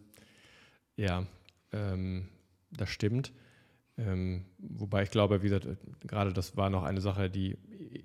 Ja, 0.96 1.24
ähm, 1.72 2.28
das 2.70 2.88
stimmt. 2.88 3.32
Ähm, 3.98 4.46
wobei 4.58 5.02
ich 5.02 5.10
glaube, 5.10 5.42
wie 5.42 5.48
gesagt, 5.48 5.68
gerade 6.06 6.32
das 6.32 6.56
war 6.56 6.70
noch 6.70 6.82
eine 6.82 7.00
Sache, 7.00 7.28
die 7.28 7.56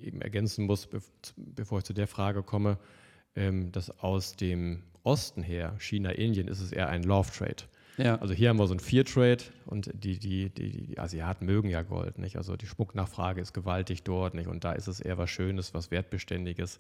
eben 0.02 0.22
ergänzen 0.22 0.66
muss, 0.66 0.88
bevor 1.36 1.80
ich 1.80 1.86
zu 1.86 1.94
der 1.94 2.08
Frage 2.08 2.44
komme, 2.44 2.78
ähm, 3.36 3.72
dass 3.72 3.90
aus 4.00 4.36
dem 4.36 4.84
Osten 5.04 5.44
her, 5.44 5.76
China, 5.80 6.12
Indien, 6.12 6.48
ist 6.48 6.60
es 6.60 6.72
eher 6.72 6.90
ein 6.90 7.04
Love 7.04 7.32
Trade. 7.32 7.64
Ja. 7.98 8.18
Also 8.18 8.34
hier 8.34 8.50
haben 8.50 8.58
wir 8.58 8.68
so 8.68 8.76
ein 8.76 8.80
Fear 8.80 9.06
Trade 9.06 9.44
und 9.66 9.92
die, 9.94 10.20
die, 10.20 10.50
die, 10.50 10.88
die 10.88 11.00
Asiaten 11.00 11.46
mögen 11.46 11.70
ja 11.70 11.82
Gold, 11.82 12.20
nicht? 12.20 12.38
Also 12.38 12.56
die 12.56 12.68
Schmucknachfrage 12.68 13.42
ist 13.42 13.54
gewaltig 13.54 14.04
dort, 14.04 14.36
nicht? 14.36 14.48
Und 14.48 14.64
da 14.64 14.74
ist 14.74 14.88
es 14.88 15.00
eher 15.00 15.18
was 15.18 15.30
Schönes, 15.30 15.74
was 15.74 15.90
Wertbeständiges. 15.90 16.80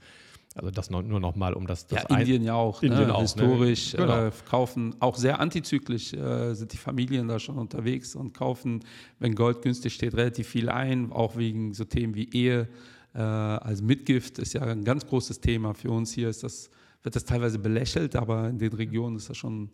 Also 0.55 0.71
das 0.71 0.89
noch, 0.89 1.01
nur 1.01 1.19
noch 1.19 1.35
mal, 1.35 1.53
um 1.53 1.67
das, 1.67 1.87
das 1.87 2.05
Ja, 2.09 2.17
Indien 2.17 2.43
ja 2.43 2.53
auch, 2.53 2.81
ne? 2.81 2.89
Indien 2.89 3.07
ne? 3.07 3.15
auch 3.15 3.21
historisch 3.21 3.93
ne? 3.93 3.99
genau. 3.99 4.25
äh, 4.27 4.31
kaufen, 4.49 4.95
auch 4.99 5.15
sehr 5.15 5.39
antizyklisch 5.39 6.13
äh, 6.13 6.53
sind 6.53 6.73
die 6.73 6.77
Familien 6.77 7.27
da 7.27 7.39
schon 7.39 7.57
unterwegs 7.57 8.15
und 8.15 8.33
kaufen, 8.33 8.83
wenn 9.19 9.35
Gold 9.35 9.61
günstig 9.61 9.93
steht, 9.93 10.15
relativ 10.15 10.47
viel 10.47 10.69
ein, 10.69 11.11
auch 11.11 11.35
wegen 11.35 11.73
so 11.73 11.83
Themen 11.83 12.15
wie 12.15 12.29
Ehe. 12.31 12.67
Äh, 13.13 13.19
also 13.19 13.83
Mitgift 13.83 14.39
ist 14.39 14.53
ja 14.53 14.61
ein 14.61 14.83
ganz 14.83 15.05
großes 15.05 15.41
Thema 15.41 15.73
für 15.73 15.89
uns 15.89 16.13
hier. 16.13 16.29
Ist 16.29 16.43
das, 16.43 16.69
wird 17.03 17.15
das 17.15 17.25
teilweise 17.25 17.59
belächelt, 17.59 18.15
aber 18.15 18.49
in 18.49 18.59
den 18.59 18.73
Regionen 18.73 19.17
ist 19.17 19.29
das 19.29 19.37
schon 19.37 19.69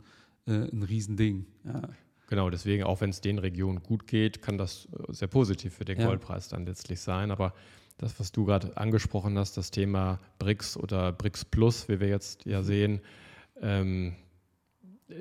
äh, 0.48 0.52
ein 0.52 0.84
Riesending. 0.84 1.46
Ja. 1.66 1.82
Genau, 2.28 2.50
deswegen, 2.50 2.84
auch 2.84 3.02
wenn 3.02 3.10
es 3.10 3.22
den 3.22 3.38
Regionen 3.38 3.84
gut 3.84 4.08
geht, 4.08 4.42
kann 4.42 4.58
das 4.58 4.88
äh, 4.88 5.14
sehr 5.14 5.28
positiv 5.28 5.74
für 5.74 5.86
den 5.86 6.00
ja. 6.00 6.08
Goldpreis 6.08 6.48
dann 6.48 6.66
letztlich 6.66 7.00
sein. 7.00 7.32
Aber 7.32 7.54
das, 7.98 8.20
was 8.20 8.32
du 8.32 8.46
gerade 8.46 8.76
angesprochen 8.78 9.38
hast, 9.38 9.56
das 9.56 9.72
Thema 9.72 10.20
BRICS 10.40 10.78
oder 10.78 11.12
BRICS 11.12 11.46
Plus, 11.46 11.90
wie 11.90 12.00
wir 12.00 12.08
jetzt 12.08 12.46
ja 12.46 12.62
mhm. 12.62 12.66
sehen, 12.66 13.02
ähm, 13.62 14.16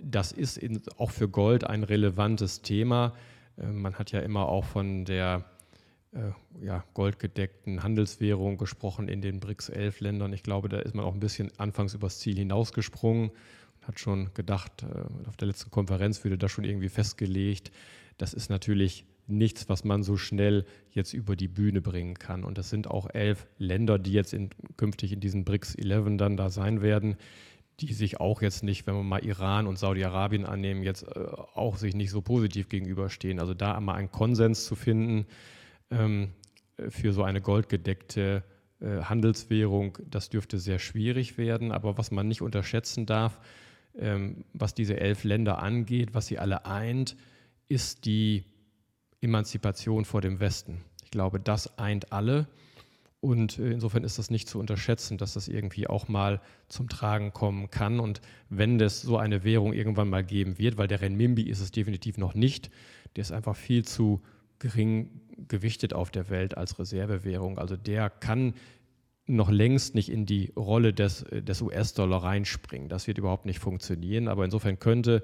das 0.02 0.32
ist 0.32 0.56
in, 0.56 0.80
auch 0.96 1.10
für 1.10 1.28
Gold 1.28 1.64
ein 1.64 1.84
relevantes 1.84 2.62
Thema. 2.62 3.14
Äh, 3.58 3.66
man 3.66 3.98
hat 3.98 4.12
ja 4.12 4.20
immer 4.20 4.48
auch 4.48 4.64
von 4.64 5.04
der 5.04 5.44
äh, 6.12 6.30
ja, 6.64 6.84
goldgedeckten 6.94 7.82
Handelswährung 7.82 8.56
gesprochen 8.56 9.08
in 9.08 9.20
den 9.20 9.40
BRICS 9.40 9.68
11 9.70 10.00
Ländern. 10.00 10.32
Ich 10.32 10.42
glaube, 10.42 10.68
da 10.68 10.78
ist 10.78 10.94
man 10.94 11.04
auch 11.04 11.14
ein 11.14 11.20
bisschen 11.20 11.50
anfangs 11.58 11.94
übers 11.94 12.18
Ziel 12.18 12.36
hinausgesprungen 12.36 13.32
hat 13.82 13.98
schon 13.98 14.32
gedacht, 14.34 14.82
äh, 14.82 15.28
auf 15.28 15.36
der 15.36 15.48
letzten 15.48 15.70
Konferenz 15.70 16.22
würde 16.24 16.38
das 16.38 16.50
schon 16.50 16.64
irgendwie 16.64 16.88
festgelegt. 16.88 17.70
Das 18.18 18.34
ist 18.34 18.50
natürlich 18.50 19.04
nichts, 19.26 19.68
was 19.68 19.84
man 19.84 20.02
so 20.02 20.16
schnell 20.16 20.64
jetzt 20.90 21.12
über 21.12 21.36
die 21.36 21.48
Bühne 21.48 21.80
bringen 21.80 22.14
kann. 22.14 22.44
Und 22.44 22.58
das 22.58 22.70
sind 22.70 22.88
auch 22.88 23.08
elf 23.12 23.46
Länder, 23.58 23.98
die 23.98 24.12
jetzt 24.12 24.32
in, 24.32 24.50
künftig 24.76 25.12
in 25.12 25.20
diesen 25.20 25.44
BRICS 25.44 25.76
11 25.76 26.16
dann 26.16 26.36
da 26.36 26.50
sein 26.50 26.82
werden, 26.82 27.16
die 27.80 27.92
sich 27.92 28.20
auch 28.20 28.42
jetzt 28.42 28.62
nicht, 28.62 28.86
wenn 28.86 28.94
wir 28.94 29.02
mal 29.02 29.24
Iran 29.24 29.66
und 29.66 29.78
Saudi-Arabien 29.78 30.44
annehmen, 30.44 30.82
jetzt 30.82 31.04
äh, 31.04 31.20
auch 31.54 31.76
sich 31.76 31.94
nicht 31.94 32.10
so 32.10 32.20
positiv 32.20 32.68
gegenüberstehen. 32.68 33.40
Also 33.40 33.54
da 33.54 33.76
einmal 33.76 33.96
einen 33.96 34.10
Konsens 34.12 34.66
zu 34.66 34.74
finden 34.74 35.26
ähm, 35.90 36.30
für 36.88 37.12
so 37.12 37.22
eine 37.22 37.40
goldgedeckte 37.40 38.44
äh, 38.80 39.02
Handelswährung, 39.02 39.98
das 40.08 40.28
dürfte 40.28 40.58
sehr 40.58 40.78
schwierig 40.78 41.38
werden. 41.38 41.72
Aber 41.72 41.96
was 41.98 42.10
man 42.10 42.28
nicht 42.28 42.42
unterschätzen 42.42 43.06
darf, 43.06 43.40
ähm, 43.98 44.44
was 44.52 44.74
diese 44.74 44.98
elf 44.98 45.24
Länder 45.24 45.62
angeht, 45.62 46.14
was 46.14 46.26
sie 46.26 46.38
alle 46.38 46.66
eint, 46.66 47.16
ist 47.68 48.04
die 48.04 48.44
Emanzipation 49.20 50.04
vor 50.04 50.20
dem 50.20 50.40
Westen. 50.40 50.82
Ich 51.04 51.10
glaube, 51.10 51.40
das 51.40 51.78
eint 51.78 52.12
alle. 52.12 52.46
Und 53.20 53.58
äh, 53.58 53.70
insofern 53.70 54.02
ist 54.02 54.18
das 54.18 54.30
nicht 54.30 54.48
zu 54.48 54.58
unterschätzen, 54.58 55.16
dass 55.16 55.34
das 55.34 55.46
irgendwie 55.46 55.86
auch 55.86 56.08
mal 56.08 56.40
zum 56.68 56.88
Tragen 56.88 57.32
kommen 57.32 57.70
kann. 57.70 58.00
Und 58.00 58.20
wenn 58.48 58.80
es 58.80 59.00
so 59.00 59.16
eine 59.16 59.44
Währung 59.44 59.72
irgendwann 59.72 60.10
mal 60.10 60.24
geben 60.24 60.58
wird, 60.58 60.76
weil 60.76 60.88
der 60.88 61.00
Renminbi 61.00 61.42
ist 61.42 61.60
es 61.60 61.70
definitiv 61.70 62.18
noch 62.18 62.34
nicht, 62.34 62.70
der 63.14 63.22
ist 63.22 63.32
einfach 63.32 63.54
viel 63.56 63.84
zu 63.84 64.22
gering 64.58 65.08
gewichtet 65.48 65.92
auf 65.92 66.10
der 66.10 66.30
Welt 66.30 66.56
als 66.56 66.78
Reservewährung. 66.78 67.58
Also 67.58 67.76
der 67.76 68.10
kann 68.10 68.54
noch 69.26 69.50
längst 69.50 69.94
nicht 69.94 70.10
in 70.10 70.26
die 70.26 70.52
Rolle 70.56 70.92
des, 70.92 71.22
äh, 71.24 71.42
des 71.42 71.62
US-Dollar 71.62 72.22
reinspringen. 72.24 72.88
Das 72.88 73.06
wird 73.06 73.18
überhaupt 73.18 73.46
nicht 73.46 73.58
funktionieren. 73.58 74.28
Aber 74.28 74.44
insofern 74.44 74.78
könnte 74.78 75.22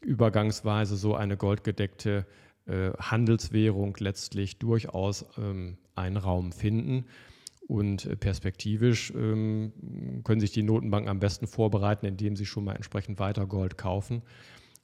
übergangsweise 0.00 0.96
so 0.96 1.14
eine 1.14 1.36
goldgedeckte 1.36 2.26
äh, 2.66 2.90
Handelswährung 2.98 3.96
letztlich 3.98 4.58
durchaus 4.58 5.26
ähm, 5.38 5.76
einen 5.94 6.16
Raum 6.16 6.52
finden. 6.52 7.06
Und 7.68 8.06
äh, 8.06 8.16
perspektivisch 8.16 9.12
ähm, 9.16 9.72
können 10.24 10.40
sich 10.40 10.52
die 10.52 10.62
Notenbanken 10.62 11.08
am 11.08 11.20
besten 11.20 11.46
vorbereiten, 11.46 12.06
indem 12.06 12.36
sie 12.36 12.46
schon 12.46 12.64
mal 12.64 12.74
entsprechend 12.74 13.18
weiter 13.18 13.46
Gold 13.46 13.78
kaufen. 13.78 14.22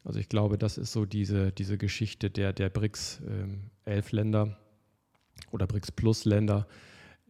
Also 0.04 0.20
ich 0.20 0.28
glaube, 0.28 0.59
das 0.59 0.78
ist 0.78 0.92
so 0.92 1.04
diese, 1.04 1.52
diese 1.52 1.76
Geschichte 1.76 2.30
der, 2.30 2.52
der 2.52 2.70
BRICS 2.70 3.20
ähm, 3.28 3.70
11 3.84 4.12
Länder 4.12 4.59
oder 5.50 5.66
BRICS 5.66 5.92
Plus 5.92 6.24
Länder. 6.24 6.66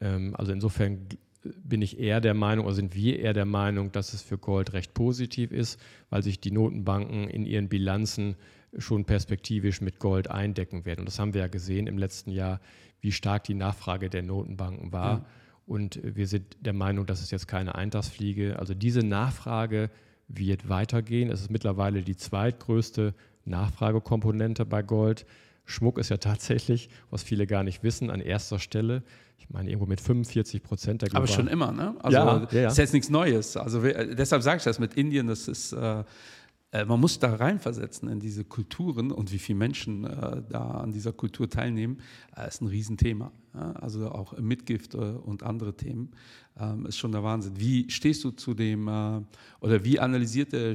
Ähm, 0.00 0.34
also 0.36 0.52
insofern 0.52 1.06
bin 1.42 1.82
ich 1.82 1.98
eher 1.98 2.20
der 2.20 2.34
Meinung, 2.34 2.66
oder 2.66 2.74
sind 2.74 2.94
wir 2.94 3.18
eher 3.18 3.32
der 3.32 3.44
Meinung, 3.44 3.92
dass 3.92 4.12
es 4.12 4.22
für 4.22 4.38
Gold 4.38 4.72
recht 4.72 4.94
positiv 4.94 5.52
ist, 5.52 5.80
weil 6.10 6.22
sich 6.22 6.40
die 6.40 6.50
Notenbanken 6.50 7.28
in 7.28 7.46
ihren 7.46 7.68
Bilanzen 7.68 8.36
schon 8.76 9.04
perspektivisch 9.04 9.80
mit 9.80 9.98
Gold 9.98 10.30
eindecken 10.30 10.84
werden. 10.84 11.00
Und 11.00 11.06
das 11.06 11.18
haben 11.18 11.34
wir 11.34 11.42
ja 11.42 11.48
gesehen 11.48 11.86
im 11.86 11.96
letzten 11.96 12.30
Jahr, 12.30 12.60
wie 13.00 13.12
stark 13.12 13.44
die 13.44 13.54
Nachfrage 13.54 14.10
der 14.10 14.22
Notenbanken 14.22 14.92
war. 14.92 15.18
Ja. 15.18 15.24
Und 15.66 16.00
wir 16.02 16.26
sind 16.26 16.56
der 16.60 16.72
Meinung, 16.72 17.06
dass 17.06 17.22
es 17.22 17.30
jetzt 17.30 17.46
keine 17.46 17.74
Eintagsfliege. 17.74 18.58
Also 18.58 18.74
diese 18.74 19.00
Nachfrage 19.00 19.90
wird 20.26 20.68
weitergehen. 20.68 21.30
Es 21.30 21.40
ist 21.40 21.50
mittlerweile 21.50 22.02
die 22.02 22.16
zweitgrößte 22.16 23.14
Nachfragekomponente 23.44 24.66
bei 24.66 24.82
Gold. 24.82 25.24
Schmuck 25.68 25.98
ist 25.98 26.08
ja 26.08 26.16
tatsächlich, 26.16 26.88
was 27.10 27.22
viele 27.22 27.46
gar 27.46 27.62
nicht 27.62 27.82
wissen, 27.82 28.10
an 28.10 28.20
erster 28.20 28.58
Stelle. 28.58 29.02
Ich 29.38 29.50
meine, 29.50 29.68
irgendwo 29.68 29.86
mit 29.86 30.00
45 30.00 30.62
Prozent 30.62 31.02
der 31.02 31.10
globalen. 31.10 31.28
Aber 31.28 31.34
schon 31.34 31.48
immer, 31.48 31.72
ne? 31.72 31.94
Also, 32.00 32.16
ja, 32.16 32.48
ja, 32.50 32.60
ja. 32.60 32.68
ist 32.68 32.78
jetzt 32.78 32.94
nichts 32.94 33.10
Neues. 33.10 33.56
Also, 33.56 33.82
deshalb 33.82 34.42
sage 34.42 34.58
ich 34.58 34.64
das 34.64 34.78
mit 34.78 34.94
Indien, 34.94 35.26
das 35.26 35.46
ist. 35.46 35.72
Äh, 35.72 36.04
äh, 36.70 36.84
man 36.84 37.00
muss 37.00 37.18
da 37.18 37.34
reinversetzen 37.34 38.08
in 38.08 38.20
diese 38.20 38.44
Kulturen 38.44 39.10
und 39.10 39.32
wie 39.32 39.38
viele 39.38 39.58
Menschen 39.58 40.04
äh, 40.04 40.42
da 40.48 40.82
an 40.82 40.92
dieser 40.92 41.12
Kultur 41.12 41.48
teilnehmen, 41.48 41.98
äh, 42.36 42.46
ist 42.46 42.60
ein 42.60 42.66
Riesenthema. 42.66 43.32
Ja? 43.54 43.72
Also 43.72 44.10
auch 44.10 44.36
Mitgift 44.38 44.94
äh, 44.94 44.98
und 44.98 45.42
andere 45.42 45.74
Themen 45.74 46.10
ähm, 46.58 46.84
ist 46.84 46.98
schon 46.98 47.12
der 47.12 47.22
Wahnsinn. 47.22 47.58
Wie 47.58 47.88
stehst 47.90 48.22
du 48.24 48.32
zu 48.32 48.52
dem 48.52 48.86
äh, 48.86 49.22
oder 49.60 49.84
wie 49.84 49.98
analysiert 49.98 50.52
der 50.52 50.74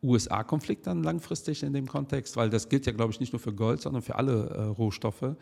China-USA-Konflikt 0.00 0.86
dann 0.86 1.02
langfristig 1.02 1.62
in 1.62 1.72
dem 1.72 1.86
Kontext? 1.86 2.36
Weil 2.36 2.50
das 2.50 2.68
gilt 2.68 2.86
ja, 2.86 2.92
glaube 2.92 3.12
ich, 3.12 3.20
nicht 3.20 3.32
nur 3.32 3.40
für 3.40 3.54
Gold, 3.54 3.80
sondern 3.80 4.02
für 4.02 4.16
alle 4.16 4.48
äh, 4.48 4.62
Rohstoffe. 4.62 5.36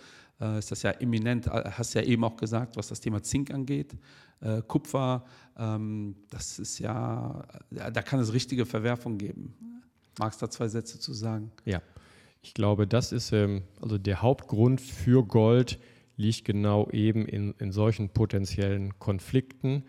ist 0.58 0.70
das 0.70 0.82
ja 0.82 0.92
eminent, 0.92 1.48
hast 1.48 1.94
ja 1.94 2.02
eben 2.02 2.22
auch 2.24 2.36
gesagt, 2.36 2.76
was 2.76 2.88
das 2.88 3.00
Thema 3.00 3.22
Zink 3.22 3.52
angeht 3.52 3.96
äh, 4.40 4.62
Kupfer, 4.62 5.24
ähm, 5.56 6.16
das 6.30 6.58
ist 6.58 6.78
ja, 6.78 7.44
da 7.70 8.02
kann 8.02 8.20
es 8.20 8.32
richtige 8.32 8.66
Verwerfungen 8.66 9.18
geben. 9.18 9.54
Magst 10.18 10.40
du 10.40 10.46
da 10.46 10.50
zwei 10.50 10.68
Sätze 10.68 10.98
zu 10.98 11.12
sagen? 11.12 11.50
Ja, 11.64 11.82
ich 12.42 12.54
glaube, 12.54 12.86
das 12.86 13.12
ist 13.12 13.32
ähm, 13.32 13.62
also 13.80 13.98
der 13.98 14.22
Hauptgrund 14.22 14.80
für 14.80 15.24
Gold 15.24 15.78
liegt 16.16 16.44
genau 16.44 16.88
eben 16.90 17.26
in, 17.26 17.54
in 17.58 17.72
solchen 17.72 18.08
potenziellen 18.10 18.98
Konflikten. 18.98 19.84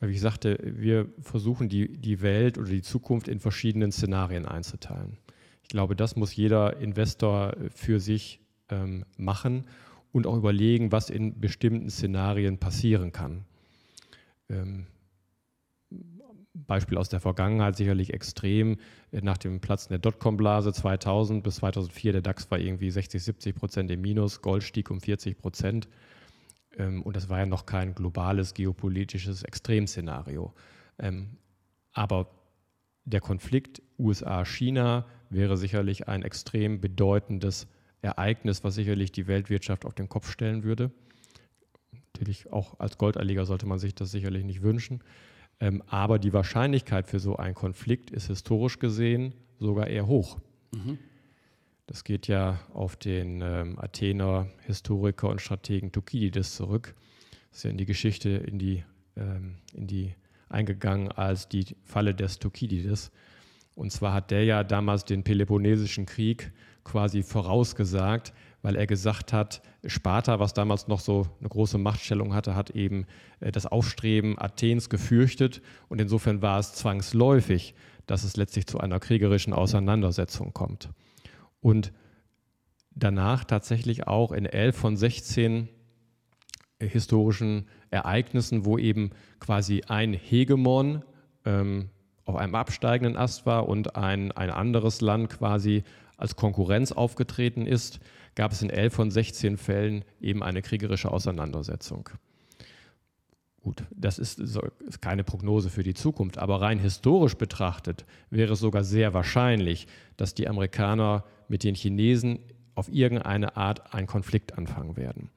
Wie 0.00 0.12
ich 0.12 0.20
sagte, 0.20 0.58
wir 0.62 1.08
versuchen 1.20 1.68
die, 1.68 1.96
die 1.96 2.20
Welt 2.20 2.58
oder 2.58 2.68
die 2.68 2.82
Zukunft 2.82 3.28
in 3.28 3.40
verschiedenen 3.40 3.92
Szenarien 3.92 4.46
einzuteilen. 4.46 5.16
Ich 5.62 5.68
glaube, 5.70 5.96
das 5.96 6.16
muss 6.16 6.36
jeder 6.36 6.76
Investor 6.76 7.56
für 7.74 7.98
sich 7.98 8.40
ähm, 8.68 9.04
machen 9.16 9.64
und 10.12 10.26
auch 10.26 10.36
überlegen, 10.36 10.92
was 10.92 11.10
in 11.10 11.40
bestimmten 11.40 11.90
Szenarien 11.90 12.58
passieren 12.58 13.12
kann 13.12 13.44
ähm, 14.48 14.86
Beispiel 16.54 16.96
aus 16.96 17.10
der 17.10 17.20
Vergangenheit 17.20 17.76
sicherlich 17.76 18.14
extrem. 18.14 18.78
Nach 19.12 19.36
dem 19.36 19.60
Platzen 19.60 19.90
der 19.90 19.98
Dotcom-Blase 19.98 20.72
2000 20.72 21.42
bis 21.42 21.56
2004, 21.56 22.12
der 22.12 22.22
DAX 22.22 22.50
war 22.50 22.58
irgendwie 22.58 22.90
60, 22.90 23.22
70 23.22 23.54
Prozent 23.54 23.90
im 23.90 24.00
Minus, 24.00 24.40
Gold 24.40 24.62
stieg 24.62 24.90
um 24.90 25.00
40 25.00 25.38
Prozent. 25.38 25.88
Ähm, 26.76 27.02
und 27.02 27.16
das 27.16 27.28
war 27.28 27.38
ja 27.38 27.46
noch 27.46 27.66
kein 27.66 27.94
globales 27.94 28.54
geopolitisches 28.54 29.42
Extremszenario. 29.42 30.52
Ähm, 30.98 31.36
aber 31.92 32.30
der 33.04 33.20
Konflikt 33.20 33.82
USA-China 33.98 35.06
wäre 35.30 35.56
sicherlich 35.56 36.08
ein 36.08 36.22
extrem 36.22 36.80
bedeutendes 36.80 37.66
Ereignis, 38.02 38.62
was 38.64 38.74
sicherlich 38.74 39.12
die 39.12 39.26
Weltwirtschaft 39.26 39.84
auf 39.84 39.94
den 39.94 40.08
Kopf 40.08 40.30
stellen 40.30 40.64
würde. 40.64 40.90
Natürlich 41.92 42.52
auch 42.52 42.78
als 42.78 42.98
Goldanleger 42.98 43.44
sollte 43.46 43.66
man 43.66 43.78
sich 43.78 43.94
das 43.94 44.10
sicherlich 44.10 44.44
nicht 44.44 44.62
wünschen. 44.62 45.02
Ähm, 45.58 45.82
aber 45.86 46.18
die 46.18 46.32
Wahrscheinlichkeit 46.32 47.08
für 47.08 47.18
so 47.18 47.36
einen 47.36 47.54
Konflikt 47.54 48.10
ist 48.10 48.26
historisch 48.26 48.78
gesehen 48.78 49.32
sogar 49.58 49.86
eher 49.86 50.06
hoch. 50.06 50.38
Mhm. 50.74 50.98
Das 51.86 52.02
geht 52.02 52.26
ja 52.26 52.58
auf 52.74 52.96
den 52.96 53.40
ähm, 53.42 53.78
Athener 53.78 54.48
Historiker 54.66 55.28
und 55.28 55.40
Strategen 55.40 55.92
Thukydides 55.92 56.56
zurück. 56.56 56.94
Das 57.50 57.58
ist 57.58 57.64
ja 57.64 57.70
in 57.70 57.78
die 57.78 57.86
Geschichte 57.86 58.30
in 58.30 58.58
die, 58.58 58.82
ähm, 59.16 59.58
in 59.72 59.86
die 59.86 60.14
eingegangen 60.48 61.12
als 61.12 61.48
die 61.48 61.64
Falle 61.84 62.14
des 62.14 62.40
Thukydides. 62.40 63.12
Und 63.76 63.92
zwar 63.92 64.14
hat 64.14 64.30
der 64.30 64.44
ja 64.44 64.64
damals 64.64 65.04
den 65.04 65.22
Peloponnesischen 65.22 66.06
Krieg 66.06 66.52
quasi 66.82 67.22
vorausgesagt, 67.22 68.32
weil 68.62 68.74
er 68.74 68.86
gesagt 68.86 69.32
hat, 69.32 69.62
Sparta, 69.84 70.40
was 70.40 70.54
damals 70.54 70.88
noch 70.88 71.00
so 71.00 71.28
eine 71.38 71.48
große 71.48 71.78
Machtstellung 71.78 72.34
hatte, 72.34 72.56
hat 72.56 72.70
eben 72.70 73.06
äh, 73.38 73.52
das 73.52 73.66
Aufstreben 73.66 74.38
Athens 74.38 74.88
gefürchtet 74.88 75.62
und 75.88 76.00
insofern 76.00 76.42
war 76.42 76.58
es 76.58 76.74
zwangsläufig, 76.74 77.74
dass 78.06 78.24
es 78.24 78.36
letztlich 78.36 78.66
zu 78.66 78.80
einer 78.80 78.98
kriegerischen 78.98 79.52
Auseinandersetzung 79.52 80.52
kommt. 80.52 80.90
Und 81.66 81.92
danach 82.92 83.42
tatsächlich 83.42 84.06
auch 84.06 84.30
in 84.30 84.46
elf 84.46 84.76
von 84.76 84.96
16 84.96 85.68
äh, 86.78 86.86
historischen 86.86 87.66
Ereignissen, 87.90 88.64
wo 88.64 88.78
eben 88.78 89.10
quasi 89.40 89.82
ein 89.88 90.12
Hegemon 90.12 91.02
ähm, 91.44 91.90
auf 92.24 92.36
einem 92.36 92.54
absteigenden 92.54 93.16
Ast 93.16 93.46
war 93.46 93.68
und 93.68 93.96
ein, 93.96 94.30
ein 94.30 94.50
anderes 94.50 95.00
Land 95.00 95.28
quasi 95.28 95.82
als 96.16 96.36
Konkurrenz 96.36 96.92
aufgetreten 96.92 97.66
ist, 97.66 97.98
gab 98.36 98.52
es 98.52 98.62
in 98.62 98.70
elf 98.70 98.94
von 98.94 99.10
16 99.10 99.56
Fällen 99.56 100.04
eben 100.20 100.44
eine 100.44 100.62
kriegerische 100.62 101.10
Auseinandersetzung. 101.10 102.10
Gut, 103.64 103.82
das 103.90 104.20
ist, 104.20 104.38
ist, 104.38 104.60
keine 105.02 105.24
Prognose 105.24 105.68
für 105.68 105.82
die 105.82 105.94
Zukunft, 105.94 106.38
aber 106.38 106.60
rein 106.60 106.78
historisch 106.78 107.34
betrachtet 107.34 108.06
wäre 108.30 108.52
es 108.52 108.60
sogar 108.60 108.84
sehr 108.84 109.14
wahrscheinlich, 109.14 109.88
dass 110.16 110.32
die 110.32 110.46
Amerikaner 110.46 111.24
mit 111.48 111.64
den 111.64 111.74
Chinesen 111.74 112.40
auf 112.74 112.92
irgendeine 112.92 113.56
Art 113.56 113.94
einen 113.94 114.06
Konflikt 114.06 114.56
anfangen 114.58 114.96
werden. 114.96 115.30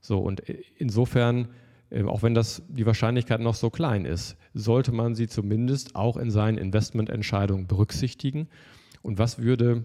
So, 0.00 0.18
und 0.18 0.40
insofern, 0.78 1.48
äh, 1.90 2.04
auch 2.04 2.22
wenn 2.22 2.34
das 2.34 2.62
die 2.68 2.86
Wahrscheinlichkeit 2.86 3.40
noch 3.40 3.54
so 3.54 3.70
klein 3.70 4.04
ist, 4.04 4.36
sollte 4.54 4.92
man 4.92 5.14
sie 5.14 5.28
zumindest 5.28 5.96
auch 5.96 6.16
in 6.16 6.30
seinen 6.30 6.58
Investmententscheidungen 6.58 7.66
berücksichtigen. 7.66 8.48
Und 9.02 9.18
was 9.18 9.38
würde 9.38 9.84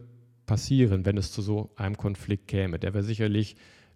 passieren, 0.52 1.06
wenn 1.06 1.18
es 1.18 1.32
zu 1.32 1.42
so 1.42 1.70
einem 1.78 1.96
Konflikt 1.96 2.50
käme. 2.50 2.78
Der 2.78 2.94
wäre 2.94 3.06
sicherlich 3.06 3.56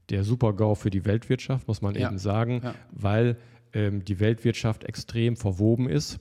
der 0.10 0.24
Super-GAU 0.24 0.76
für 0.76 0.90
die 0.90 1.04
Weltwirtschaft, 1.04 1.68
muss 1.68 1.82
man 1.82 1.96
ja. 1.96 2.08
eben 2.08 2.18
sagen, 2.18 2.62
ja. 2.64 2.76
weil 2.92 3.38
ähm, 3.74 4.06
die 4.06 4.22
Weltwirtschaft 4.22 4.86
extrem 4.86 5.36
verwoben 5.36 5.90
ist. 5.90 6.20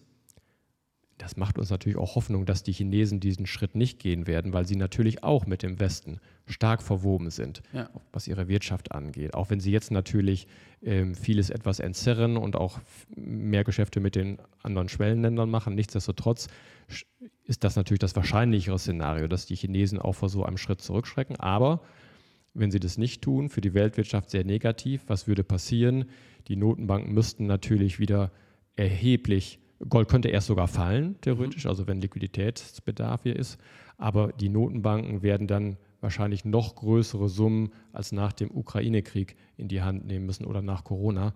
Das 1.19 1.37
macht 1.37 1.59
uns 1.59 1.71
natürlich 1.71 1.97
auch 1.97 2.17
Hoffnung, 2.17 2.45
dass 2.45 2.65
die 2.65 2.73
Chinesen 2.73 3.21
diesen 3.21 3.47
Schritt 3.47 3.77
nicht 3.77 4.01
gehen 4.01 4.27
werden, 4.27 4.53
weil 4.53 4.67
sie 4.67 4.75
natürlich 4.75 5.23
auch 5.23 5.47
mit 5.47 5.63
dem 5.63 5.79
Westen 5.79 6.19
stark 6.47 6.83
verwoben 6.83 7.31
sind, 7.31 7.63
ja. 7.73 7.89
was 8.13 8.27
ihre 8.27 8.49
Wirtschaft 8.49 8.93
angeht. 8.93 9.35
Auch 9.35 9.49
wenn 9.49 9.61
sie 9.61 9.71
jetzt 9.71 9.93
natürlich 9.93 10.49
ähm, 10.83 11.15
vieles 11.15 11.51
etwas 11.51 11.79
entzerren 11.79 12.37
und 12.37 12.57
auch 12.57 12.81
mehr 13.15 13.63
Geschäfte 13.63 14.01
mit 14.01 14.17
den 14.17 14.39
anderen 14.63 14.89
Schwellenländern 14.89 15.49
machen. 15.49 15.75
Nichtsdestotrotz 15.75 16.49
ist 17.45 17.63
das 17.63 17.77
natürlich 17.77 18.01
das 18.01 18.17
wahrscheinlichere 18.17 18.79
Szenario, 18.79 19.29
dass 19.29 19.47
die 19.47 19.57
Chinesen 19.57 20.01
auch 20.01 20.15
vor 20.15 20.29
so 20.29 20.45
einem 20.45 20.59
Schritt 20.59 20.81
zurückschrecken. 20.81 21.37
Aber 21.37 21.81
wenn 22.55 22.71
sie 22.71 22.81
das 22.81 22.99
nicht 22.99 23.23
tun, 23.23 23.49
für 23.49 23.61
die 23.61 23.75
Weltwirtschaft 23.75 24.31
sehr 24.31 24.45
negativ. 24.45 25.03
Was 25.09 25.27
würde 25.27 25.45
passieren? 25.45 26.07
Die 26.49 26.57
Notenbanken 26.57 27.13
müssten 27.13 27.47
natürlich 27.47 27.99
wieder 27.99 28.31
erheblich, 28.77 29.59
Gold 29.89 30.09
könnte 30.09 30.29
erst 30.29 30.47
sogar 30.47 30.69
fallen, 30.69 31.21
theoretisch, 31.21 31.65
mhm. 31.65 31.71
also 31.71 31.87
wenn 31.87 32.01
Liquiditätsbedarf 32.01 33.23
hier 33.23 33.37
ist. 33.37 33.59
Aber 33.97 34.33
die 34.33 34.49
Notenbanken 34.49 35.23
werden 35.23 35.47
dann 35.47 35.77
wahrscheinlich 36.01 36.45
noch 36.45 36.75
größere 36.75 37.29
Summen 37.29 37.73
als 37.93 38.13
nach 38.13 38.33
dem 38.33 38.51
Ukraine-Krieg 38.51 39.37
in 39.57 39.69
die 39.69 39.83
Hand 39.83 40.07
nehmen 40.07 40.27
müssen 40.27 40.45
oder 40.45 40.63
nach 40.63 40.85
Corona. 40.85 41.35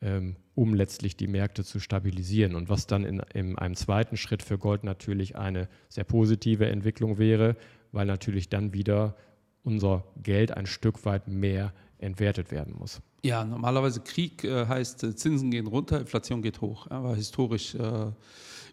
Ähm, 0.00 0.36
um 0.54 0.74
letztlich 0.74 1.16
die 1.16 1.26
Märkte 1.26 1.64
zu 1.64 1.80
stabilisieren. 1.80 2.54
Und 2.54 2.68
was 2.68 2.86
dann 2.86 3.04
in, 3.04 3.20
in, 3.32 3.56
einem 3.56 3.74
zweiten 3.74 4.16
Schritt 4.16 4.42
für 4.42 4.58
Gold 4.58 4.84
natürlich 4.84 5.36
eine 5.36 5.68
sehr 5.88 6.04
positive 6.04 6.66
Entwicklung 6.66 7.16
wäre, 7.16 7.56
weil 7.90 8.06
natürlich 8.06 8.48
dann 8.48 8.74
wieder 8.74 9.16
unser 9.62 10.04
Geld 10.22 10.52
ein 10.52 10.66
Stück 10.66 11.04
weit 11.06 11.26
mehr 11.26 11.72
entwertet 11.98 12.50
werden 12.50 12.74
muss. 12.78 13.00
Ja, 13.24 13.42
normalerweise 13.42 14.00
Krieg 14.00 14.44
äh, 14.44 14.66
heißt, 14.66 15.02
äh, 15.02 15.16
Zinsen 15.16 15.50
gehen 15.50 15.66
runter, 15.66 15.98
Inflation 15.98 16.42
geht 16.42 16.60
hoch. 16.60 16.90
War 16.90 17.16
historisch 17.16 17.74
äh, 17.74 18.10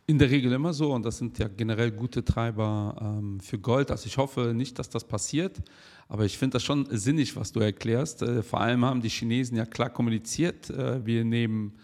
in 0.08 0.20
der 0.20 0.30
Regel 0.30 0.52
immer 0.52 0.74
so 0.74 0.92
und 0.92 1.06
das 1.06 1.20
sind 1.20 1.40
ja 1.40 1.48
generell 1.48 1.90
gute 1.90 2.26
Treiber 2.26 2.98
ähm, 3.00 3.40
für 3.40 3.58
Gold. 3.58 3.92
Also 3.92 4.08
ich 4.08 4.18
hoffe 4.18 4.54
nicht, 4.54 4.78
dass 4.78 4.90
das 4.90 5.06
passiert. 5.06 5.62
Aber 6.10 6.26
ich 6.26 6.38
finde 6.38 6.56
das 6.56 6.64
schon 6.64 6.86
sinnig, 6.90 7.38
was 7.38 7.54
du 7.54 7.62
erklärst. 7.62 8.26
Vor 8.42 8.60
allem 8.60 8.84
haben 8.84 9.02
die 9.02 9.08
Chinesen 9.08 9.56
ja 9.56 9.66
klar 9.66 9.90
kommuniziert, 9.90 10.68
wir 10.68 11.24
nehmen 11.24 11.78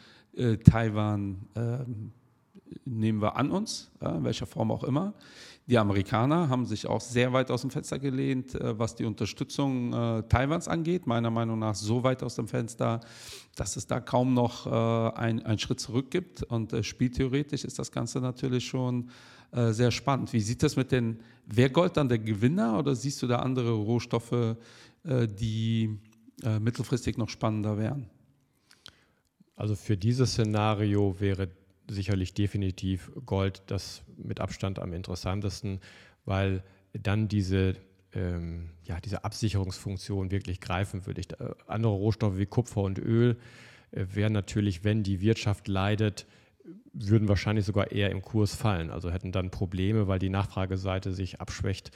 Taiwan 0.66 1.38
ähm, 1.56 2.12
nehmen 2.84 3.22
wir 3.22 3.38
an 3.38 3.52
uns, 3.52 3.90
in 4.02 4.26
welcher 4.26 4.46
Form 4.46 4.72
auch 4.72 4.84
immer. 4.84 5.14
Die 5.68 5.78
Amerikaner 5.78 6.48
haben 6.48 6.66
sich 6.66 6.88
auch 6.88 7.02
sehr 7.02 7.34
weit 7.34 7.52
aus 7.52 7.62
dem 7.62 7.70
Fenster 7.70 8.00
gelehnt, 8.00 8.54
was 8.54 8.96
die 8.96 9.04
Unterstützung 9.04 9.92
Taiwans 10.30 10.70
angeht. 10.70 11.08
Meiner 11.08 11.30
Meinung 11.30 11.60
nach 11.60 11.76
so 11.76 12.04
weit 12.04 12.24
aus 12.24 12.36
dem 12.36 12.48
Fenster, 12.48 13.02
dass 13.56 13.76
es 13.76 13.86
da 13.86 14.00
kaum 14.00 14.34
noch 14.34 14.66
einen 14.66 15.60
Schritt 15.60 15.82
zurück 15.82 16.10
gibt. 16.10 16.44
Und 16.44 16.74
spieltheoretisch 16.86 17.66
ist 17.66 17.80
das 17.80 17.92
Ganze 17.92 18.22
natürlich 18.22 18.66
schon 18.66 19.10
äh, 19.52 19.72
sehr 19.72 19.92
spannend. 19.92 20.34
Wie 20.34 20.42
sieht 20.42 20.62
das 20.62 20.76
mit 20.76 20.92
den, 20.92 21.20
wäre 21.46 21.70
Gold 21.70 21.96
dann 21.96 22.10
der 22.10 22.20
Gewinner 22.20 22.78
oder 22.78 22.96
siehst 22.96 23.22
du 23.22 23.28
da 23.28 23.38
andere 23.38 23.72
Rohstoffe, 23.72 24.58
äh, 25.04 25.28
die 25.28 25.98
äh, 26.44 26.60
mittelfristig 26.60 27.18
noch 27.18 27.30
spannender 27.30 27.78
wären? 27.78 28.10
Also 29.56 29.76
für 29.76 29.96
dieses 29.96 30.32
Szenario 30.32 31.16
wäre 31.20 31.50
sicherlich 31.90 32.34
definitiv 32.34 33.12
Gold 33.26 33.64
das 33.68 34.04
mit 34.18 34.40
Abstand 34.40 34.80
am 34.80 34.94
interessantesten, 34.94 35.80
weil 36.26 36.64
dann 36.94 37.28
diese 37.28 37.76
ähm, 38.14 38.70
ja, 38.84 39.00
diese 39.00 39.24
Absicherungsfunktion 39.24 40.32
wirklich 40.32 40.62
greifen 40.62 41.06
würde. 41.06 41.22
Ich, 41.22 41.32
äh, 41.40 41.54
andere 41.68 41.94
Rohstoffe 41.94 42.38
wie 42.38 42.46
Kupfer 42.46 42.82
und 42.82 42.98
Öl 42.98 43.38
äh, 43.92 44.06
wären 44.14 44.34
natürlich, 44.34 44.84
wenn 44.84 45.04
die 45.04 45.22
Wirtschaft 45.22 45.68
leidet, 45.68 46.26
würden 46.94 47.28
wahrscheinlich 47.28 47.66
sogar 47.66 47.92
eher 47.92 48.10
im 48.10 48.22
Kurs 48.22 48.56
fallen. 48.56 48.90
Also 48.90 49.12
hätten 49.12 49.32
dann 49.32 49.52
Probleme, 49.52 50.08
weil 50.08 50.20
die 50.20 50.30
Nachfrageseite 50.30 51.14
sich 51.14 51.40
abschwächt. 51.40 51.92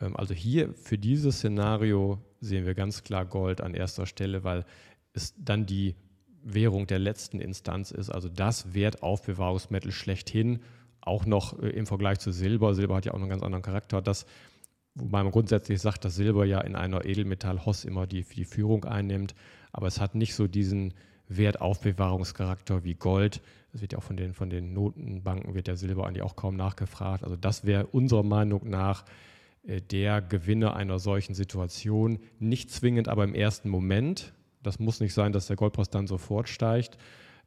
Ähm, 0.00 0.16
also 0.16 0.34
hier 0.34 0.72
für 0.74 0.98
dieses 0.98 1.38
Szenario 1.38 2.18
sehen 2.40 2.66
wir 2.66 2.74
ganz 2.74 3.02
klar 3.02 3.24
Gold 3.24 3.60
an 3.60 3.74
erster 3.74 4.06
Stelle, 4.06 4.44
weil 4.44 4.64
es 5.14 5.34
dann 5.38 5.66
die 5.66 5.96
Währung 6.46 6.86
der 6.86 6.98
letzten 7.00 7.40
Instanz 7.40 7.90
ist, 7.90 8.10
also 8.10 8.28
das 8.28 8.72
Wertaufbewahrungsmittel 8.72 9.90
schlechthin, 9.90 10.60
auch 11.00 11.26
noch 11.26 11.60
äh, 11.60 11.70
im 11.70 11.86
Vergleich 11.86 12.20
zu 12.20 12.32
Silber. 12.32 12.74
Silber 12.74 12.96
hat 12.96 13.04
ja 13.04 13.12
auch 13.12 13.18
einen 13.18 13.28
ganz 13.28 13.42
anderen 13.42 13.62
Charakter. 13.62 14.00
Das, 14.00 14.26
wobei 14.94 15.22
man 15.22 15.32
grundsätzlich 15.32 15.80
sagt, 15.80 16.04
dass 16.04 16.14
Silber 16.14 16.44
ja 16.44 16.60
in 16.60 16.76
einer 16.76 17.04
Edelmetall-Hoss 17.04 17.84
immer 17.84 18.06
die, 18.06 18.22
die 18.22 18.44
Führung 18.44 18.84
einnimmt, 18.84 19.34
aber 19.72 19.88
es 19.88 20.00
hat 20.00 20.14
nicht 20.14 20.34
so 20.34 20.46
diesen 20.46 20.94
Wertaufbewahrungscharakter 21.28 22.84
wie 22.84 22.94
Gold. 22.94 23.40
Das 23.72 23.82
wird 23.82 23.92
ja 23.92 23.98
auch 23.98 24.04
von 24.04 24.16
den, 24.16 24.32
von 24.32 24.48
den 24.48 24.72
Notenbanken, 24.72 25.54
wird 25.54 25.66
der 25.66 25.76
Silber 25.76 26.06
eigentlich 26.06 26.22
auch 26.22 26.36
kaum 26.36 26.56
nachgefragt. 26.56 27.24
Also 27.24 27.36
das 27.36 27.64
wäre 27.64 27.86
unserer 27.86 28.22
Meinung 28.22 28.68
nach 28.68 29.04
äh, 29.66 29.80
der 29.80 30.22
Gewinner 30.22 30.76
einer 30.76 30.98
solchen 30.98 31.34
Situation. 31.34 32.20
Nicht 32.38 32.70
zwingend, 32.70 33.08
aber 33.08 33.24
im 33.24 33.34
ersten 33.34 33.68
Moment. 33.68 34.32
Das 34.66 34.78
muss 34.78 35.00
nicht 35.00 35.14
sein, 35.14 35.32
dass 35.32 35.46
der 35.46 35.56
Goldpreis 35.56 35.90
dann 35.90 36.06
sofort 36.06 36.48
steigt. 36.48 36.98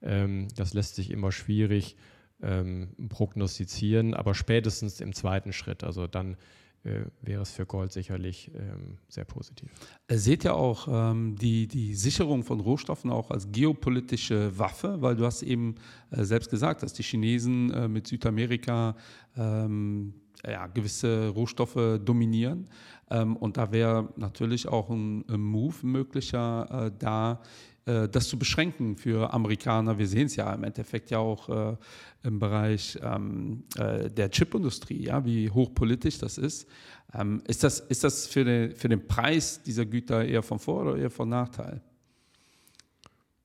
Ähm, 0.02 0.48
das 0.56 0.74
lässt 0.74 0.96
sich 0.96 1.12
immer 1.12 1.32
schwierig 1.32 1.98
ähm, 2.42 2.90
prognostizieren, 3.10 4.14
aber 4.14 4.34
spätestens 4.34 5.02
im 5.02 5.14
zweiten 5.14 5.52
Schritt, 5.52 5.84
also 5.84 6.08
dann 6.08 6.38
äh, 6.84 7.02
wäre 7.22 7.42
es 7.42 7.52
für 7.52 7.66
Gold 7.66 7.92
sicherlich 7.92 8.52
ähm, 8.56 8.98
sehr 9.10 9.26
positiv. 9.26 9.70
Seht 10.10 10.46
ihr 10.46 10.56
auch 10.56 10.88
ähm, 10.90 11.36
die, 11.36 11.68
die 11.68 11.94
Sicherung 11.94 12.44
von 12.44 12.62
Rohstoffen 12.62 13.12
auch 13.12 13.32
als 13.32 13.52
geopolitische 13.52 14.58
Waffe? 14.58 15.02
Weil 15.02 15.18
du 15.18 15.26
hast 15.26 15.44
eben 15.44 15.76
äh, 16.12 16.24
selbst 16.24 16.50
gesagt, 16.50 16.82
dass 16.84 16.94
die 16.94 17.04
Chinesen 17.04 17.72
äh, 17.72 17.90
mit 17.90 18.08
Südamerika 18.08 18.96
ähm, 19.36 20.14
ja, 20.46 20.68
gewisse 20.68 21.30
Rohstoffe 21.30 22.00
dominieren. 22.04 22.68
Ähm, 23.10 23.36
und 23.36 23.58
da 23.58 23.72
wäre 23.72 24.10
natürlich 24.16 24.68
auch 24.68 24.90
ein, 24.90 25.26
ein 25.30 25.42
Move 25.42 25.76
möglicher, 25.84 26.88
äh, 26.88 26.92
da 26.98 27.42
äh, 27.86 28.08
das 28.08 28.28
zu 28.28 28.38
beschränken 28.38 28.96
für 28.96 29.34
Amerikaner. 29.34 29.98
Wir 29.98 30.08
sehen 30.08 30.28
es 30.28 30.36
ja 30.36 30.54
im 30.54 30.64
Endeffekt 30.64 31.10
ja 31.12 31.20
auch 31.20 31.50
äh, 31.50 31.76
im 32.24 32.40
Bereich 32.40 32.98
ähm, 33.02 33.64
äh, 33.78 34.10
der 34.10 34.30
Chipindustrie, 34.30 35.06
ja, 35.06 35.24
wie 35.26 35.50
hochpolitisch 35.50 36.20
das 36.20 36.38
ist. 36.38 36.68
Ähm, 37.14 37.42
ist 37.48 37.64
das, 37.64 37.80
ist 37.80 38.04
das 38.04 38.28
für, 38.28 38.44
den, 38.44 38.76
für 38.76 38.90
den 38.90 39.08
Preis 39.08 39.62
dieser 39.64 39.86
Güter 39.86 40.24
eher 40.26 40.44
von 40.44 40.60
Vor- 40.60 40.82
oder 40.82 40.98
eher 40.98 41.10
von 41.10 41.30
Nachteil? 41.30 41.82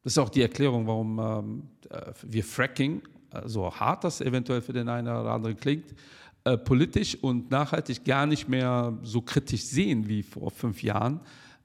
Das 0.02 0.12
ist 0.12 0.18
auch 0.18 0.28
die 0.28 0.42
Erklärung, 0.42 0.86
warum 0.86 1.18
ähm, 1.18 1.62
äh, 1.88 2.12
wir 2.22 2.44
Fracking, 2.44 3.00
äh, 3.30 3.48
so 3.48 3.72
hart 3.72 4.04
das 4.04 4.20
eventuell 4.20 4.60
für 4.60 4.74
den 4.74 4.88
einen 4.88 5.08
oder 5.08 5.30
anderen 5.30 5.56
klingt, 5.56 5.94
äh, 6.44 6.58
politisch 6.58 7.16
und 7.22 7.50
nachhaltig 7.50 8.04
gar 8.04 8.26
nicht 8.26 8.48
mehr 8.48 8.98
so 9.02 9.22
kritisch 9.22 9.64
sehen 9.64 10.08
wie 10.08 10.22
vor 10.22 10.50
fünf 10.50 10.82
Jahren, 10.82 11.20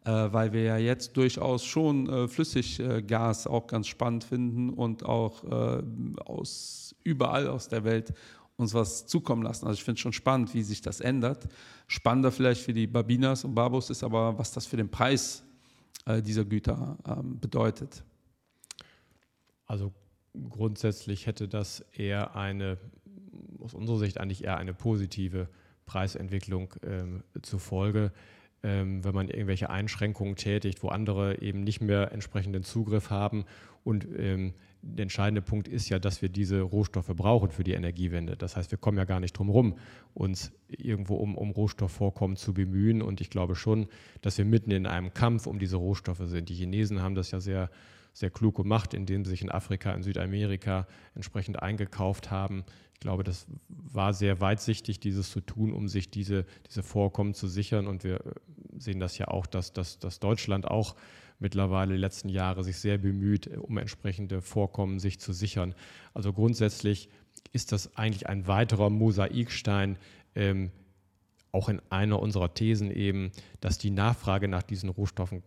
äh, 0.05 0.11
weil 0.11 0.53
wir 0.53 0.63
ja 0.63 0.77
jetzt 0.77 1.17
durchaus 1.17 1.65
schon 1.65 2.07
äh, 2.09 2.27
Flüssiggas 2.27 3.47
auch 3.47 3.67
ganz 3.67 3.87
spannend 3.87 4.23
finden 4.23 4.69
und 4.69 5.03
auch 5.05 5.43
äh, 5.43 5.83
aus 6.25 6.95
überall 7.03 7.47
aus 7.47 7.67
der 7.67 7.83
Welt 7.83 8.13
uns 8.59 8.73
was 8.73 9.07
zukommen 9.07 9.41
lassen. 9.41 9.65
Also 9.65 9.77
ich 9.77 9.83
finde 9.83 9.97
es 9.97 10.01
schon 10.01 10.13
spannend, 10.13 10.53
wie 10.53 10.63
sich 10.63 10.81
das 10.81 10.99
ändert. 10.99 11.47
Spannender 11.87 12.31
vielleicht 12.31 12.61
für 12.61 12.73
die 12.73 12.87
Babinas 12.87 13.45
und 13.45 13.55
Babos 13.55 13.89
ist 13.89 14.03
aber, 14.03 14.37
was 14.37 14.51
das 14.51 14.65
für 14.65 14.77
den 14.77 14.89
Preis 14.89 15.43
äh, 16.05 16.21
dieser 16.21 16.45
Güter 16.45 16.97
ähm, 17.07 17.39
bedeutet. 17.39 18.03
Also 19.65 19.93
grundsätzlich 20.49 21.25
hätte 21.25 21.47
das 21.47 21.81
eher 21.93 22.35
eine, 22.35 22.77
aus 23.61 23.73
unserer 23.73 23.97
Sicht 23.97 24.19
eigentlich 24.19 24.43
eher 24.43 24.57
eine 24.57 24.73
positive 24.73 25.49
Preisentwicklung 25.85 26.73
ähm, 26.83 27.23
zur 27.41 27.59
Folge 27.59 28.11
ähm, 28.63 29.03
wenn 29.03 29.15
man 29.15 29.29
irgendwelche 29.29 29.69
Einschränkungen 29.69 30.35
tätigt, 30.35 30.83
wo 30.83 30.89
andere 30.89 31.41
eben 31.41 31.61
nicht 31.61 31.81
mehr 31.81 32.11
entsprechenden 32.11 32.63
Zugriff 32.63 33.09
haben. 33.09 33.45
Und 33.83 34.07
ähm, 34.17 34.53
der 34.81 35.03
entscheidende 35.03 35.41
Punkt 35.41 35.67
ist 35.67 35.89
ja, 35.89 35.99
dass 35.99 36.21
wir 36.21 36.29
diese 36.29 36.61
Rohstoffe 36.61 37.13
brauchen 37.15 37.51
für 37.51 37.63
die 37.63 37.73
Energiewende. 37.73 38.35
Das 38.35 38.55
heißt, 38.55 38.71
wir 38.71 38.77
kommen 38.77 38.97
ja 38.97 39.05
gar 39.05 39.19
nicht 39.19 39.33
drum 39.33 39.47
herum, 39.47 39.77
uns 40.13 40.51
irgendwo 40.67 41.15
um, 41.15 41.37
um 41.37 41.51
Rohstoffvorkommen 41.51 42.37
zu 42.37 42.53
bemühen. 42.53 43.01
Und 43.01 43.21
ich 43.21 43.29
glaube 43.29 43.55
schon, 43.55 43.87
dass 44.21 44.37
wir 44.37 44.45
mitten 44.45 44.71
in 44.71 44.85
einem 44.85 45.13
Kampf 45.13 45.47
um 45.47 45.59
diese 45.59 45.77
Rohstoffe 45.77 46.23
sind. 46.25 46.49
Die 46.49 46.55
Chinesen 46.55 47.01
haben 47.01 47.15
das 47.15 47.31
ja 47.31 47.39
sehr, 47.39 47.69
sehr 48.13 48.29
klug 48.29 48.55
gemacht, 48.55 48.93
indem 48.93 49.23
sie 49.23 49.31
sich 49.31 49.41
in 49.41 49.51
Afrika, 49.51 49.93
in 49.93 50.03
Südamerika 50.03 50.87
entsprechend 51.15 51.61
eingekauft 51.61 52.31
haben. 52.31 52.63
Ich 52.99 53.01
glaube, 53.01 53.23
das 53.23 53.47
war 53.69 54.13
sehr 54.13 54.41
weitsichtig, 54.41 54.99
dieses 54.99 55.31
zu 55.31 55.39
tun, 55.39 55.71
um 55.71 55.87
sich 55.87 56.11
diese, 56.11 56.45
diese 56.67 56.83
Vorkommen 56.83 57.33
zu 57.33 57.47
sichern. 57.47 57.87
Und 57.87 58.03
wir 58.03 58.15
äh, 58.15 58.31
sehen 58.77 58.99
das 58.99 59.17
ja 59.17 59.29
auch, 59.29 59.45
dass, 59.45 59.71
dass, 59.71 59.99
dass 59.99 60.19
Deutschland 60.19 60.67
auch 60.67 60.97
mittlerweile 61.39 61.93
die 61.93 61.99
letzten 61.99 62.27
Jahre 62.27 62.61
sich 62.65 62.75
sehr 62.75 62.97
bemüht, 62.97 63.47
äh, 63.47 63.55
um 63.55 63.77
entsprechende 63.77 64.41
Vorkommen 64.41 64.99
sich 64.99 65.17
zu 65.17 65.31
sichern. 65.31 65.75
Also 66.13 66.33
grundsätzlich 66.33 67.07
ist 67.53 67.71
das 67.71 67.95
eigentlich 67.95 68.27
ein 68.27 68.47
weiterer 68.47 68.89
Mosaikstein, 68.89 69.97
ähm, 70.35 70.69
auch 71.53 71.69
in 71.69 71.81
einer 71.89 72.19
unserer 72.19 72.53
Thesen 72.53 72.91
eben, 72.91 73.31
dass 73.61 73.77
die 73.77 73.91
Nachfrage 73.91 74.49
nach 74.49 74.63
diesen 74.63 74.89
Rohstoffen 74.89 75.41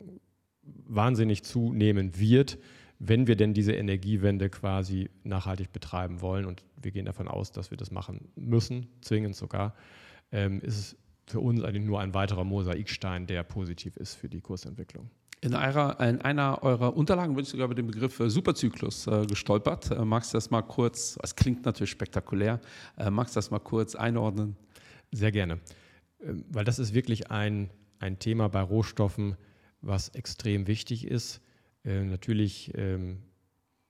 wahnsinnig 0.63 1.43
zunehmen 1.43 2.19
wird 2.19 2.57
wenn 3.05 3.27
wir 3.27 3.35
denn 3.35 3.53
diese 3.53 3.73
Energiewende 3.73 4.49
quasi 4.49 5.11
nachhaltig 5.25 5.73
betreiben 5.73 6.21
wollen, 6.21 6.47
und 6.47 6.63
wir 6.81 6.93
gehen 6.93 7.05
davon 7.05 7.27
aus, 7.27 7.51
dass 7.51 7.73
wir 7.73 7.77
das 7.77 7.91
machen 7.91 8.29
müssen, 8.37 8.87
zwingend 9.01 9.35
sogar, 9.35 9.75
ähm, 10.31 10.61
ist 10.61 10.79
es 10.79 10.97
für 11.27 11.41
uns 11.41 11.65
eigentlich 11.65 11.83
nur 11.83 12.01
ein 12.01 12.15
weiterer 12.15 12.45
Mosaikstein, 12.45 13.27
der 13.27 13.43
positiv 13.43 13.97
ist 13.97 14.15
für 14.15 14.29
die 14.29 14.41
Kursentwicklung. 14.41 15.11
In 15.41 15.55
einer, 15.55 15.99
in 15.99 16.21
einer 16.21 16.63
eurer 16.63 16.97
Unterlagen 16.97 17.35
bin 17.35 17.43
ich 17.43 17.49
sogar 17.49 17.65
über 17.65 17.75
den 17.75 17.89
Begriff 17.89 18.21
äh, 18.21 18.31
Superzyklus 18.31 19.09
äh, 19.09 19.27
gestolpert. 19.27 19.91
Äh, 19.91 20.05
magst 20.05 20.33
du 20.33 20.37
das 20.37 20.53
mal 20.53 20.63
kurz, 20.63 21.19
es 21.25 21.35
klingt 21.35 21.65
natürlich 21.65 21.91
spektakulär, 21.91 22.61
äh, 22.99 23.11
magst 23.11 23.35
du 23.35 23.39
das 23.39 23.51
mal 23.51 23.59
kurz 23.59 23.97
einordnen? 23.97 24.55
Sehr 25.11 25.33
gerne, 25.33 25.59
ähm, 26.25 26.45
weil 26.51 26.65
das 26.65 26.79
ist 26.79 26.95
wirklich 26.95 27.33
ein, 27.33 27.69
ein 27.99 28.21
Thema 28.21 28.49
bei 28.49 28.61
Rohstoffen, 28.61 29.35
was 29.81 30.11
extrem 30.11 30.69
wichtig 30.69 31.05
ist 31.05 31.41
äh, 31.85 32.03
natürlich 32.05 32.73
ähm, 32.75 33.19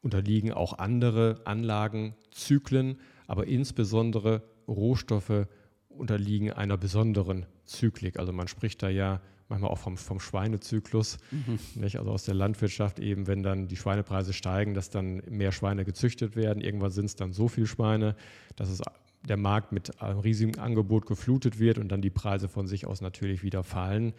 unterliegen 0.00 0.52
auch 0.52 0.78
andere 0.78 1.40
Anlagenzyklen, 1.44 2.98
aber 3.26 3.46
insbesondere 3.46 4.42
Rohstoffe 4.68 5.46
unterliegen 5.88 6.50
einer 6.50 6.76
besonderen 6.76 7.46
Zyklik. 7.64 8.18
Also 8.18 8.32
man 8.32 8.48
spricht 8.48 8.82
da 8.82 8.88
ja 8.88 9.20
manchmal 9.48 9.70
auch 9.70 9.78
vom, 9.78 9.96
vom 9.96 10.18
Schweinezyklus, 10.18 11.18
mhm. 11.30 11.58
also 11.82 12.10
aus 12.10 12.24
der 12.24 12.34
Landwirtschaft 12.34 12.98
eben, 12.98 13.26
wenn 13.26 13.42
dann 13.42 13.68
die 13.68 13.76
Schweinepreise 13.76 14.32
steigen, 14.32 14.74
dass 14.74 14.90
dann 14.90 15.22
mehr 15.28 15.52
Schweine 15.52 15.84
gezüchtet 15.84 16.36
werden. 16.36 16.62
Irgendwann 16.62 16.90
sind 16.90 17.06
es 17.06 17.16
dann 17.16 17.32
so 17.32 17.48
viele 17.48 17.66
Schweine, 17.66 18.16
dass 18.56 18.70
es 18.70 18.80
der 19.28 19.36
Markt 19.36 19.72
mit 19.72 20.00
einem 20.00 20.18
riesigen 20.18 20.58
Angebot 20.58 21.06
geflutet 21.06 21.58
wird 21.58 21.78
und 21.78 21.88
dann 21.90 22.02
die 22.02 22.10
Preise 22.10 22.48
von 22.48 22.66
sich 22.66 22.86
aus 22.86 23.02
natürlich 23.02 23.42
wieder 23.42 23.62
fallen. 23.62 24.14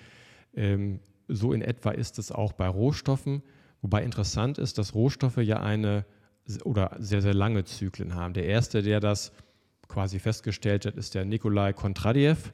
Ähm, 0.56 1.00
so 1.28 1.52
in 1.52 1.62
etwa 1.62 1.92
ist 1.92 2.20
es 2.20 2.32
auch 2.32 2.54
bei 2.54 2.68
Rohstoffen. 2.68 3.42
Wobei 3.84 4.02
interessant 4.02 4.58
ist, 4.58 4.78
dass 4.80 4.96
Rohstoffe 4.96 5.38
ja 5.38 5.62
eine 5.62 6.06
oder 6.64 6.96
sehr, 7.00 7.22
sehr 7.22 7.34
lange 7.34 7.66
Zyklen 7.66 8.16
haben. 8.16 8.34
Der 8.34 8.46
erste, 8.46 8.82
der 8.82 9.00
das 9.00 9.34
quasi 9.88 10.20
festgestellt 10.20 10.86
hat, 10.86 10.96
ist 10.96 11.14
der 11.14 11.26
Nikolai 11.26 11.74
Kontradiev. 11.74 12.54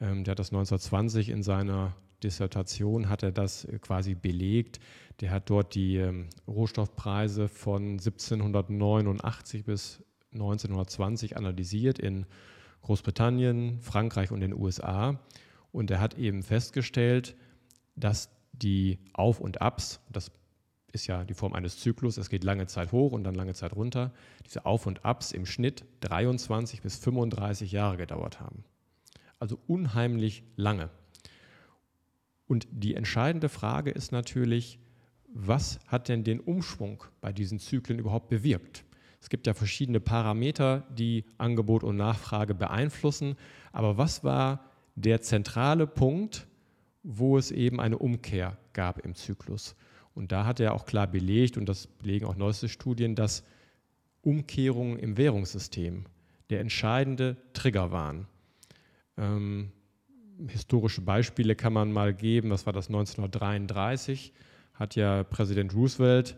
Ähm, 0.00 0.24
der 0.24 0.32
hat 0.32 0.38
das 0.38 0.48
1920 0.48 1.28
in 1.28 1.42
seiner 1.42 1.94
Dissertation 2.22 3.10
hat 3.10 3.22
er 3.22 3.32
das 3.32 3.68
quasi 3.82 4.14
belegt. 4.14 4.80
Der 5.20 5.30
hat 5.30 5.50
dort 5.50 5.74
die 5.74 5.96
ähm, 5.96 6.30
Rohstoffpreise 6.48 7.48
von 7.48 7.98
1789 7.98 9.64
bis 9.64 10.02
1920 10.32 11.36
analysiert 11.36 11.98
in 11.98 12.24
Großbritannien, 12.80 13.80
Frankreich 13.82 14.30
und 14.30 14.40
den 14.40 14.54
USA. 14.54 15.20
Und 15.72 15.90
er 15.90 16.00
hat 16.00 16.16
eben 16.16 16.42
festgestellt, 16.42 17.36
dass 17.94 18.30
die 18.52 18.98
Auf 19.12 19.40
und 19.40 19.60
Abs, 19.60 20.00
das 20.10 20.32
ist 20.94 21.06
ja 21.06 21.24
die 21.24 21.34
Form 21.34 21.52
eines 21.52 21.78
Zyklus. 21.78 22.16
Es 22.16 22.30
geht 22.30 22.44
lange 22.44 22.66
Zeit 22.66 22.92
hoch 22.92 23.12
und 23.12 23.24
dann 23.24 23.34
lange 23.34 23.54
Zeit 23.54 23.74
runter. 23.74 24.12
Diese 24.46 24.64
Auf 24.64 24.86
und 24.86 25.04
Abs 25.04 25.32
im 25.32 25.44
Schnitt 25.44 25.84
23 26.00 26.82
bis 26.82 26.96
35 26.96 27.72
Jahre 27.72 27.96
gedauert 27.96 28.40
haben. 28.40 28.64
Also 29.38 29.58
unheimlich 29.66 30.44
lange. 30.56 30.90
Und 32.46 32.68
die 32.70 32.94
entscheidende 32.94 33.48
Frage 33.48 33.90
ist 33.90 34.12
natürlich, 34.12 34.78
was 35.28 35.80
hat 35.86 36.08
denn 36.08 36.22
den 36.22 36.40
Umschwung 36.40 37.02
bei 37.20 37.32
diesen 37.32 37.58
Zyklen 37.58 37.98
überhaupt 37.98 38.28
bewirkt? 38.28 38.84
Es 39.20 39.30
gibt 39.30 39.46
ja 39.46 39.54
verschiedene 39.54 40.00
Parameter, 40.00 40.86
die 40.90 41.24
Angebot 41.38 41.82
und 41.82 41.96
Nachfrage 41.96 42.54
beeinflussen, 42.54 43.36
aber 43.72 43.96
was 43.98 44.22
war 44.22 44.70
der 44.94 45.22
zentrale 45.22 45.86
Punkt, 45.86 46.46
wo 47.02 47.36
es 47.36 47.50
eben 47.50 47.80
eine 47.80 47.98
Umkehr 47.98 48.56
gab 48.72 48.98
im 49.00 49.14
Zyklus. 49.14 49.74
Und 50.14 50.32
da 50.32 50.46
hat 50.46 50.60
er 50.60 50.74
auch 50.74 50.86
klar 50.86 51.06
belegt, 51.06 51.56
und 51.56 51.68
das 51.68 51.86
belegen 51.86 52.26
auch 52.26 52.36
neueste 52.36 52.68
Studien, 52.68 53.14
dass 53.14 53.44
Umkehrungen 54.22 54.98
im 54.98 55.16
Währungssystem 55.16 56.04
der 56.50 56.60
entscheidende 56.60 57.36
Trigger 57.52 57.90
waren. 57.90 58.26
Ähm, 59.16 59.72
historische 60.48 61.00
Beispiele 61.00 61.54
kann 61.56 61.72
man 61.72 61.92
mal 61.92 62.14
geben. 62.14 62.50
Das 62.50 62.66
war 62.66 62.72
das 62.72 62.88
1933, 62.88 64.32
hat 64.74 64.96
ja 64.96 65.24
Präsident 65.24 65.74
Roosevelt 65.74 66.36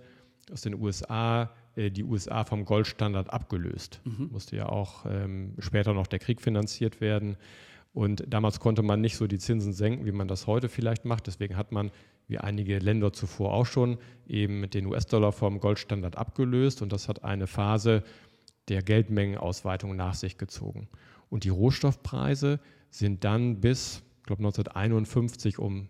aus 0.51 0.62
den 0.62 0.74
USA 0.74 1.51
äh, 1.77 1.91
die 1.91 2.05
USA 2.05 2.45
vom 2.45 2.64
Goldstandard 2.64 3.31
abgelöst. 3.33 4.01
Mhm. 4.05 4.31
Musste 4.33 4.57
ja 4.57 4.68
auch 4.68 5.05
ähm, 5.07 5.55
später 5.59 5.93
noch 5.95 6.07
der 6.07 6.18
Krieg 6.18 6.41
finanziert 6.41 7.01
werden. 7.01 7.37
Und 7.93 8.24
damals 8.29 8.61
konnte 8.61 8.83
man 8.83 9.01
nicht 9.01 9.16
so 9.16 9.27
die 9.27 9.39
Zinsen 9.39 9.72
senken, 9.72 10.05
wie 10.05 10.12
man 10.12 10.29
das 10.29 10.47
heute 10.47 10.68
vielleicht 10.68 11.05
macht. 11.05 11.27
Deswegen 11.27 11.57
hat 11.57 11.72
man, 11.72 11.91
wie 12.29 12.39
einige 12.39 12.79
Länder 12.79 13.12
zuvor 13.12 13.53
auch 13.55 13.66
schon, 13.66 13.99
eben 14.27 14.68
den 14.70 14.87
US-Dollar 14.87 15.33
vom 15.33 15.61
Goldstandard 15.61 16.16
abgelöst. 16.16 16.83
Und 16.83 16.93
das 16.93 17.09
hat 17.09 17.24
eine 17.24 17.47
Phase 17.47 18.03
der 18.68 18.83
Geldmengenausweitung 18.83 19.95
nach 19.95 20.14
sich 20.14 20.39
gezogen. 20.39 20.89
Und 21.29 21.45
die 21.45 21.51
Rohstoffpreise 21.51 22.61
sind 22.91 23.24
dann 23.24 23.61
bis, 23.61 24.03
ich 24.18 24.24
glaube, 24.24 24.41
1951 24.41 25.59
um 25.59 25.89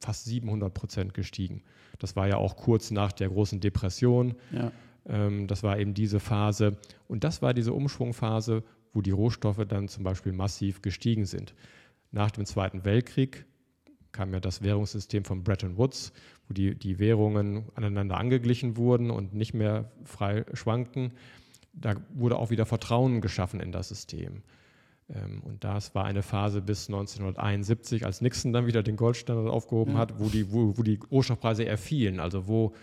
fast 0.00 0.24
700 0.24 0.72
Prozent 0.72 1.14
gestiegen. 1.14 1.62
Das 1.98 2.16
war 2.16 2.26
ja 2.26 2.36
auch 2.36 2.56
kurz 2.56 2.90
nach 2.90 3.12
der 3.12 3.28
großen 3.28 3.60
Depression. 3.60 4.34
Ja. 4.50 4.72
Ähm, 5.06 5.46
das 5.46 5.62
war 5.62 5.78
eben 5.78 5.92
diese 5.92 6.20
Phase. 6.20 6.78
Und 7.06 7.24
das 7.24 7.42
war 7.42 7.52
diese 7.52 7.74
Umschwungphase, 7.74 8.64
wo 8.92 9.02
die 9.02 9.10
Rohstoffe 9.10 9.64
dann 9.68 9.88
zum 9.88 10.04
Beispiel 10.04 10.32
massiv 10.32 10.80
gestiegen 10.80 11.26
sind. 11.26 11.54
Nach 12.10 12.30
dem 12.30 12.46
Zweiten 12.46 12.84
Weltkrieg 12.84 13.46
kam 14.12 14.32
ja 14.32 14.40
das 14.40 14.62
Währungssystem 14.62 15.24
von 15.24 15.42
Bretton 15.44 15.76
Woods, 15.76 16.12
wo 16.48 16.54
die, 16.54 16.74
die 16.74 16.98
Währungen 16.98 17.64
aneinander 17.74 18.16
angeglichen 18.16 18.76
wurden 18.76 19.10
und 19.10 19.34
nicht 19.34 19.54
mehr 19.54 19.90
frei 20.04 20.44
schwanken. 20.52 21.12
Da 21.72 21.94
wurde 22.14 22.36
auch 22.36 22.50
wieder 22.50 22.66
Vertrauen 22.66 23.20
geschaffen 23.20 23.60
in 23.60 23.72
das 23.72 23.88
System. 23.88 24.42
Ähm, 25.14 25.40
und 25.44 25.64
das 25.64 25.94
war 25.94 26.04
eine 26.04 26.22
Phase 26.22 26.60
bis 26.60 26.88
1971, 26.88 28.04
als 28.04 28.20
Nixon 28.20 28.52
dann 28.52 28.66
wieder 28.66 28.82
den 28.82 28.96
Goldstandard 28.96 29.48
aufgehoben 29.48 29.94
ja. 29.94 29.98
hat, 29.98 30.18
wo 30.18 30.28
die, 30.28 30.52
wo, 30.52 30.76
wo 30.76 30.82
die 30.82 30.98
Rohstoffpreise 31.10 31.64
eher 31.64 31.78
fielen, 31.78 32.20
also 32.20 32.46
wo 32.46 32.74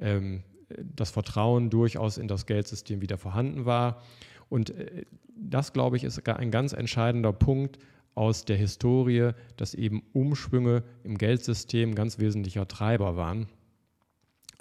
ähm, 0.00 0.42
das 0.78 1.10
Vertrauen 1.10 1.70
durchaus 1.70 2.18
in 2.18 2.28
das 2.28 2.46
Geldsystem 2.46 3.00
wieder 3.00 3.18
vorhanden 3.18 3.64
war. 3.64 4.02
Und 4.48 4.70
äh, 4.70 5.04
das, 5.36 5.72
glaube 5.72 5.96
ich, 5.96 6.04
ist 6.04 6.26
ein 6.28 6.50
ganz 6.50 6.72
entscheidender 6.72 7.32
Punkt 7.32 7.78
aus 8.14 8.44
der 8.44 8.56
Historie, 8.56 9.30
dass 9.56 9.74
eben 9.74 10.02
Umschwünge 10.12 10.82
im 11.02 11.18
Geldsystem 11.18 11.94
ganz 11.94 12.18
wesentlicher 12.18 12.68
Treiber 12.68 13.16
waren, 13.16 13.48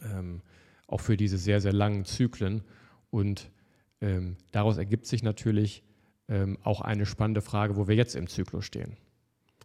ähm, 0.02 0.42
auch 0.88 1.02
für 1.02 1.18
diese 1.18 1.38
sehr, 1.38 1.62
sehr 1.62 1.74
langen 1.74 2.06
Zyklen. 2.06 2.64
Und 3.10 3.50
ähm, 4.00 4.38
daraus 4.52 4.78
ergibt 4.78 5.06
sich 5.06 5.24
natürlich 5.24 5.84
ähm, 6.30 6.58
auch 6.64 6.82
eine 6.82 7.06
spannende 7.06 7.42
Frage, 7.42 7.76
wo 7.76 7.88
wir 7.88 7.96
jetzt 7.96 8.16
im 8.16 8.28
Zyklus 8.28 8.66
stehen. 8.66 8.98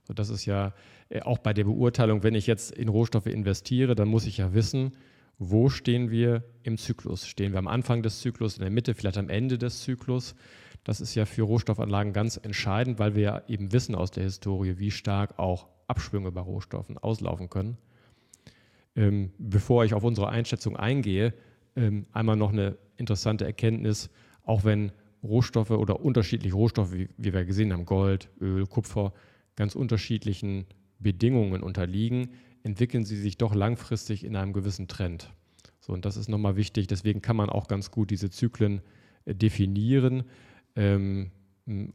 So, 0.07 0.15
das 0.15 0.29
ist 0.31 0.47
ja 0.47 0.75
äh, 1.09 1.21
auch 1.21 1.39
bei 1.39 1.53
der 1.53 1.65
Beurteilung, 1.65 2.23
wenn 2.23 2.35
ich 2.35 2.47
jetzt 2.47 2.73
in 2.73 2.89
Rohstoffe 2.89 3.27
investiere, 3.27 3.95
dann 3.95 4.09
muss 4.09 4.27
ich 4.27 4.39
ja 4.39 4.53
wissen, 4.53 4.93
wo 5.39 5.69
stehen 5.69 6.11
wir 6.11 6.45
im 6.63 6.79
Zyklus? 6.79 7.27
Stehen 7.27 7.53
wir 7.53 7.59
am 7.59 7.69
Anfang 7.69 8.03
des 8.03 8.21
Zyklus, 8.21 8.57
in 8.57 8.63
der 8.63 8.71
Mitte, 8.71 8.95
vielleicht 8.95 9.19
am 9.19 9.29
Ende 9.29 9.59
des 9.59 9.83
Zyklus? 9.83 10.35
Das 10.87 11.01
ist 11.01 11.17
ja 11.17 11.25
für 11.25 11.43
Rohstoffanlagen 11.43 12.13
ganz 12.13 12.37
entscheidend, 12.37 13.01
weil 13.01 13.17
wir 13.17 13.23
ja 13.23 13.43
eben 13.49 13.73
wissen 13.73 13.97
aus 13.97 14.13
der 14.13 14.23
Historie, 14.23 14.79
wie 14.79 14.93
stark 14.93 15.37
auch 15.37 15.67
Abschwünge 15.89 16.31
bei 16.31 16.41
Rohstoffen 16.41 16.97
auslaufen 16.97 17.51
können. 17.51 17.77
Ähm, 18.95 19.33
bevor 19.37 19.85
ich 19.85 19.95
auf 19.95 20.05
unsere 20.05 20.29
Einschätzung 20.29 20.77
eingehe, 20.77 21.35
ähm, 21.75 22.07
einmal 22.13 22.37
noch 22.37 22.53
eine 22.53 22.79
interessante 22.99 23.45
Erkenntnis, 23.45 24.11
auch 24.45 24.63
wenn 24.63 24.93
Rohstoffe 25.25 25.73
oder 25.73 25.99
unterschiedliche 25.99 26.55
Rohstoffe, 26.55 26.93
wie, 26.93 27.09
wie 27.17 27.33
wir 27.33 27.45
gesehen 27.45 27.73
haben, 27.73 27.85
Gold, 27.85 28.31
Öl, 28.41 28.65
Kupfer, 28.69 29.13
ganz 29.57 29.75
unterschiedlichen 29.75 30.67
Bedingungen 31.01 31.65
unterliegen, 31.65 32.29
entwickeln 32.63 33.05
sie 33.05 33.17
sich 33.17 33.39
doch 33.39 33.57
langfristig 33.57 34.23
in 34.23 34.37
einem 34.37 34.53
gewissen 34.53 34.87
Trend. 34.87 35.33
So, 35.81 35.93
und 35.93 36.05
das 36.05 36.17
ist 36.17 36.29
nochmal 36.29 36.55
wichtig. 36.55 36.87
Deswegen 36.87 37.23
kann 37.23 37.35
man 37.35 37.51
auch 37.51 37.67
ganz 37.67 37.91
gut 37.91 38.11
diese 38.11 38.31
Zyklen 38.31 38.83
äh, 39.25 39.35
definieren. 39.35 40.23
Ähm, 40.77 41.31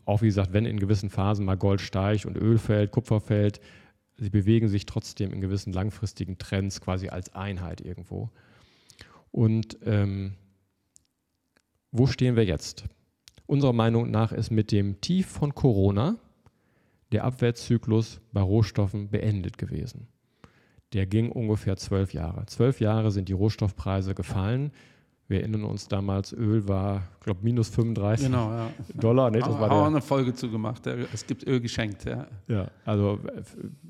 auch 0.05 0.21
wie 0.21 0.27
gesagt, 0.27 0.51
wenn 0.51 0.65
in 0.65 0.79
gewissen 0.79 1.09
Phasen 1.09 1.45
mal 1.45 1.55
Gold 1.55 1.79
steigt 1.79 2.25
und 2.25 2.37
Öl 2.37 2.57
fällt, 2.57 2.91
Kupfer 2.91 3.21
fällt, 3.21 3.61
sie 4.17 4.29
bewegen 4.29 4.67
sich 4.67 4.85
trotzdem 4.85 5.31
in 5.31 5.39
gewissen 5.39 5.71
langfristigen 5.71 6.37
Trends 6.37 6.81
quasi 6.81 7.07
als 7.07 7.33
Einheit 7.33 7.79
irgendwo. 7.79 8.29
Und 9.31 9.77
ähm, 9.85 10.33
wo 11.91 12.07
stehen 12.07 12.35
wir 12.35 12.43
jetzt? 12.43 12.85
Unserer 13.45 13.73
Meinung 13.73 14.11
nach 14.11 14.31
ist 14.31 14.51
mit 14.51 14.71
dem 14.71 14.99
Tief 14.99 15.27
von 15.27 15.55
Corona 15.55 16.17
der 17.13 17.23
Abwärtszyklus 17.23 18.19
bei 18.33 18.41
Rohstoffen 18.41 19.09
beendet 19.09 19.57
gewesen 19.57 20.07
der 20.93 21.05
ging 21.05 21.31
ungefähr 21.31 21.77
zwölf 21.77 22.13
Jahre. 22.13 22.45
Zwölf 22.47 22.79
Jahre 22.79 23.11
sind 23.11 23.29
die 23.29 23.33
Rohstoffpreise 23.33 24.13
gefallen. 24.13 24.71
Wir 25.31 25.39
erinnern 25.39 25.63
uns 25.63 25.87
damals, 25.87 26.33
Öl 26.33 26.67
war, 26.67 27.03
ich 27.19 27.23
glaube, 27.23 27.39
minus 27.41 27.69
35 27.69 28.25
genau, 28.25 28.51
ja. 28.51 28.69
Dollar. 28.95 29.31
Nee, 29.31 29.39
das 29.39 29.57
war 29.57 29.71
auch 29.71 29.85
eine 29.85 30.01
Folge 30.01 30.33
zugemacht. 30.33 30.85
Es 30.85 31.25
gibt 31.25 31.47
Öl 31.47 31.61
geschenkt. 31.61 32.03
Ja. 32.03 32.27
ja, 32.49 32.67
also 32.83 33.17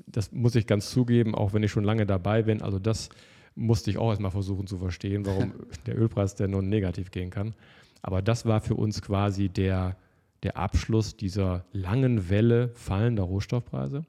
das 0.06 0.30
muss 0.30 0.54
ich 0.54 0.68
ganz 0.68 0.88
zugeben, 0.92 1.34
auch 1.34 1.52
wenn 1.52 1.64
ich 1.64 1.72
schon 1.72 1.82
lange 1.82 2.06
dabei 2.06 2.42
bin. 2.42 2.62
Also 2.62 2.78
das 2.78 3.08
musste 3.56 3.90
ich 3.90 3.98
auch 3.98 4.10
erstmal 4.10 4.30
versuchen 4.30 4.68
zu 4.68 4.78
verstehen, 4.78 5.26
warum 5.26 5.52
der 5.86 5.98
Ölpreis 5.98 6.36
der 6.36 6.46
nun 6.46 6.68
negativ 6.68 7.10
gehen 7.10 7.30
kann. 7.30 7.56
Aber 8.02 8.22
das 8.22 8.46
war 8.46 8.60
für 8.60 8.76
uns 8.76 9.02
quasi 9.02 9.48
der, 9.48 9.96
der 10.44 10.56
Abschluss 10.56 11.16
dieser 11.16 11.64
langen 11.72 12.30
Welle 12.30 12.68
fallender 12.74 13.24
Rohstoffpreise. 13.24 14.04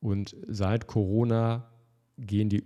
Und 0.00 0.34
seit 0.48 0.86
Corona 0.86 1.68
gehen 2.16 2.48
die 2.48 2.64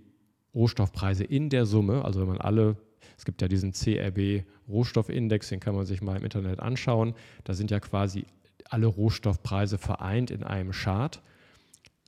Rohstoffpreise 0.55 1.25
in 1.25 1.49
der 1.49 1.65
Summe, 1.65 2.05
also 2.05 2.21
wenn 2.21 2.29
man 2.29 2.39
alle, 2.39 2.77
es 3.17 3.25
gibt 3.25 3.41
ja 3.41 3.47
diesen 3.47 3.73
CRB 3.73 4.43
Rohstoffindex, 4.67 5.49
den 5.49 5.59
kann 5.59 5.75
man 5.75 5.85
sich 5.85 6.01
mal 6.01 6.17
im 6.17 6.23
Internet 6.23 6.59
anschauen, 6.59 7.13
da 7.43 7.53
sind 7.53 7.71
ja 7.71 7.79
quasi 7.79 8.25
alle 8.69 8.87
Rohstoffpreise 8.87 9.77
vereint 9.77 10.31
in 10.31 10.43
einem 10.43 10.71
Chart. 10.71 11.21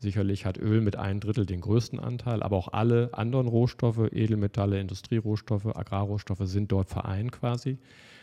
Sicherlich 0.02 0.46
hat 0.46 0.58
Öl 0.58 0.82
mit 0.82 0.96
einem 0.96 1.20
Drittel 1.20 1.46
den 1.46 1.62
größten 1.62 2.00
Anteil, 2.00 2.42
aber 2.42 2.56
auch 2.56 2.70
alle 2.70 3.10
anderen 3.14 3.48
Rohstoffe, 3.48 4.12
Edelmetalle, 4.12 4.80
Industrierohstoffe, 4.80 5.66
Agrarrohstoffe 5.66 6.44
sind 6.44 6.72
dort 6.72 6.90
vereint 6.90 7.34
quasi. 7.34 7.78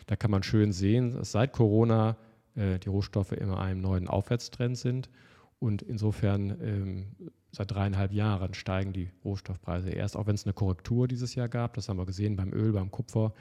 Da 0.06 0.16
kann 0.16 0.30
man 0.30 0.42
schön 0.42 0.72
sehen, 0.72 1.14
dass 1.14 1.32
seit 1.32 1.52
Corona 1.52 2.16
äh, 2.54 2.78
die 2.78 2.88
Rohstoffe 2.88 3.32
immer 3.32 3.60
einem 3.60 3.80
neuen 3.80 4.08
Aufwärtstrend 4.08 4.78
sind. 4.78 5.10
Und 5.58 5.82
insofern 5.82 6.56
ähm, 6.62 7.06
seit 7.56 7.70
dreieinhalb 7.70 8.12
Jahren 8.12 8.52
steigen 8.52 8.92
die 8.92 9.08
Rohstoffpreise 9.24 9.88
erst, 9.88 10.14
auch 10.14 10.26
wenn 10.26 10.34
es 10.34 10.44
eine 10.44 10.52
Korrektur 10.52 11.08
dieses 11.08 11.34
Jahr 11.34 11.48
gab. 11.48 11.72
Das 11.72 11.88
haben 11.88 11.96
wir 11.96 12.04
gesehen 12.04 12.36
beim 12.36 12.52
Öl, 12.52 12.72
beim 12.72 12.90
Kupfer 12.90 13.32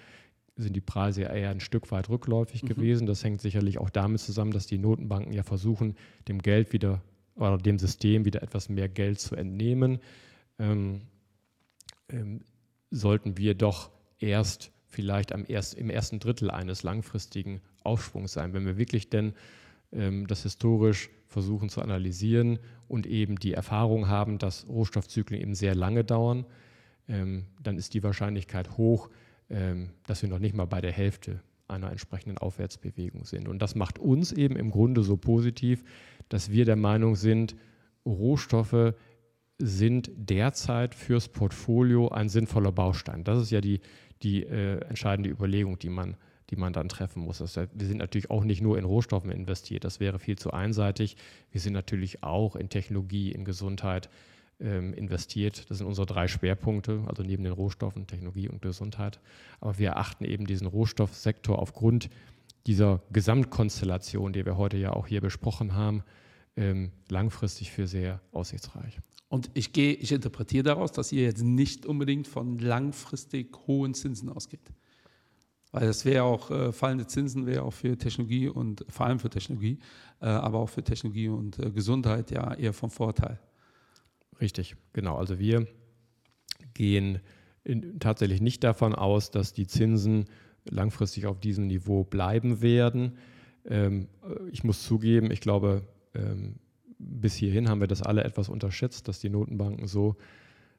sind 0.55 0.73
die 0.73 0.81
Preise 0.81 1.23
ja 1.23 1.33
eher 1.33 1.49
ein 1.49 1.59
Stück 1.59 1.91
weit 1.91 2.07
rückläufig 2.07 2.63
mhm. 2.63 2.67
gewesen. 2.67 3.07
Das 3.07 3.25
hängt 3.25 3.41
sicherlich 3.41 3.77
auch 3.77 3.89
damit 3.89 4.21
zusammen, 4.21 4.51
dass 4.51 4.67
die 4.67 4.77
Notenbanken 4.77 5.33
ja 5.33 5.43
versuchen, 5.43 5.97
dem 6.29 6.41
Geld 6.41 6.71
wieder 6.71 7.01
oder 7.35 7.57
dem 7.57 7.77
System 7.77 8.23
wieder 8.23 8.41
etwas 8.41 8.69
mehr 8.69 8.87
Geld 8.87 9.19
zu 9.19 9.35
entnehmen. 9.35 9.99
Ähm, 10.57 11.01
ähm, 12.07 12.45
sollten 12.89 13.37
wir 13.37 13.53
doch 13.53 13.91
erst 14.17 14.71
vielleicht 14.87 15.33
am 15.33 15.43
erst, 15.45 15.73
im 15.73 15.89
ersten 15.89 16.19
Drittel 16.19 16.49
eines 16.49 16.83
langfristigen 16.83 17.59
Aufschwungs 17.81 18.31
sein. 18.31 18.53
Wenn 18.53 18.65
wir 18.65 18.77
wirklich 18.77 19.09
denn 19.09 19.33
das 20.27 20.43
historisch 20.43 21.09
versuchen 21.27 21.69
zu 21.69 21.81
analysieren 21.81 22.59
und 22.87 23.07
eben 23.07 23.37
die 23.37 23.53
Erfahrung 23.53 24.07
haben, 24.07 24.37
dass 24.37 24.67
Rohstoffzyklen 24.67 25.39
eben 25.39 25.55
sehr 25.55 25.75
lange 25.75 26.03
dauern, 26.03 26.45
ähm, 27.07 27.45
dann 27.61 27.77
ist 27.77 27.93
die 27.93 28.03
Wahrscheinlichkeit 28.03 28.77
hoch, 28.77 29.09
ähm, 29.49 29.89
dass 30.05 30.21
wir 30.21 30.29
noch 30.29 30.39
nicht 30.39 30.55
mal 30.55 30.65
bei 30.65 30.81
der 30.81 30.91
Hälfte 30.91 31.41
einer 31.67 31.91
entsprechenden 31.91 32.37
Aufwärtsbewegung 32.37 33.25
sind. 33.25 33.47
Und 33.47 33.61
das 33.61 33.75
macht 33.75 33.99
uns 33.99 34.31
eben 34.31 34.55
im 34.55 34.71
Grunde 34.71 35.03
so 35.03 35.17
positiv, 35.17 35.83
dass 36.29 36.51
wir 36.51 36.65
der 36.65 36.75
Meinung 36.75 37.15
sind, 37.15 37.55
Rohstoffe 38.05 38.93
sind 39.57 40.11
derzeit 40.15 40.93
fürs 40.93 41.29
Portfolio 41.29 42.09
ein 42.09 42.29
sinnvoller 42.29 42.71
Baustein. 42.71 43.23
Das 43.23 43.41
ist 43.41 43.51
ja 43.51 43.61
die, 43.61 43.79
die 44.21 44.43
äh, 44.43 44.79
entscheidende 44.87 45.29
Überlegung, 45.29 45.79
die 45.79 45.89
man 45.89 46.17
die 46.49 46.55
man 46.55 46.73
dann 46.73 46.89
treffen 46.89 47.23
muss. 47.23 47.39
Das, 47.39 47.55
wir 47.55 47.87
sind 47.87 47.97
natürlich 47.97 48.29
auch 48.29 48.43
nicht 48.43 48.61
nur 48.61 48.77
in 48.77 48.85
Rohstoffen 48.85 49.31
investiert, 49.31 49.83
das 49.83 49.99
wäre 49.99 50.19
viel 50.19 50.37
zu 50.37 50.51
einseitig. 50.51 51.17
Wir 51.51 51.61
sind 51.61 51.73
natürlich 51.73 52.23
auch 52.23 52.55
in 52.55 52.69
Technologie, 52.69 53.31
in 53.31 53.45
Gesundheit 53.45 54.09
ähm, 54.59 54.93
investiert. 54.93 55.69
Das 55.69 55.79
sind 55.79 55.87
unsere 55.87 56.05
drei 56.05 56.27
Schwerpunkte, 56.27 57.03
also 57.07 57.23
neben 57.23 57.43
den 57.43 57.53
Rohstoffen, 57.53 58.07
Technologie 58.07 58.47
und 58.47 58.61
Gesundheit. 58.61 59.19
Aber 59.59 59.77
wir 59.77 59.89
erachten 59.89 60.25
eben 60.25 60.45
diesen 60.45 60.67
Rohstoffsektor 60.67 61.59
aufgrund 61.59 62.09
dieser 62.67 63.01
Gesamtkonstellation, 63.11 64.33
die 64.33 64.45
wir 64.45 64.57
heute 64.57 64.77
ja 64.77 64.93
auch 64.93 65.07
hier 65.07 65.21
besprochen 65.21 65.75
haben, 65.75 66.03
ähm, 66.57 66.91
langfristig 67.09 67.71
für 67.71 67.87
sehr 67.87 68.21
aussichtsreich. 68.31 68.99
Und 69.27 69.49
ich 69.53 69.73
gehe, 69.73 69.93
ich 69.93 70.11
interpretiere 70.11 70.63
daraus, 70.63 70.91
dass 70.91 71.11
ihr 71.11 71.23
jetzt 71.23 71.43
nicht 71.43 71.85
unbedingt 71.85 72.27
von 72.27 72.57
langfristig 72.57 73.55
hohen 73.67 73.93
Zinsen 73.93 74.29
ausgeht. 74.29 74.71
Weil 75.75 75.87
das 75.87 76.05
wäre 76.05 76.23
auch, 76.23 76.51
äh, 76.51 76.71
fallende 76.71 77.05
Zinsen 77.05 77.45
wäre 77.45 77.63
auch 77.63 77.73
für 77.73 77.97
Technologie 77.97 78.47
und 78.47 78.85
vor 78.87 79.07
allem 79.07 79.19
für 79.19 79.29
Technologie, 79.29 79.79
äh, 80.21 80.27
aber 80.27 80.59
auch 80.59 80.69
für 80.69 80.85
Technologie 80.85 81.27
und 81.27 81.59
äh, 81.59 81.69
Gesundheit 81.69 82.31
ja 82.31 82.53
eher 82.53 82.71
vom 82.71 82.89
Vorteil. 82.89 83.41
Richtig, 84.39 84.77
genau. 84.93 85.17
Also 85.17 85.37
wir 85.37 85.67
gehen 86.75 87.19
in, 87.65 87.99
tatsächlich 87.99 88.39
nicht 88.39 88.63
davon 88.63 88.95
aus, 88.95 89.31
dass 89.31 89.51
die 89.51 89.67
Zinsen 89.67 90.29
langfristig 90.63 91.25
auf 91.25 91.41
diesem 91.41 91.67
Niveau 91.67 92.05
bleiben 92.05 92.61
werden. 92.61 93.17
Ähm, 93.65 94.07
ich 94.53 94.63
muss 94.63 94.81
zugeben, 94.81 95.29
ich 95.29 95.41
glaube, 95.41 95.81
ähm, 96.13 96.55
bis 96.99 97.35
hierhin 97.35 97.67
haben 97.67 97.81
wir 97.81 97.87
das 97.87 98.01
alle 98.01 98.23
etwas 98.23 98.47
unterschätzt, 98.47 99.09
dass 99.09 99.19
die 99.19 99.29
Notenbanken 99.29 99.87
so 99.87 100.15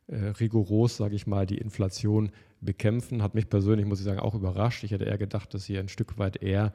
äh, 0.06 0.16
rigoros, 0.40 0.96
sage 0.96 1.16
ich 1.16 1.26
mal, 1.26 1.44
die 1.44 1.58
Inflation 1.58 2.30
bekämpfen. 2.60 3.22
Hat 3.22 3.34
mich 3.34 3.48
persönlich, 3.48 3.86
muss 3.86 3.98
ich 3.98 4.04
sagen, 4.04 4.20
auch 4.20 4.34
überrascht. 4.34 4.84
Ich 4.84 4.90
hätte 4.90 5.04
eher 5.04 5.18
gedacht, 5.18 5.52
dass 5.54 5.64
sie 5.64 5.78
ein 5.78 5.88
Stück 5.88 6.18
weit 6.18 6.42
eher, 6.42 6.72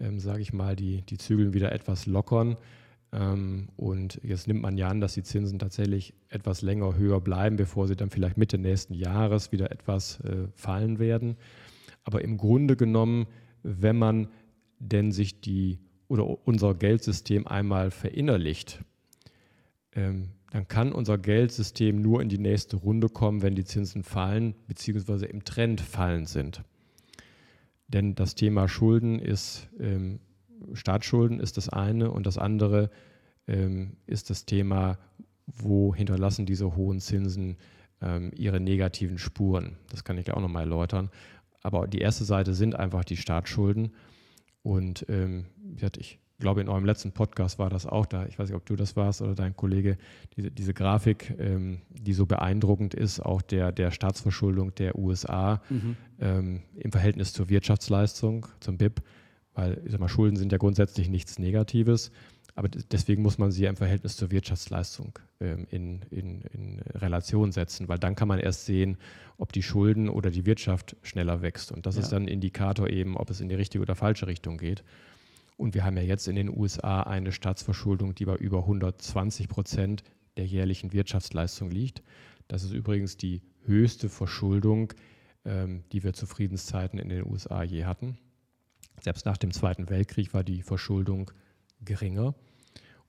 ähm, 0.00 0.20
sage 0.20 0.42
ich 0.42 0.52
mal, 0.52 0.76
die, 0.76 1.02
die 1.02 1.18
Zügel 1.18 1.54
wieder 1.54 1.72
etwas 1.72 2.06
lockern. 2.06 2.56
Ähm, 3.12 3.68
und 3.76 4.20
jetzt 4.22 4.46
nimmt 4.48 4.62
man 4.62 4.76
ja 4.76 4.88
an, 4.88 5.00
dass 5.00 5.14
die 5.14 5.22
Zinsen 5.22 5.58
tatsächlich 5.58 6.14
etwas 6.28 6.62
länger 6.62 6.96
höher 6.96 7.20
bleiben, 7.20 7.56
bevor 7.56 7.88
sie 7.88 7.96
dann 7.96 8.10
vielleicht 8.10 8.36
Mitte 8.36 8.58
nächsten 8.58 8.94
Jahres 8.94 9.52
wieder 9.52 9.70
etwas 9.70 10.20
äh, 10.20 10.48
fallen 10.54 10.98
werden. 10.98 11.36
Aber 12.04 12.22
im 12.22 12.36
Grunde 12.36 12.76
genommen, 12.76 13.26
wenn 13.62 13.96
man 13.96 14.28
denn 14.78 15.12
sich 15.12 15.40
die 15.40 15.78
oder 16.08 16.46
unser 16.46 16.74
Geldsystem 16.74 17.46
einmal 17.46 17.90
verinnerlicht, 17.90 18.82
ähm, 19.92 20.30
dann 20.50 20.66
kann 20.66 20.92
unser 20.92 21.18
Geldsystem 21.18 22.00
nur 22.00 22.22
in 22.22 22.28
die 22.28 22.38
nächste 22.38 22.76
Runde 22.76 23.08
kommen, 23.08 23.42
wenn 23.42 23.54
die 23.54 23.64
Zinsen 23.64 24.02
fallen 24.02 24.54
bzw. 24.66 25.26
im 25.26 25.44
Trend 25.44 25.80
fallen 25.80 26.26
sind. 26.26 26.62
Denn 27.86 28.14
das 28.14 28.34
Thema 28.34 28.68
Schulden 28.68 29.18
ist, 29.18 29.68
ähm, 29.78 30.20
Staatsschulden 30.72 31.40
ist 31.40 31.56
das 31.56 31.68
eine 31.68 32.10
und 32.10 32.26
das 32.26 32.38
andere 32.38 32.90
ähm, 33.46 33.96
ist 34.06 34.30
das 34.30 34.44
Thema, 34.44 34.98
wo 35.46 35.94
hinterlassen 35.94 36.46
diese 36.46 36.76
hohen 36.76 37.00
Zinsen 37.00 37.56
ähm, 38.02 38.30
ihre 38.34 38.60
negativen 38.60 39.18
Spuren. 39.18 39.76
Das 39.90 40.04
kann 40.04 40.18
ich 40.18 40.32
auch 40.32 40.40
nochmal 40.40 40.64
erläutern. 40.64 41.10
Aber 41.62 41.86
die 41.86 41.98
erste 41.98 42.24
Seite 42.24 42.54
sind 42.54 42.76
einfach 42.76 43.04
die 43.04 43.16
Staatsschulden. 43.16 43.94
Und 44.62 45.06
ähm, 45.08 45.46
ich 45.98 46.18
glaube, 46.38 46.60
in 46.60 46.68
eurem 46.68 46.84
letzten 46.84 47.12
Podcast 47.12 47.58
war 47.58 47.68
das 47.68 47.86
auch 47.86 48.06
da. 48.06 48.26
Ich 48.26 48.38
weiß 48.38 48.48
nicht, 48.48 48.56
ob 48.56 48.64
du 48.64 48.76
das 48.76 48.96
warst 48.96 49.22
oder 49.22 49.34
dein 49.34 49.56
Kollege. 49.56 49.98
Diese, 50.36 50.50
diese 50.50 50.74
Grafik, 50.74 51.34
ähm, 51.38 51.82
die 51.90 52.12
so 52.12 52.26
beeindruckend 52.26 52.94
ist, 52.94 53.20
auch 53.20 53.42
der, 53.42 53.72
der 53.72 53.90
Staatsverschuldung 53.90 54.74
der 54.76 54.96
USA 54.96 55.60
mhm. 55.68 55.96
ähm, 56.20 56.62
im 56.76 56.92
Verhältnis 56.92 57.32
zur 57.32 57.48
Wirtschaftsleistung, 57.48 58.46
zum 58.60 58.78
BIP. 58.78 59.02
Weil 59.54 59.82
ich 59.84 59.90
sag 59.90 60.00
mal, 60.00 60.08
Schulden 60.08 60.36
sind 60.36 60.52
ja 60.52 60.58
grundsätzlich 60.58 61.08
nichts 61.08 61.38
Negatives. 61.38 62.12
Aber 62.54 62.68
deswegen 62.68 63.22
muss 63.22 63.38
man 63.38 63.52
sie 63.52 63.66
im 63.66 63.76
Verhältnis 63.76 64.16
zur 64.16 64.32
Wirtschaftsleistung 64.32 65.18
ähm, 65.40 65.66
in, 65.70 66.02
in, 66.10 66.42
in, 66.42 66.80
Relation 66.94 67.52
setzen, 67.52 67.88
weil 67.88 68.00
dann 68.00 68.16
kann 68.16 68.26
man 68.26 68.40
erst 68.40 68.66
sehen, 68.66 68.96
ob 69.36 69.52
die 69.52 69.62
Schulden 69.62 70.08
oder 70.08 70.32
die 70.32 70.44
Wirtschaft 70.44 70.96
schneller 71.02 71.40
wächst. 71.40 71.70
Und 71.70 71.86
das 71.86 71.94
ja. 71.94 72.02
ist 72.02 72.10
dann 72.10 72.24
ein 72.24 72.28
Indikator 72.28 72.90
eben, 72.90 73.16
ob 73.16 73.30
es 73.30 73.40
in 73.40 73.48
die 73.48 73.54
richtige 73.54 73.82
oder 73.82 73.94
falsche 73.94 74.26
Richtung 74.26 74.58
geht. 74.58 74.82
Und 75.58 75.74
wir 75.74 75.84
haben 75.84 75.96
ja 75.96 76.04
jetzt 76.04 76.28
in 76.28 76.36
den 76.36 76.56
USA 76.56 77.02
eine 77.02 77.32
Staatsverschuldung, 77.32 78.14
die 78.14 78.24
bei 78.24 78.36
über 78.36 78.58
120 78.58 79.48
Prozent 79.48 80.04
der 80.36 80.46
jährlichen 80.46 80.92
Wirtschaftsleistung 80.92 81.68
liegt. 81.68 82.02
Das 82.46 82.62
ist 82.62 82.70
übrigens 82.70 83.16
die 83.16 83.42
höchste 83.64 84.08
Verschuldung, 84.08 84.94
ähm, 85.44 85.82
die 85.90 86.04
wir 86.04 86.12
zu 86.12 86.26
Friedenszeiten 86.26 87.00
in 87.00 87.08
den 87.08 87.26
USA 87.26 87.64
je 87.64 87.84
hatten. 87.86 88.18
Selbst 89.00 89.26
nach 89.26 89.36
dem 89.36 89.50
Zweiten 89.50 89.90
Weltkrieg 89.90 90.32
war 90.32 90.44
die 90.44 90.62
Verschuldung 90.62 91.32
geringer. 91.80 92.36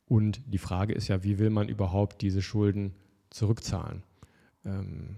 Und 0.06 0.42
die 0.48 0.58
Frage 0.58 0.94
ist 0.94 1.08
ja, 1.08 1.24
wie 1.24 1.38
will 1.38 1.52
man 1.52 1.70
überhaupt 1.70 2.24
diese 2.24 2.42
Schulden 2.42 2.96
zurückzahlen? 3.30 4.02
Ähm, 4.66 5.18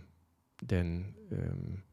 denn 0.61 1.15
ähm, 1.31 1.83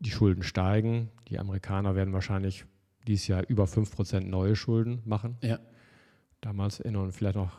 die 0.00 0.10
Schulden 0.10 0.42
steigen. 0.42 1.08
Die 1.28 1.38
Amerikaner 1.38 1.94
werden 1.94 2.12
wahrscheinlich 2.12 2.66
dieses 3.06 3.26
Jahr 3.28 3.44
über 3.48 3.64
5% 3.64 4.20
neue 4.20 4.56
Schulden 4.56 5.02
machen. 5.04 5.36
Ja. 5.42 5.58
Damals 6.40 6.80
erinnern 6.80 7.06
wir 7.06 7.12
vielleicht 7.12 7.36
noch, 7.36 7.52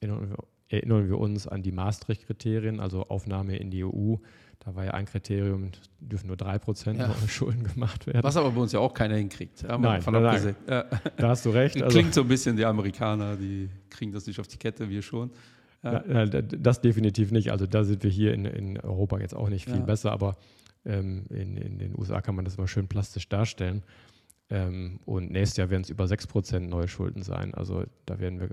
erinnern 0.00 0.30
wir, 0.30 0.36
erinnern 0.68 1.08
wir 1.08 1.18
uns 1.18 1.46
an 1.46 1.62
die 1.62 1.72
Maastricht-Kriterien, 1.72 2.80
also 2.80 3.06
Aufnahme 3.08 3.56
in 3.56 3.70
die 3.70 3.84
EU. 3.84 4.16
Da 4.60 4.74
war 4.74 4.84
ja 4.84 4.90
ein 4.92 5.06
Kriterium, 5.06 5.70
dürfen 6.00 6.26
nur 6.26 6.36
3% 6.36 6.98
ja. 6.98 7.14
Schulden 7.28 7.64
gemacht 7.64 8.06
werden. 8.06 8.22
Was 8.22 8.36
aber 8.36 8.50
bei 8.50 8.60
uns 8.60 8.72
ja 8.72 8.80
auch 8.80 8.92
keiner 8.92 9.16
hinkriegt. 9.16 9.62
Ja, 9.62 9.78
nein, 9.78 10.02
nein, 10.04 10.22
nein. 10.22 10.56
Ja. 10.68 10.84
da 11.16 11.28
hast 11.28 11.46
du 11.46 11.50
recht. 11.50 11.76
Also, 11.82 11.98
Klingt 11.98 12.12
so 12.12 12.20
ein 12.20 12.28
bisschen, 12.28 12.56
die 12.56 12.64
Amerikaner, 12.64 13.36
die 13.36 13.70
kriegen 13.88 14.12
das 14.12 14.26
nicht 14.26 14.38
auf 14.38 14.46
die 14.46 14.58
Kette, 14.58 14.88
wir 14.88 15.00
schon. 15.02 15.30
Ja. 15.82 16.00
Das 16.26 16.82
definitiv 16.82 17.30
nicht. 17.30 17.50
Also 17.50 17.66
da 17.66 17.84
sind 17.84 18.02
wir 18.02 18.10
hier 18.10 18.34
in, 18.34 18.44
in 18.44 18.78
Europa 18.80 19.18
jetzt 19.18 19.34
auch 19.34 19.48
nicht 19.48 19.64
viel 19.64 19.80
besser, 19.80 20.12
aber 20.12 20.36
ähm, 20.84 21.24
in, 21.30 21.56
in, 21.56 21.78
den 21.78 21.98
USA 21.98 22.20
kann 22.20 22.34
man 22.34 22.44
das 22.44 22.58
mal 22.58 22.66
schön 22.66 22.86
plastisch 22.86 23.28
darstellen. 23.28 23.82
Ähm, 24.50 25.00
und 25.04 25.30
nächstes 25.30 25.56
Jahr 25.56 25.70
werden 25.70 25.82
es 25.82 25.90
über 25.90 26.04
6% 26.04 26.60
neue 26.60 26.88
Schulden 26.88 27.22
sein. 27.22 27.54
Also 27.54 27.84
da 28.04 28.18
werden 28.18 28.40
wir, 28.40 28.50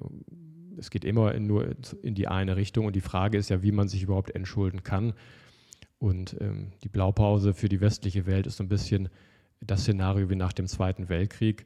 es 0.77 0.89
geht 0.89 1.03
immer 1.03 1.33
in, 1.33 1.47
nur 1.47 1.75
in 2.03 2.15
die 2.15 2.27
eine 2.27 2.55
Richtung. 2.55 2.85
Und 2.85 2.95
die 2.95 3.01
Frage 3.01 3.37
ist 3.37 3.49
ja, 3.49 3.63
wie 3.63 3.71
man 3.71 3.87
sich 3.87 4.03
überhaupt 4.03 4.31
entschulden 4.31 4.83
kann. 4.83 5.13
Und 5.99 6.37
ähm, 6.39 6.71
die 6.83 6.89
Blaupause 6.89 7.53
für 7.53 7.69
die 7.69 7.81
westliche 7.81 8.27
Welt 8.27 8.45
ist 8.45 8.57
so 8.57 8.63
ein 8.63 8.69
bisschen 8.69 9.09
das 9.59 9.81
Szenario 9.81 10.29
wie 10.29 10.35
nach 10.35 10.53
dem 10.53 10.67
Zweiten 10.67 11.09
Weltkrieg, 11.09 11.65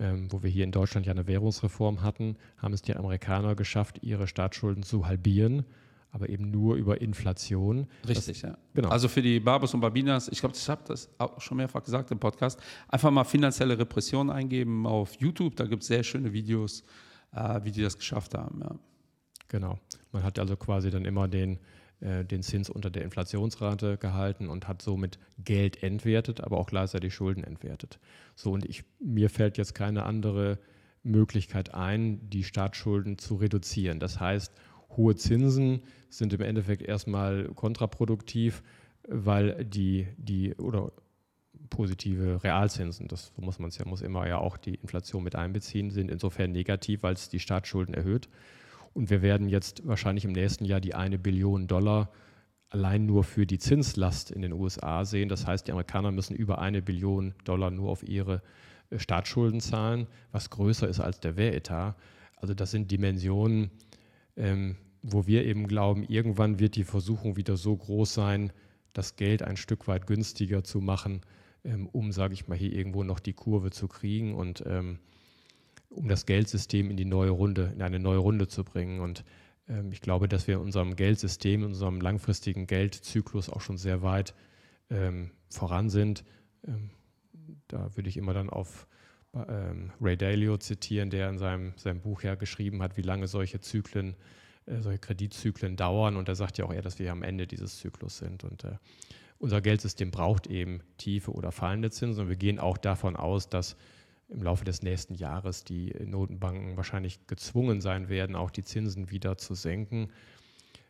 ähm, 0.00 0.32
wo 0.32 0.42
wir 0.42 0.50
hier 0.50 0.64
in 0.64 0.72
Deutschland 0.72 1.06
ja 1.06 1.12
eine 1.12 1.26
Währungsreform 1.26 2.02
hatten, 2.02 2.36
haben 2.56 2.72
es 2.72 2.80
die 2.80 2.96
Amerikaner 2.96 3.54
geschafft, 3.54 4.02
ihre 4.02 4.26
Staatsschulden 4.26 4.82
zu 4.82 5.06
halbieren, 5.06 5.64
aber 6.10 6.28
eben 6.28 6.50
nur 6.50 6.76
über 6.76 7.00
Inflation. 7.00 7.86
Richtig, 8.06 8.40
das, 8.40 8.50
ja. 8.50 8.58
Genau. 8.74 8.88
Also 8.88 9.08
für 9.08 9.22
die 9.22 9.40
Barbos 9.40 9.74
und 9.74 9.80
Barbinas, 9.80 10.28
ich 10.28 10.40
glaube, 10.40 10.54
ich 10.56 10.68
habe 10.68 10.82
das 10.86 11.10
auch 11.18 11.40
schon 11.40 11.58
mehrfach 11.58 11.82
gesagt 11.82 12.10
im 12.10 12.18
Podcast, 12.18 12.60
einfach 12.88 13.10
mal 13.10 13.24
finanzielle 13.24 13.78
Repression 13.78 14.30
eingeben 14.30 14.86
auf 14.86 15.14
YouTube, 15.14 15.56
da 15.56 15.66
gibt 15.66 15.82
es 15.82 15.88
sehr 15.88 16.02
schöne 16.02 16.32
Videos, 16.32 16.82
äh, 17.32 17.60
wie 17.62 17.70
die 17.70 17.82
das 17.82 17.96
geschafft 17.96 18.34
haben. 18.34 18.60
Ja. 18.60 18.74
Genau. 19.48 19.78
Man 20.12 20.22
hat 20.22 20.38
also 20.38 20.56
quasi 20.56 20.90
dann 20.90 21.04
immer 21.04 21.28
den 21.28 21.58
äh, 22.00 22.24
den 22.24 22.42
Zins 22.42 22.70
unter 22.70 22.90
der 22.90 23.02
Inflationsrate 23.02 23.98
gehalten 23.98 24.48
und 24.48 24.68
hat 24.68 24.82
somit 24.82 25.18
Geld 25.38 25.82
entwertet, 25.82 26.40
aber 26.40 26.58
auch 26.58 26.68
gleichzeitig 26.68 27.12
Schulden 27.12 27.42
entwertet. 27.42 27.98
So, 28.36 28.52
und 28.52 28.64
ich, 28.64 28.84
mir 29.00 29.28
fällt 29.30 29.58
jetzt 29.58 29.74
keine 29.74 30.04
andere 30.04 30.60
Möglichkeit 31.02 31.74
ein, 31.74 32.30
die 32.30 32.44
Staatsschulden 32.44 33.18
zu 33.18 33.36
reduzieren. 33.36 33.98
Das 33.98 34.20
heißt, 34.20 34.52
hohe 34.96 35.14
Zinsen 35.14 35.82
sind 36.08 36.32
im 36.32 36.40
Endeffekt 36.40 36.82
erstmal 36.82 37.48
kontraproduktiv, 37.54 38.62
weil 39.06 39.64
die, 39.64 40.06
die 40.16 40.54
oder 40.56 40.92
positive 41.70 42.42
Realzinsen, 42.42 43.08
das 43.08 43.32
muss 43.36 43.58
man 43.58 43.70
ja, 43.70 43.84
muss 43.84 44.00
immer 44.00 44.26
ja 44.26 44.38
auch 44.38 44.56
die 44.56 44.74
Inflation 44.76 45.22
mit 45.22 45.34
einbeziehen, 45.34 45.90
sind 45.90 46.10
insofern 46.10 46.52
negativ, 46.52 47.02
weil 47.02 47.14
es 47.14 47.28
die 47.28 47.40
Staatsschulden 47.40 47.94
erhöht. 47.94 48.28
Und 48.94 49.10
wir 49.10 49.22
werden 49.22 49.48
jetzt 49.48 49.86
wahrscheinlich 49.86 50.24
im 50.24 50.32
nächsten 50.32 50.64
Jahr 50.64 50.80
die 50.80 50.94
eine 50.94 51.18
Billion 51.18 51.66
Dollar 51.66 52.10
allein 52.70 53.06
nur 53.06 53.24
für 53.24 53.46
die 53.46 53.58
Zinslast 53.58 54.30
in 54.30 54.42
den 54.42 54.52
USA 54.52 55.04
sehen. 55.04 55.28
Das 55.28 55.46
heißt, 55.46 55.66
die 55.66 55.72
Amerikaner 55.72 56.12
müssen 56.12 56.34
über 56.34 56.58
eine 56.58 56.82
Billion 56.82 57.34
Dollar 57.44 57.70
nur 57.70 57.90
auf 57.90 58.06
ihre 58.06 58.42
äh, 58.90 58.98
Staatsschulden 58.98 59.60
zahlen, 59.60 60.06
was 60.32 60.50
größer 60.50 60.88
ist 60.88 61.00
als 61.00 61.20
der 61.20 61.36
Wehretat. 61.36 61.96
Also 62.36 62.54
das 62.54 62.70
sind 62.70 62.90
Dimensionen, 62.90 63.70
ähm, 64.38 64.76
wo 65.02 65.26
wir 65.26 65.44
eben 65.44 65.66
glauben, 65.66 66.04
irgendwann 66.04 66.58
wird 66.58 66.76
die 66.76 66.84
Versuchung 66.84 67.36
wieder 67.36 67.56
so 67.56 67.76
groß 67.76 68.14
sein, 68.14 68.52
das 68.92 69.16
Geld 69.16 69.42
ein 69.42 69.56
Stück 69.56 69.86
weit 69.88 70.06
günstiger 70.06 70.64
zu 70.64 70.80
machen, 70.80 71.20
ähm, 71.64 71.88
um, 71.88 72.12
sage 72.12 72.34
ich 72.34 72.48
mal, 72.48 72.56
hier 72.56 72.72
irgendwo 72.72 73.04
noch 73.04 73.20
die 73.20 73.34
Kurve 73.34 73.70
zu 73.70 73.88
kriegen. 73.88 74.34
Und 74.34 74.64
ähm, 74.66 74.98
um 75.90 76.08
das 76.08 76.26
Geldsystem 76.26 76.90
in 76.90 76.96
die 76.96 77.04
neue 77.04 77.30
Runde, 77.30 77.72
in 77.74 77.82
eine 77.82 77.98
neue 77.98 78.18
Runde 78.18 78.48
zu 78.48 78.64
bringen. 78.64 79.00
Und 79.00 79.24
ähm, 79.68 79.92
ich 79.92 80.00
glaube, 80.00 80.28
dass 80.28 80.46
wir 80.46 80.56
in 80.56 80.62
unserem 80.62 80.96
Geldsystem, 80.96 81.62
in 81.62 81.68
unserem 81.68 82.00
langfristigen 82.00 82.66
Geldzyklus 82.66 83.50
auch 83.50 83.60
schon 83.60 83.78
sehr 83.78 84.02
weit 84.02 84.34
ähm, 84.90 85.30
voran 85.48 85.90
sind. 85.90 86.24
Ähm, 86.66 86.90
da 87.68 87.94
würde 87.96 88.08
ich 88.08 88.16
immer 88.16 88.34
dann 88.34 88.50
auf 88.50 88.87
ähm, 89.48 89.92
Ray 90.00 90.16
Dalio 90.16 90.56
zitieren, 90.56 91.10
der 91.10 91.28
in 91.28 91.38
seinem, 91.38 91.72
seinem 91.76 92.00
Buch 92.00 92.22
ja 92.22 92.34
geschrieben 92.34 92.82
hat, 92.82 92.96
wie 92.96 93.02
lange 93.02 93.26
solche 93.26 93.60
Zyklen, 93.60 94.16
äh, 94.66 94.80
solche 94.80 94.98
Kreditzyklen 94.98 95.76
dauern. 95.76 96.16
Und 96.16 96.28
er 96.28 96.34
sagt 96.34 96.58
ja 96.58 96.64
auch 96.64 96.72
eher, 96.72 96.82
dass 96.82 96.98
wir 96.98 97.12
am 97.12 97.22
Ende 97.22 97.46
dieses 97.46 97.78
Zyklus 97.78 98.18
sind. 98.18 98.44
Und 98.44 98.64
äh, 98.64 98.76
unser 99.38 99.60
Geldsystem 99.60 100.10
braucht 100.10 100.46
eben 100.46 100.80
tiefe 100.96 101.32
oder 101.32 101.52
fallende 101.52 101.90
Zinsen. 101.90 102.22
Und 102.22 102.28
wir 102.28 102.36
gehen 102.36 102.58
auch 102.58 102.78
davon 102.78 103.16
aus, 103.16 103.48
dass 103.48 103.76
im 104.28 104.42
Laufe 104.42 104.64
des 104.64 104.82
nächsten 104.82 105.14
Jahres 105.14 105.64
die 105.64 105.94
Notenbanken 106.04 106.76
wahrscheinlich 106.76 107.26
gezwungen 107.26 107.80
sein 107.80 108.08
werden, 108.08 108.36
auch 108.36 108.50
die 108.50 108.62
Zinsen 108.64 109.10
wieder 109.10 109.38
zu 109.38 109.54
senken. 109.54 110.10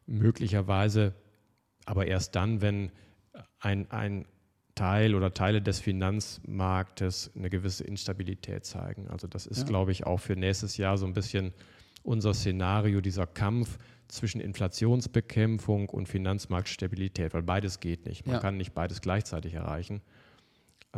Möglicherweise 0.07 1.15
aber 1.89 2.07
erst 2.07 2.35
dann, 2.37 2.61
wenn 2.61 2.93
ein, 3.61 3.91
ein 3.91 4.27
Teil 4.79 5.17
oder 5.17 5.35
Teile 5.35 5.61
des 5.61 5.81
Finanzmarktes 5.81 7.33
eine 7.37 7.51
gewisse 7.51 7.83
Instabilität 7.83 8.65
zeigen. 8.65 9.09
Also 9.09 9.27
das 9.27 9.47
ist, 9.47 9.61
ja. 9.61 9.65
glaube 9.65 9.91
ich, 9.91 10.07
auch 10.07 10.19
für 10.19 10.37
nächstes 10.37 10.77
Jahr 10.77 10.97
so 10.97 11.07
ein 11.07 11.15
bisschen 11.15 11.53
unser 12.05 12.33
Szenario, 12.33 13.01
dieser 13.01 13.27
Kampf 13.27 13.79
zwischen 14.07 14.41
Inflationsbekämpfung 14.41 15.89
und 15.89 16.09
Finanzmarktstabilität, 16.09 17.35
weil 17.35 17.43
beides 17.43 17.81
geht 17.81 18.07
nicht. 18.07 18.25
Man 18.25 18.37
ja. 18.37 18.41
kann 18.41 18.57
nicht 18.57 18.73
beides 18.73 19.01
gleichzeitig 19.01 19.55
erreichen. 19.55 20.01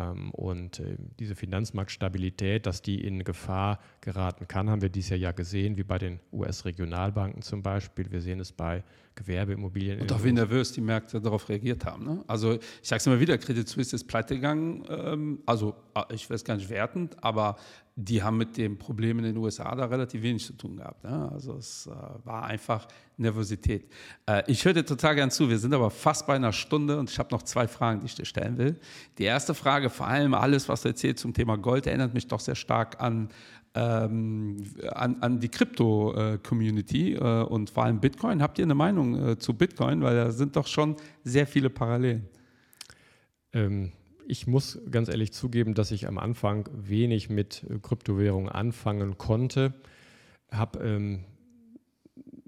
Ähm, 0.00 0.30
und 0.30 0.80
äh, 0.80 0.96
diese 1.18 1.34
Finanzmarktstabilität, 1.34 2.66
dass 2.66 2.82
die 2.82 3.04
in 3.04 3.22
Gefahr 3.22 3.78
geraten 4.00 4.48
kann, 4.48 4.70
haben 4.70 4.82
wir 4.82 4.88
dieses 4.88 5.10
Jahr 5.10 5.18
ja 5.18 5.32
gesehen, 5.32 5.76
wie 5.76 5.82
bei 5.82 5.98
den 5.98 6.20
US-Regionalbanken 6.32 7.42
zum 7.42 7.62
Beispiel. 7.62 8.10
Wir 8.10 8.20
sehen 8.20 8.40
es 8.40 8.52
bei 8.52 8.82
Gewerbeimmobilien. 9.14 10.00
Und 10.00 10.12
auch 10.12 10.24
wie 10.24 10.32
nervös 10.32 10.72
die 10.72 10.80
Märkte 10.80 11.20
darauf 11.20 11.48
reagiert 11.48 11.84
haben. 11.84 12.04
Ne? 12.04 12.24
Also 12.26 12.54
ich 12.54 12.88
sage 12.88 13.00
es 13.00 13.06
immer 13.06 13.20
wieder, 13.20 13.36
Credit 13.36 13.68
Suisse 13.68 13.94
ist 13.94 14.04
pleite 14.04 14.34
gegangen. 14.34 14.84
Ähm, 14.88 15.40
also 15.44 15.74
ah, 15.94 16.06
ich 16.10 16.28
weiß 16.30 16.44
gar 16.44 16.56
nicht 16.56 16.70
wertend, 16.70 17.22
aber 17.22 17.56
die 17.96 18.22
haben 18.22 18.38
mit 18.38 18.56
dem 18.56 18.78
Problem 18.78 19.18
in 19.18 19.24
den 19.24 19.36
USA 19.36 19.74
da 19.74 19.86
relativ 19.86 20.22
wenig 20.22 20.44
zu 20.44 20.54
tun 20.54 20.76
gehabt. 20.76 21.04
Ne? 21.04 21.30
Also 21.32 21.56
es 21.56 21.86
äh, 21.86 21.90
war 22.24 22.44
einfach 22.44 22.86
Nervosität. 23.16 23.90
Äh, 24.26 24.42
ich 24.46 24.64
höre 24.64 24.72
dir 24.72 24.86
total 24.86 25.14
gern 25.14 25.30
zu. 25.30 25.50
Wir 25.50 25.58
sind 25.58 25.74
aber 25.74 25.90
fast 25.90 26.26
bei 26.26 26.34
einer 26.34 26.52
Stunde 26.52 26.98
und 26.98 27.10
ich 27.10 27.18
habe 27.18 27.30
noch 27.32 27.42
zwei 27.42 27.68
Fragen, 27.68 28.00
die 28.00 28.06
ich 28.06 28.14
dir 28.14 28.24
stellen 28.24 28.56
will. 28.58 28.80
Die 29.18 29.24
erste 29.24 29.54
Frage, 29.54 29.90
vor 29.90 30.06
allem 30.06 30.34
alles, 30.34 30.68
was 30.68 30.82
du 30.82 30.88
erzählst 30.88 31.20
zum 31.22 31.34
Thema 31.34 31.56
Gold, 31.56 31.86
erinnert 31.86 32.14
mich 32.14 32.26
doch 32.26 32.40
sehr 32.40 32.54
stark 32.54 33.00
an 33.00 33.28
ähm, 33.74 34.64
an, 34.94 35.16
an, 35.20 35.38
die 35.38 35.48
Krypto-Community 35.48 37.14
äh, 37.14 37.42
und 37.44 37.70
vor 37.70 37.84
allem 37.84 38.00
Bitcoin. 38.00 38.42
Habt 38.42 38.58
ihr 38.58 38.64
eine 38.64 38.74
Meinung 38.74 39.28
äh, 39.28 39.38
zu 39.38 39.54
Bitcoin? 39.54 40.02
Weil 40.02 40.16
da 40.16 40.30
sind 40.32 40.56
doch 40.56 40.66
schon 40.66 40.96
sehr 41.22 41.46
viele 41.46 41.70
Parallelen. 41.70 42.28
Ähm, 43.52 43.92
ich 44.30 44.46
muss 44.46 44.80
ganz 44.90 45.08
ehrlich 45.08 45.32
zugeben, 45.32 45.74
dass 45.74 45.90
ich 45.90 46.06
am 46.06 46.16
Anfang 46.16 46.68
wenig 46.72 47.28
mit 47.28 47.64
äh, 47.68 47.78
Kryptowährungen 47.80 48.48
anfangen 48.48 49.18
konnte. 49.18 49.74
Habe 50.50 50.78
ähm, 50.80 51.24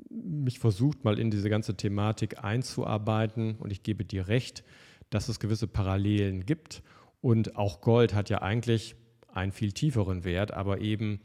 mich 0.08 0.60
versucht, 0.60 1.04
mal 1.04 1.18
in 1.18 1.30
diese 1.30 1.50
ganze 1.50 1.76
Thematik 1.76 2.42
einzuarbeiten 2.42 3.56
und 3.56 3.72
ich 3.72 3.82
gebe 3.82 4.04
dir 4.04 4.28
recht, 4.28 4.62
dass 5.10 5.28
es 5.28 5.40
gewisse 5.40 5.66
Parallelen 5.66 6.46
gibt. 6.46 6.82
Und 7.20 7.56
auch 7.56 7.80
Gold 7.80 8.14
hat 8.14 8.30
ja 8.30 8.42
eigentlich 8.42 8.94
einen 9.28 9.52
viel 9.52 9.72
tieferen 9.72 10.24
Wert, 10.24 10.52
aber 10.52 10.80
eben 10.80 11.20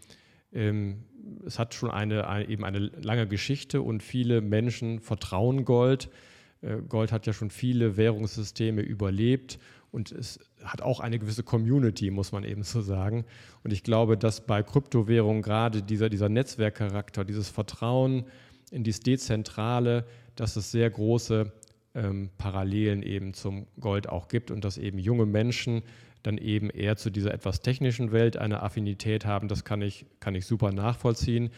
ähm, 0.54 1.04
es 1.46 1.60
hat 1.60 1.74
schon 1.74 1.92
eine, 1.92 2.28
eine, 2.28 2.48
eben 2.48 2.64
eine 2.64 2.80
lange 2.80 3.28
Geschichte 3.28 3.82
und 3.82 4.02
viele 4.02 4.42
Menschen 4.42 5.02
vertrauen 5.02 5.66
Gold. 5.66 6.10
Äh, 6.62 6.78
Gold 6.88 7.12
hat 7.12 7.28
ja 7.28 7.34
schon 7.34 7.52
viele 7.52 7.98
Währungssysteme 7.98 8.82
überlebt 8.82 9.60
und 9.92 10.12
es 10.12 10.40
hat 10.64 10.82
auch 10.82 11.00
eine 11.00 11.18
gewisse 11.18 11.44
Community, 11.44 12.12
muss 12.12 12.32
man 12.32 12.44
eben 12.44 12.64
so 12.64 12.82
sagen. 12.82 13.26
Und 13.64 13.72
ich 13.72 13.84
glaube, 13.84 14.18
dass 14.18 14.46
bei 14.46 14.64
Kryptowährungen 14.64 15.42
gerade 15.42 15.82
dieser, 15.82 16.10
dieser 16.10 16.30
Netzwerkcharakter, 16.30 17.24
dieses 17.24 17.50
Vertrauen 17.50 18.26
in 18.72 18.84
dieses 18.84 19.00
Dezentrale, 19.00 20.06
dass 20.36 20.56
es 20.56 20.72
sehr 20.72 20.90
große 20.90 21.52
ähm, 21.96 22.30
Parallelen 22.38 23.02
eben 23.02 23.34
zum 23.34 23.68
Gold 23.80 24.10
auch 24.10 24.28
gibt 24.28 24.52
und 24.52 24.64
dass 24.64 24.78
eben 24.78 25.00
junge 25.00 25.26
Menschen 25.26 25.84
dann 26.24 26.38
eben 26.38 26.70
eher 26.70 26.98
zu 26.98 27.10
dieser 27.10 27.34
etwas 27.34 27.62
technischen 27.62 28.12
Welt 28.12 28.38
eine 28.38 28.62
Affinität 28.62 29.26
haben, 29.26 29.48
das 29.48 29.64
kann 29.64 29.82
ich, 29.82 30.06
kann 30.20 30.36
ich 30.36 30.46
super 30.46 30.72
nachvollziehen. 30.72 31.50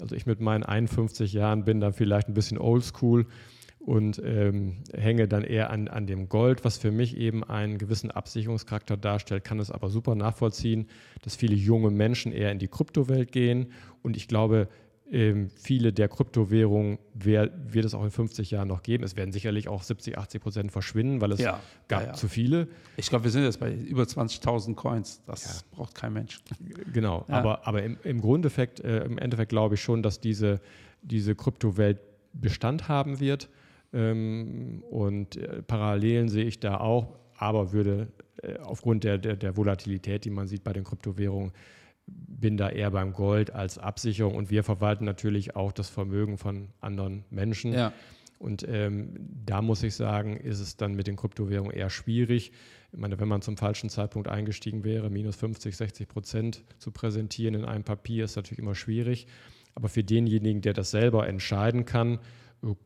Also 0.00 0.14
ich 0.14 0.26
mit 0.26 0.40
meinen 0.40 0.62
51 0.62 1.32
Jahren 1.32 1.64
bin 1.64 1.80
da 1.80 1.92
vielleicht 1.92 2.28
ein 2.28 2.34
bisschen 2.34 2.58
oldschool 2.58 3.26
und 3.88 4.20
ähm, 4.22 4.82
hänge 4.92 5.28
dann 5.28 5.44
eher 5.44 5.70
an, 5.70 5.88
an 5.88 6.06
dem 6.06 6.28
Gold, 6.28 6.62
was 6.62 6.76
für 6.76 6.90
mich 6.90 7.16
eben 7.16 7.42
einen 7.42 7.78
gewissen 7.78 8.10
Absicherungscharakter 8.10 8.98
darstellt, 8.98 9.44
kann 9.44 9.58
es 9.60 9.70
aber 9.70 9.88
super 9.88 10.14
nachvollziehen, 10.14 10.88
dass 11.22 11.36
viele 11.36 11.54
junge 11.54 11.90
Menschen 11.90 12.30
eher 12.30 12.52
in 12.52 12.58
die 12.58 12.68
Kryptowelt 12.68 13.32
gehen. 13.32 13.72
Und 14.02 14.18
ich 14.18 14.28
glaube, 14.28 14.68
ähm, 15.10 15.48
viele 15.56 15.94
der 15.94 16.08
Kryptowährungen 16.08 16.98
wer, 17.14 17.50
wird 17.72 17.86
es 17.86 17.94
auch 17.94 18.04
in 18.04 18.10
50 18.10 18.50
Jahren 18.50 18.68
noch 18.68 18.82
geben. 18.82 19.04
Es 19.04 19.16
werden 19.16 19.32
sicherlich 19.32 19.68
auch 19.68 19.82
70, 19.82 20.18
80 20.18 20.42
Prozent 20.42 20.70
verschwinden, 20.70 21.22
weil 21.22 21.32
es 21.32 21.40
ja, 21.40 21.58
gab 21.88 22.02
ja, 22.02 22.06
ja. 22.08 22.12
zu 22.12 22.28
viele. 22.28 22.68
Ich 22.98 23.08
glaube, 23.08 23.24
wir 23.24 23.30
sind 23.30 23.44
jetzt 23.44 23.58
bei 23.58 23.72
über 23.72 24.02
20.000 24.02 24.74
Coins. 24.74 25.22
Das 25.26 25.62
braucht 25.70 25.94
kein 25.94 26.12
Mensch. 26.12 26.42
Genau, 26.92 27.24
aber, 27.28 27.66
aber 27.66 27.82
im, 27.82 27.96
im 28.04 28.20
Grundeffekt, 28.20 28.80
äh, 28.80 29.04
im 29.04 29.16
Endeffekt 29.16 29.48
glaube 29.48 29.76
ich 29.76 29.80
schon, 29.80 30.02
dass 30.02 30.20
diese, 30.20 30.60
diese 31.00 31.34
Kryptowelt 31.34 32.00
Bestand 32.34 32.88
haben 32.88 33.18
wird. 33.18 33.48
Ähm, 33.92 34.82
und 34.90 35.36
äh, 35.36 35.62
Parallelen 35.62 36.28
sehe 36.28 36.44
ich 36.44 36.60
da 36.60 36.78
auch, 36.78 37.18
aber 37.36 37.72
würde 37.72 38.08
äh, 38.42 38.58
aufgrund 38.58 39.04
der, 39.04 39.18
der, 39.18 39.36
der 39.36 39.56
Volatilität, 39.56 40.24
die 40.24 40.30
man 40.30 40.46
sieht 40.46 40.64
bei 40.64 40.72
den 40.72 40.84
Kryptowährungen, 40.84 41.52
bin 42.06 42.56
da 42.56 42.70
eher 42.70 42.90
beim 42.90 43.12
Gold 43.12 43.52
als 43.54 43.78
Absicherung 43.78 44.34
und 44.34 44.50
wir 44.50 44.64
verwalten 44.64 45.04
natürlich 45.04 45.56
auch 45.56 45.72
das 45.72 45.88
Vermögen 45.88 46.38
von 46.38 46.68
anderen 46.80 47.24
Menschen. 47.30 47.72
Ja. 47.72 47.92
Und 48.38 48.66
ähm, 48.68 49.14
da 49.44 49.62
muss 49.62 49.82
ich 49.82 49.94
sagen, 49.94 50.36
ist 50.36 50.60
es 50.60 50.76
dann 50.76 50.94
mit 50.94 51.06
den 51.06 51.16
Kryptowährungen 51.16 51.72
eher 51.72 51.90
schwierig. 51.90 52.52
Ich 52.92 52.98
meine, 52.98 53.18
wenn 53.18 53.28
man 53.28 53.42
zum 53.42 53.56
falschen 53.56 53.90
Zeitpunkt 53.90 54.28
eingestiegen 54.28 54.84
wäre, 54.84 55.10
minus 55.10 55.36
50, 55.36 55.76
60 55.76 56.08
Prozent 56.08 56.64
zu 56.78 56.92
präsentieren 56.92 57.54
in 57.54 57.64
einem 57.64 57.84
Papier, 57.84 58.24
ist 58.24 58.36
natürlich 58.36 58.60
immer 58.60 58.76
schwierig. 58.76 59.26
Aber 59.74 59.88
für 59.88 60.04
denjenigen, 60.04 60.62
der 60.62 60.72
das 60.72 60.92
selber 60.92 61.26
entscheiden 61.26 61.84
kann, 61.84 62.20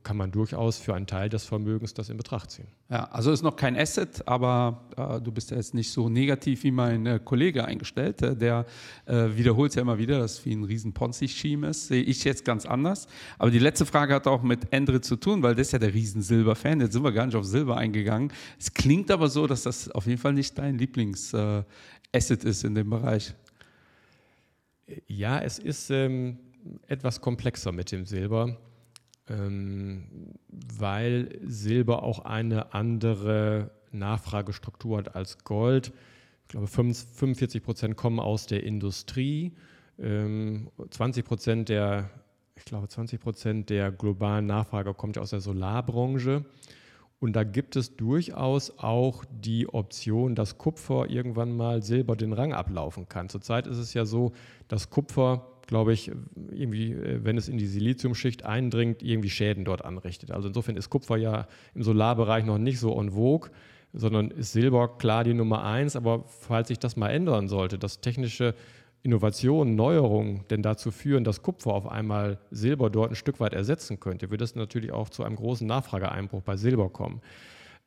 kann 0.02 0.18
man 0.18 0.30
durchaus 0.30 0.76
für 0.76 0.94
einen 0.94 1.06
Teil 1.06 1.30
des 1.30 1.44
Vermögens 1.44 1.94
das 1.94 2.10
in 2.10 2.18
Betracht 2.18 2.50
ziehen. 2.50 2.66
Ja, 2.90 3.04
also 3.04 3.32
ist 3.32 3.42
noch 3.42 3.56
kein 3.56 3.74
Asset, 3.74 4.28
aber 4.28 4.84
äh, 4.98 5.18
du 5.18 5.32
bist 5.32 5.50
ja 5.50 5.56
jetzt 5.56 5.72
nicht 5.72 5.90
so 5.90 6.10
negativ 6.10 6.62
wie 6.64 6.70
mein 6.70 7.06
äh, 7.06 7.20
Kollege 7.24 7.64
eingestellt. 7.64 8.20
Äh, 8.20 8.36
der 8.36 8.66
äh, 9.06 9.28
wiederholt 9.34 9.74
ja 9.74 9.80
immer 9.80 9.96
wieder, 9.96 10.18
dass 10.18 10.38
es 10.38 10.44
wie 10.44 10.52
ein 10.52 10.64
riesen 10.64 10.92
Ponzi-Scheme 10.92 11.68
ist. 11.68 11.88
Sehe 11.88 12.02
ich 12.02 12.22
jetzt 12.24 12.44
ganz 12.44 12.66
anders. 12.66 13.08
Aber 13.38 13.50
die 13.50 13.58
letzte 13.58 13.86
Frage 13.86 14.14
hat 14.14 14.26
auch 14.26 14.42
mit 14.42 14.70
Endre 14.72 15.00
zu 15.00 15.16
tun, 15.16 15.42
weil 15.42 15.54
das 15.54 15.68
ist 15.68 15.72
ja 15.72 15.78
der 15.78 15.94
riesen 15.94 16.20
Silber-Fan. 16.20 16.80
Jetzt 16.80 16.92
sind 16.92 17.02
wir 17.02 17.12
gar 17.12 17.24
nicht 17.24 17.36
auf 17.36 17.46
Silber 17.46 17.78
eingegangen. 17.78 18.30
Es 18.60 18.74
klingt 18.74 19.10
aber 19.10 19.28
so, 19.28 19.46
dass 19.46 19.62
das 19.62 19.90
auf 19.90 20.06
jeden 20.06 20.18
Fall 20.18 20.34
nicht 20.34 20.58
dein 20.58 20.76
Lieblings-Asset 20.76 22.44
äh, 22.44 22.48
ist 22.48 22.64
in 22.64 22.74
dem 22.74 22.90
Bereich. 22.90 23.32
Ja, 25.06 25.40
es 25.40 25.58
ist 25.58 25.88
ähm, 25.88 26.38
etwas 26.88 27.22
komplexer 27.22 27.72
mit 27.72 27.90
dem 27.90 28.04
Silber 28.04 28.58
weil 30.78 31.38
Silber 31.42 32.02
auch 32.02 32.24
eine 32.24 32.74
andere 32.74 33.70
Nachfragestruktur 33.92 34.98
hat 34.98 35.14
als 35.14 35.44
Gold. 35.44 35.92
Ich 36.42 36.48
glaube, 36.48 36.66
45 36.66 37.62
Prozent 37.62 37.96
kommen 37.96 38.20
aus 38.20 38.46
der 38.46 38.62
Industrie, 38.64 39.52
20 39.96 40.02
ähm, 40.02 41.28
Prozent 41.28 41.68
der, 41.68 42.10
ich 42.56 42.64
glaube, 42.64 42.88
20 42.88 43.20
Prozent 43.20 43.70
der 43.70 43.92
globalen 43.92 44.46
Nachfrage 44.46 44.94
kommt 44.94 45.18
aus 45.18 45.30
der 45.30 45.40
Solarbranche. 45.40 46.44
Und 47.20 47.34
da 47.34 47.44
gibt 47.44 47.76
es 47.76 47.94
durchaus 47.94 48.78
auch 48.78 49.24
die 49.30 49.68
Option, 49.68 50.34
dass 50.34 50.58
Kupfer 50.58 51.08
irgendwann 51.08 51.56
mal 51.56 51.80
Silber 51.80 52.16
den 52.16 52.32
Rang 52.32 52.52
ablaufen 52.52 53.08
kann. 53.08 53.28
Zurzeit 53.28 53.68
ist 53.68 53.78
es 53.78 53.94
ja 53.94 54.04
so, 54.04 54.32
dass 54.66 54.90
Kupfer 54.90 55.51
glaube 55.72 55.94
ich, 55.94 56.12
irgendwie, 56.50 56.92
äh, 56.92 57.24
wenn 57.24 57.38
es 57.38 57.48
in 57.48 57.56
die 57.56 57.66
Siliziumschicht 57.66 58.44
eindringt, 58.44 59.02
irgendwie 59.02 59.30
Schäden 59.30 59.64
dort 59.64 59.82
anrichtet. 59.82 60.30
Also 60.30 60.48
insofern 60.48 60.76
ist 60.76 60.90
Kupfer 60.90 61.16
ja 61.16 61.48
im 61.74 61.82
Solarbereich 61.82 62.44
noch 62.44 62.58
nicht 62.58 62.78
so 62.78 63.00
en 63.00 63.12
vogue, 63.12 63.50
sondern 63.94 64.30
ist 64.30 64.52
Silber 64.52 64.98
klar 64.98 65.24
die 65.24 65.32
Nummer 65.32 65.64
eins. 65.64 65.96
Aber 65.96 66.24
falls 66.26 66.68
sich 66.68 66.78
das 66.78 66.96
mal 66.96 67.08
ändern 67.08 67.48
sollte, 67.48 67.78
dass 67.78 68.02
technische 68.02 68.54
Innovationen, 69.02 69.74
Neuerungen 69.74 70.44
denn 70.50 70.60
dazu 70.60 70.90
führen, 70.90 71.24
dass 71.24 71.40
Kupfer 71.40 71.72
auf 71.72 71.86
einmal 71.86 72.38
Silber 72.50 72.90
dort 72.90 73.12
ein 73.12 73.16
Stück 73.16 73.40
weit 73.40 73.54
ersetzen 73.54 73.98
könnte, 73.98 74.30
wird 74.30 74.42
es 74.42 74.54
natürlich 74.54 74.92
auch 74.92 75.08
zu 75.08 75.24
einem 75.24 75.36
großen 75.36 75.66
Nachfrageeinbruch 75.66 76.42
bei 76.42 76.56
Silber 76.58 76.90
kommen. 76.90 77.22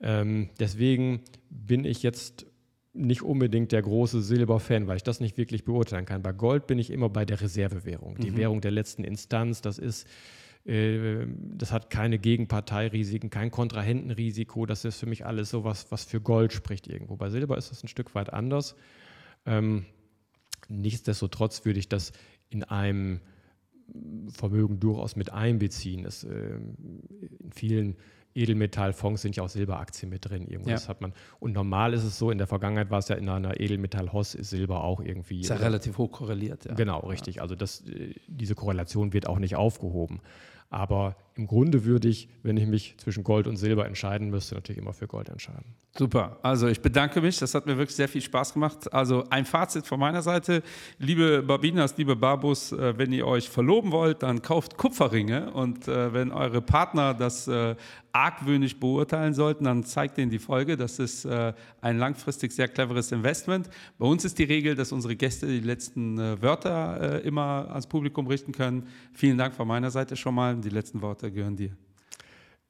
Ähm, 0.01 0.49
deswegen 0.59 1.21
bin 1.51 1.85
ich 1.85 2.01
jetzt 2.01 2.47
nicht 2.95 3.21
unbedingt 3.21 3.71
der 3.71 3.81
große 3.81 4.21
Silberfan, 4.21 4.87
weil 4.87 4.97
ich 4.97 5.03
das 5.03 5.19
nicht 5.19 5.37
wirklich 5.37 5.65
beurteilen 5.65 6.05
kann. 6.05 6.21
Bei 6.21 6.31
Gold 6.31 6.67
bin 6.67 6.79
ich 6.79 6.89
immer 6.89 7.09
bei 7.09 7.25
der 7.25 7.41
Reservewährung, 7.41 8.17
die 8.17 8.31
mhm. 8.31 8.37
Währung 8.37 8.61
der 8.61 8.71
letzten 8.71 9.03
Instanz. 9.03 9.61
Das 9.61 9.77
ist 9.77 10.07
äh, 10.65 11.27
das 11.37 11.71
hat 11.71 11.89
keine 11.89 12.17
Gegenparteirisiken, 12.17 13.29
kein 13.29 13.51
Kontrahentenrisiko. 13.51 14.65
Das 14.65 14.83
ist 14.83 14.99
für 14.99 15.05
mich 15.05 15.25
alles 15.25 15.49
so 15.49 15.63
was, 15.63 15.91
was 15.91 16.05
für 16.05 16.19
Gold 16.19 16.53
spricht 16.53 16.87
irgendwo. 16.87 17.15
Bei 17.15 17.29
Silber 17.29 17.57
ist 17.57 17.71
das 17.71 17.83
ein 17.83 17.87
Stück 17.87 18.15
weit 18.15 18.33
anders. 18.33 18.75
Ähm, 19.45 19.85
nichtsdestotrotz 20.67 21.65
würde 21.65 21.79
ich 21.79 21.87
das 21.87 22.13
in 22.49 22.63
einem 22.63 23.21
Vermögen 24.29 24.79
durchaus 24.79 25.15
mit 25.15 25.31
einbeziehen. 25.31 26.05
Es, 26.05 26.23
äh, 26.23 26.55
in 26.55 27.51
vielen 27.53 27.95
Edelmetallfonds 28.35 29.21
sind 29.21 29.35
ja 29.35 29.43
auch 29.43 29.49
Silberaktien 29.49 30.09
mit 30.09 30.29
drin. 30.29 30.47
Irgendwo. 30.47 30.69
Ja. 30.69 30.75
Das 30.75 30.89
hat 30.89 31.01
man. 31.01 31.13
Und 31.39 31.53
normal 31.53 31.93
ist 31.93 32.03
es 32.03 32.19
so, 32.19 32.29
in 32.31 32.37
der 32.37 32.47
Vergangenheit 32.47 32.91
war 32.91 32.99
es 32.99 33.07
ja 33.07 33.15
in 33.15 33.27
einer 33.29 33.59
Edelmetall-Hoss 33.59 34.35
ist 34.35 34.49
Silber 34.49 34.83
auch 34.83 34.99
irgendwie. 34.99 35.41
Ist 35.41 35.49
ja 35.49 35.55
relativ 35.55 35.97
hoch 35.97 36.11
korreliert. 36.11 36.65
Ja. 36.65 36.73
Genau, 36.73 36.99
richtig. 36.99 37.41
Also 37.41 37.55
das, 37.55 37.81
äh, 37.87 38.13
diese 38.27 38.53
Korrelation 38.53 39.13
wird 39.13 39.27
auch 39.27 39.39
nicht 39.39 39.55
aufgehoben. 39.55 40.21
Aber 40.69 41.15
im 41.35 41.47
Grunde 41.47 41.83
würde 41.83 42.07
ich, 42.07 42.29
wenn 42.43 42.55
ich 42.55 42.65
mich 42.65 42.95
zwischen 42.97 43.23
Gold 43.23 43.47
und 43.47 43.57
Silber 43.57 43.85
entscheiden 43.85 44.29
müsste, 44.29 44.55
natürlich 44.55 44.81
immer 44.81 44.93
für 44.93 45.07
Gold 45.07 45.29
entscheiden. 45.29 45.75
Super. 45.97 46.39
Also 46.41 46.67
ich 46.67 46.81
bedanke 46.81 47.21
mich. 47.21 47.39
Das 47.39 47.55
hat 47.55 47.65
mir 47.65 47.77
wirklich 47.77 47.95
sehr 47.95 48.09
viel 48.09 48.21
Spaß 48.21 48.53
gemacht. 48.53 48.91
Also 48.93 49.23
ein 49.29 49.45
Fazit 49.45 49.87
von 49.87 49.97
meiner 49.97 50.21
Seite. 50.21 50.61
Liebe 50.99 51.41
Babinas, 51.41 51.95
liebe 51.95 52.17
Babus, 52.17 52.73
äh, 52.73 52.97
wenn 52.97 53.13
ihr 53.13 53.25
euch 53.25 53.49
verloben 53.49 53.93
wollt, 53.93 54.21
dann 54.21 54.41
kauft 54.41 54.75
Kupferringe. 54.75 55.53
Und 55.53 55.87
äh, 55.87 56.13
wenn 56.13 56.33
eure 56.33 56.61
Partner 56.61 57.13
das 57.13 57.47
äh, 57.47 57.77
argwöhnisch 58.11 58.77
beurteilen 58.77 59.33
sollten, 59.33 59.63
dann 59.63 59.85
zeigt 59.85 60.17
ihnen 60.17 60.31
die 60.31 60.39
Folge. 60.39 60.77
Das 60.77 60.99
ist 60.99 61.25
ein 61.25 61.97
langfristig 61.97 62.53
sehr 62.53 62.69
cleveres 62.69 63.11
Investment. 63.11 63.69
Bei 63.97 64.05
uns 64.05 64.23
ist 64.23 64.39
die 64.39 64.45
Regel, 64.45 64.73
dass 64.73 64.93
unsere 64.93 65.17
Gäste 65.17 65.47
die 65.47 65.59
letzten 65.59 66.17
Wörter 66.41 67.21
immer 67.25 67.67
ans 67.71 67.87
Publikum 67.87 68.27
richten 68.27 68.53
können. 68.53 68.87
Vielen 69.11 69.37
Dank 69.37 69.53
von 69.53 69.67
meiner 69.67 69.91
Seite 69.91 70.15
schon 70.15 70.33
mal. 70.33 70.55
Die 70.55 70.69
letzten 70.69 71.01
Worte 71.01 71.24
gehören 71.31 71.55
dir. 71.55 71.75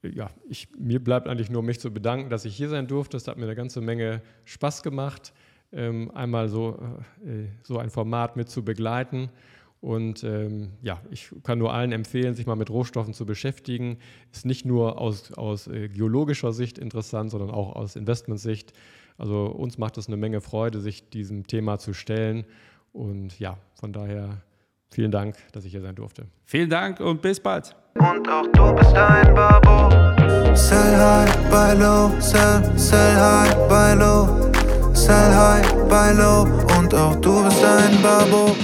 Ja, 0.02 0.30
ich, 0.48 0.68
mir 0.78 1.02
bleibt 1.02 1.26
eigentlich 1.26 1.50
nur, 1.50 1.62
mich 1.62 1.80
zu 1.80 1.90
bedanken, 1.90 2.30
dass 2.30 2.44
ich 2.44 2.56
hier 2.56 2.68
sein 2.68 2.86
durfte. 2.86 3.16
Es 3.16 3.26
hat 3.26 3.38
mir 3.38 3.44
eine 3.44 3.56
ganze 3.56 3.80
Menge 3.80 4.22
Spaß 4.44 4.82
gemacht, 4.82 5.32
ähm, 5.72 6.10
einmal 6.12 6.48
so, 6.48 6.78
äh, 7.24 7.46
so 7.62 7.78
ein 7.78 7.90
Format 7.90 8.36
mit 8.36 8.48
zu 8.48 8.64
begleiten. 8.64 9.30
Und 9.80 10.24
ähm, 10.24 10.72
ja, 10.82 11.00
ich 11.10 11.30
kann 11.42 11.58
nur 11.58 11.72
allen 11.72 11.92
empfehlen, 11.92 12.34
sich 12.34 12.46
mal 12.46 12.56
mit 12.56 12.70
Rohstoffen 12.70 13.14
zu 13.14 13.26
beschäftigen. 13.26 13.98
Ist 14.32 14.46
nicht 14.46 14.64
nur 14.64 15.00
aus, 15.00 15.32
aus 15.34 15.68
äh, 15.68 15.88
geologischer 15.88 16.52
Sicht 16.52 16.78
interessant, 16.78 17.30
sondern 17.30 17.50
auch 17.50 17.76
aus 17.76 17.96
Investmentsicht. 17.96 18.72
Also 19.18 19.46
uns 19.46 19.78
macht 19.78 19.98
es 19.98 20.08
eine 20.08 20.16
Menge 20.16 20.40
Freude, 20.40 20.80
sich 20.80 21.08
diesem 21.10 21.46
Thema 21.46 21.78
zu 21.78 21.94
stellen. 21.94 22.44
Und 22.92 23.38
ja, 23.38 23.58
von 23.74 23.92
daher 23.92 24.42
vielen 24.90 25.10
Dank, 25.10 25.36
dass 25.52 25.64
ich 25.64 25.72
hier 25.72 25.82
sein 25.82 25.94
durfte. 25.94 26.26
Vielen 26.44 26.70
Dank 26.70 27.00
und 27.00 27.22
bis 27.22 27.40
bald. 27.40 27.76
Und 27.98 28.28
auch 28.28 28.46
du 28.52 28.74
bist 28.74 28.94
ein 28.94 29.34
Babo. 29.34 29.90
Sell 30.54 30.96
high, 30.96 31.50
buy 31.50 31.72
low, 31.78 32.10
sell, 32.20 32.62
sell 32.76 33.16
high, 33.16 33.54
buy 33.68 33.94
low. 33.94 34.50
Sell 34.92 35.34
high, 35.34 35.66
buy 35.88 36.12
low. 36.12 36.46
Und 36.78 36.94
auch 36.94 37.16
du 37.16 37.44
bist 37.44 37.64
ein 37.64 38.02
Babo. 38.02 38.54